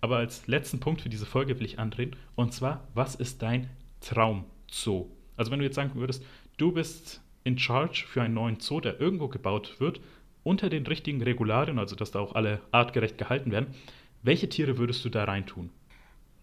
[0.00, 2.16] Aber als letzten Punkt für diese Folge will ich andrehen.
[2.34, 3.70] Und zwar, was ist dein
[4.00, 5.10] Traumzoo?
[5.36, 6.24] Also wenn du jetzt sagen würdest,
[6.56, 10.00] du bist in charge für einen neuen Zoo, der irgendwo gebaut wird,
[10.42, 13.74] unter den richtigen Regularien, also dass da auch alle artgerecht gehalten werden,
[14.22, 15.70] welche Tiere würdest du da reintun?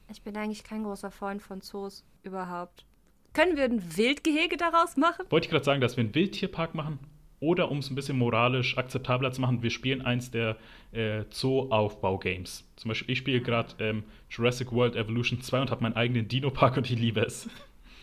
[0.10, 2.86] Ich bin eigentlich kein großer Freund von Zoos überhaupt.
[3.34, 5.26] Können wir ein Wildgehege daraus machen?
[5.30, 7.00] Wollte ich gerade sagen, dass wir einen Wildtierpark machen.
[7.40, 10.56] Oder um es ein bisschen moralisch akzeptabler zu machen, wir spielen eins der
[10.94, 12.64] äh, Zoo-Aufbau-Games.
[12.78, 16.78] Zum Beispiel, ich spiele gerade ähm, Jurassic World Evolution 2 und habe meinen eigenen Dino-Park
[16.78, 17.50] und ich liebe es.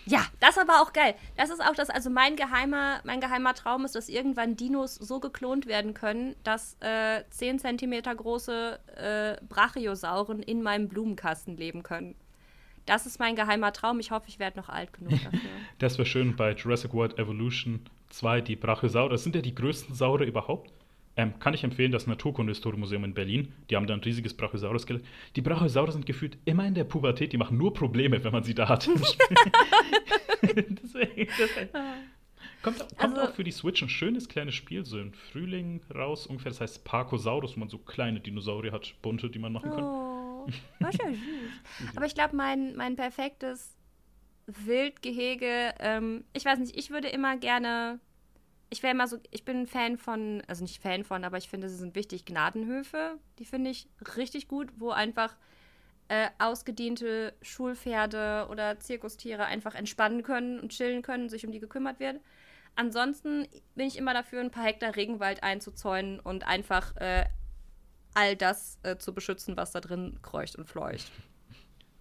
[0.07, 1.15] Ja, das ist aber auch geil.
[1.37, 5.21] Das ist auch das, also mein geheimer, mein geheimer Traum ist, dass irgendwann Dinos so
[5.21, 12.15] geklont werden können, dass äh, 10 cm große äh, Brachiosauren in meinem Blumenkasten leben können.
[12.91, 14.01] Das ist mein geheimer Traum.
[14.01, 15.49] Ich hoffe, ich werde noch alt genug dafür.
[15.79, 19.13] das wäre schön bei Jurassic World Evolution 2, die Brachiosaurus.
[19.13, 20.73] Das sind ja die größten Saure überhaupt.
[21.15, 23.53] Ähm, kann ich empfehlen, das Naturkundehistorienmuseum in Berlin.
[23.71, 25.05] Die haben da ein riesiges Brachiosaurus-Skelett.
[25.37, 27.33] Die Brachiosaurus sind gefühlt immer in der Pubertät.
[27.33, 28.89] Die machen nur Probleme, wenn man sie da hat.
[30.43, 31.51] Deswegen, das
[32.63, 36.27] Kommt, kommt also, auch für die Switch ein schönes kleines Spiel, so im Frühling raus
[36.27, 36.51] ungefähr.
[36.51, 40.20] Das heißt Parkosaurus, wo man so kleine Dinosaurier hat, bunte, die man machen kann.
[40.81, 41.97] War schon süß.
[41.97, 43.77] Aber ich glaube, mein, mein perfektes
[44.47, 48.01] Wildgehege, ähm, ich weiß nicht, ich würde immer gerne
[48.71, 51.49] ich wäre immer so, ich bin ein Fan von, also nicht Fan von, aber ich
[51.49, 53.19] finde, sie sind wichtig, Gnadenhöfe.
[53.41, 55.37] Die finde ich richtig gut, wo einfach
[56.09, 61.99] äh, ausgediente Schulpferde oder Zirkustiere einfach entspannen können und chillen können, sich um die gekümmert
[61.99, 62.21] wird.
[62.77, 67.25] Ansonsten bin ich immer dafür, ein paar Hektar Regenwald einzuzäunen und einfach äh,
[68.15, 71.11] all das äh, zu beschützen, was da drin kreucht und fleucht.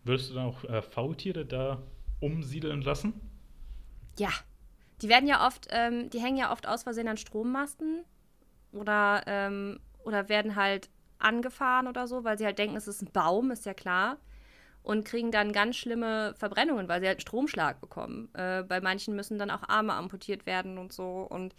[0.03, 1.81] Würdest du dann auch äh, Faultiere da
[2.19, 3.13] umsiedeln lassen?
[4.17, 4.29] Ja.
[5.01, 8.03] Die werden ja oft, ähm, die hängen ja oft aus Versehen an Strommasten
[8.73, 13.11] oder, ähm, oder werden halt angefahren oder so, weil sie halt denken, es ist ein
[13.11, 14.17] Baum, ist ja klar.
[14.81, 18.29] Und kriegen dann ganz schlimme Verbrennungen, weil sie halt einen Stromschlag bekommen.
[18.33, 21.27] Äh, bei manchen müssen dann auch Arme amputiert werden und so.
[21.29, 21.53] Und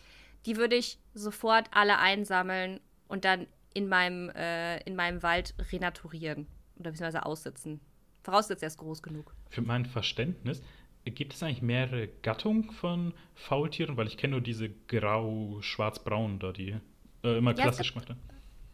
[0.47, 6.47] die würde ich sofort alle einsammeln und dann in meinem, äh, in meinem Wald renaturieren
[6.76, 7.80] oder beziehungsweise aussitzen.
[8.22, 9.34] Voraussetzt er ist groß genug.
[9.48, 10.62] Für mein Verständnis,
[11.05, 13.97] gibt es eigentlich mehrere Gattungen von Faultieren?
[13.97, 16.76] Weil ich kenne nur diese grau-schwarz-braun da, die
[17.24, 18.20] äh, immer ja, klassisch gemacht werden.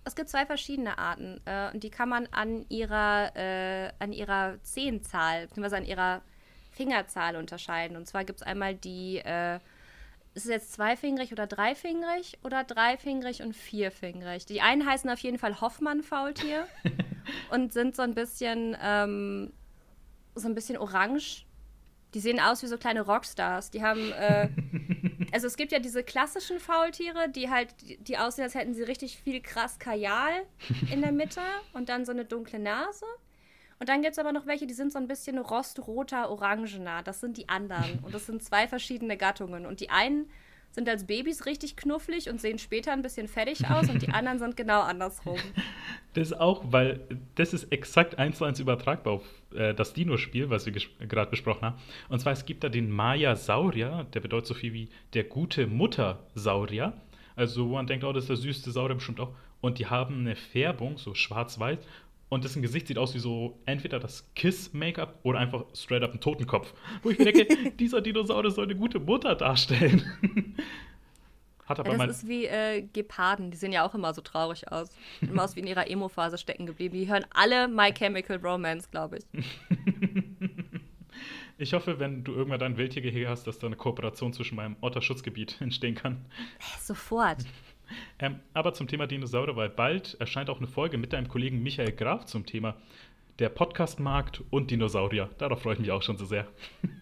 [0.04, 4.62] Es gibt zwei verschiedene Arten äh, und die kann man an ihrer, äh, an ihrer
[4.62, 6.22] Zehenzahl, beziehungsweise an ihrer
[6.70, 7.96] Fingerzahl unterscheiden.
[7.96, 9.58] Und zwar gibt es einmal die äh,
[10.36, 14.44] ist es jetzt zweifingrig oder dreifingrig oder dreifingrig und vierfingrig?
[14.44, 16.68] Die einen heißen auf jeden Fall Hoffmann-Faultier
[17.50, 19.54] und sind so ein bisschen, ähm,
[20.34, 21.46] so ein bisschen orange.
[22.12, 23.70] Die sehen aus wie so kleine Rockstars.
[23.70, 24.50] Die haben, äh,
[25.32, 27.74] also es gibt ja diese klassischen Faultiere, die halt,
[28.06, 30.42] die aussehen, als hätten sie richtig viel krass Kajal
[30.92, 31.40] in der Mitte
[31.72, 33.06] und dann so eine dunkle Nase.
[33.78, 37.02] Und dann gibt es aber noch welche, die sind so ein bisschen rostroter, orangener.
[37.02, 37.98] Das sind die anderen.
[38.02, 39.66] Und das sind zwei verschiedene Gattungen.
[39.66, 40.26] Und die einen
[40.76, 44.38] sind als Babys richtig knufflig und sehen später ein bisschen fertig aus und die anderen
[44.38, 45.38] sind genau andersrum.
[46.12, 47.00] Das ist auch, weil
[47.34, 49.22] das ist exakt eins zu eins übertragbar auf
[49.54, 50.72] äh, das Dino-Spiel, was wir
[51.08, 51.78] gerade besprochen haben.
[52.08, 56.92] Und zwar, es gibt da den Maya-Saurier, der bedeutet so viel wie der gute Mutter-Saurier.
[57.36, 59.34] Also, wo man denkt, oh, das ist der süßeste Saurier bestimmt auch.
[59.60, 61.78] Und die haben eine Färbung, so schwarz-weiß,
[62.28, 66.20] und dessen Gesicht sieht aus wie so entweder das Kiss-Make-up oder einfach straight up ein
[66.20, 66.72] Totenkopf.
[67.02, 70.04] Wo ich mir denke, dieser Dinosaurier soll eine gute Mutter darstellen.
[71.66, 74.70] Hat aber ja, das ist wie äh, Geparden, die sehen ja auch immer so traurig
[74.70, 74.88] aus.
[75.20, 76.96] Immer aus wie in ihrer Emo-Phase stecken geblieben.
[76.96, 79.24] Die hören alle My Chemical Romance, glaube ich.
[81.58, 85.58] Ich hoffe, wenn du irgendwann dein Wildtiergehege hast, dass da eine Kooperation zwischen meinem Otterschutzgebiet
[85.60, 86.26] entstehen kann.
[86.80, 87.38] Sofort.
[88.18, 91.92] Ähm, aber zum Thema Dinosaurier, weil bald erscheint auch eine Folge mit deinem Kollegen Michael
[91.92, 92.76] Graf zum Thema
[93.38, 95.28] der Podcastmarkt und Dinosaurier.
[95.38, 96.46] Darauf freue ich mich auch schon so sehr.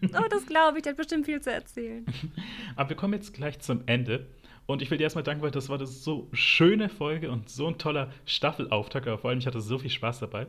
[0.03, 2.05] Oh, das glaube ich, der hat bestimmt viel zu erzählen.
[2.75, 4.27] Aber wir kommen jetzt gleich zum Ende.
[4.65, 7.67] Und ich will dir erstmal danken, weil das war eine so schöne Folge und so
[7.67, 9.07] ein toller Staffelauftakt.
[9.07, 10.47] Aber vor allem, ich hatte so viel Spaß dabei.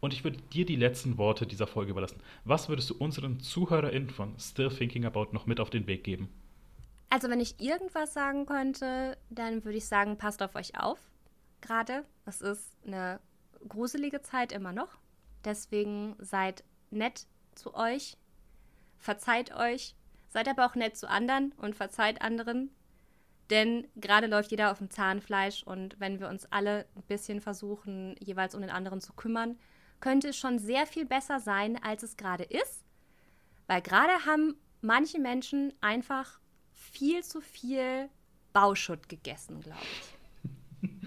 [0.00, 2.20] Und ich würde dir die letzten Worte dieser Folge überlassen.
[2.44, 6.28] Was würdest du unseren ZuhörerInnen von Still Thinking About noch mit auf den Weg geben?
[7.10, 10.98] Also, wenn ich irgendwas sagen könnte, dann würde ich sagen, passt auf euch auf.
[11.60, 12.04] Gerade.
[12.26, 13.20] Es ist eine
[13.68, 14.98] gruselige Zeit immer noch.
[15.44, 18.16] Deswegen seid nett zu euch.
[18.98, 19.94] Verzeiht euch.
[20.28, 22.70] Seid aber auch nett zu anderen und verzeiht anderen.
[23.50, 28.16] Denn gerade läuft jeder auf dem Zahnfleisch und wenn wir uns alle ein bisschen versuchen,
[28.18, 29.58] jeweils um den anderen zu kümmern,
[30.00, 32.84] könnte es schon sehr viel besser sein, als es gerade ist.
[33.66, 36.40] Weil gerade haben manche Menschen einfach
[36.74, 38.08] viel zu viel
[38.52, 40.90] Bauschutt gegessen, glaube ich.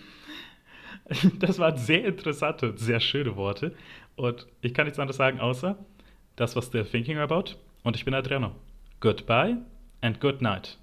[1.40, 3.74] Das waren sehr interessante, sehr schöne Worte.
[4.18, 5.78] Und ich kann nichts anderes sagen, außer
[6.36, 7.56] das, was they're thinking about.
[7.84, 8.56] Und ich bin Adriano.
[9.00, 9.58] Goodbye
[10.02, 10.78] and good night.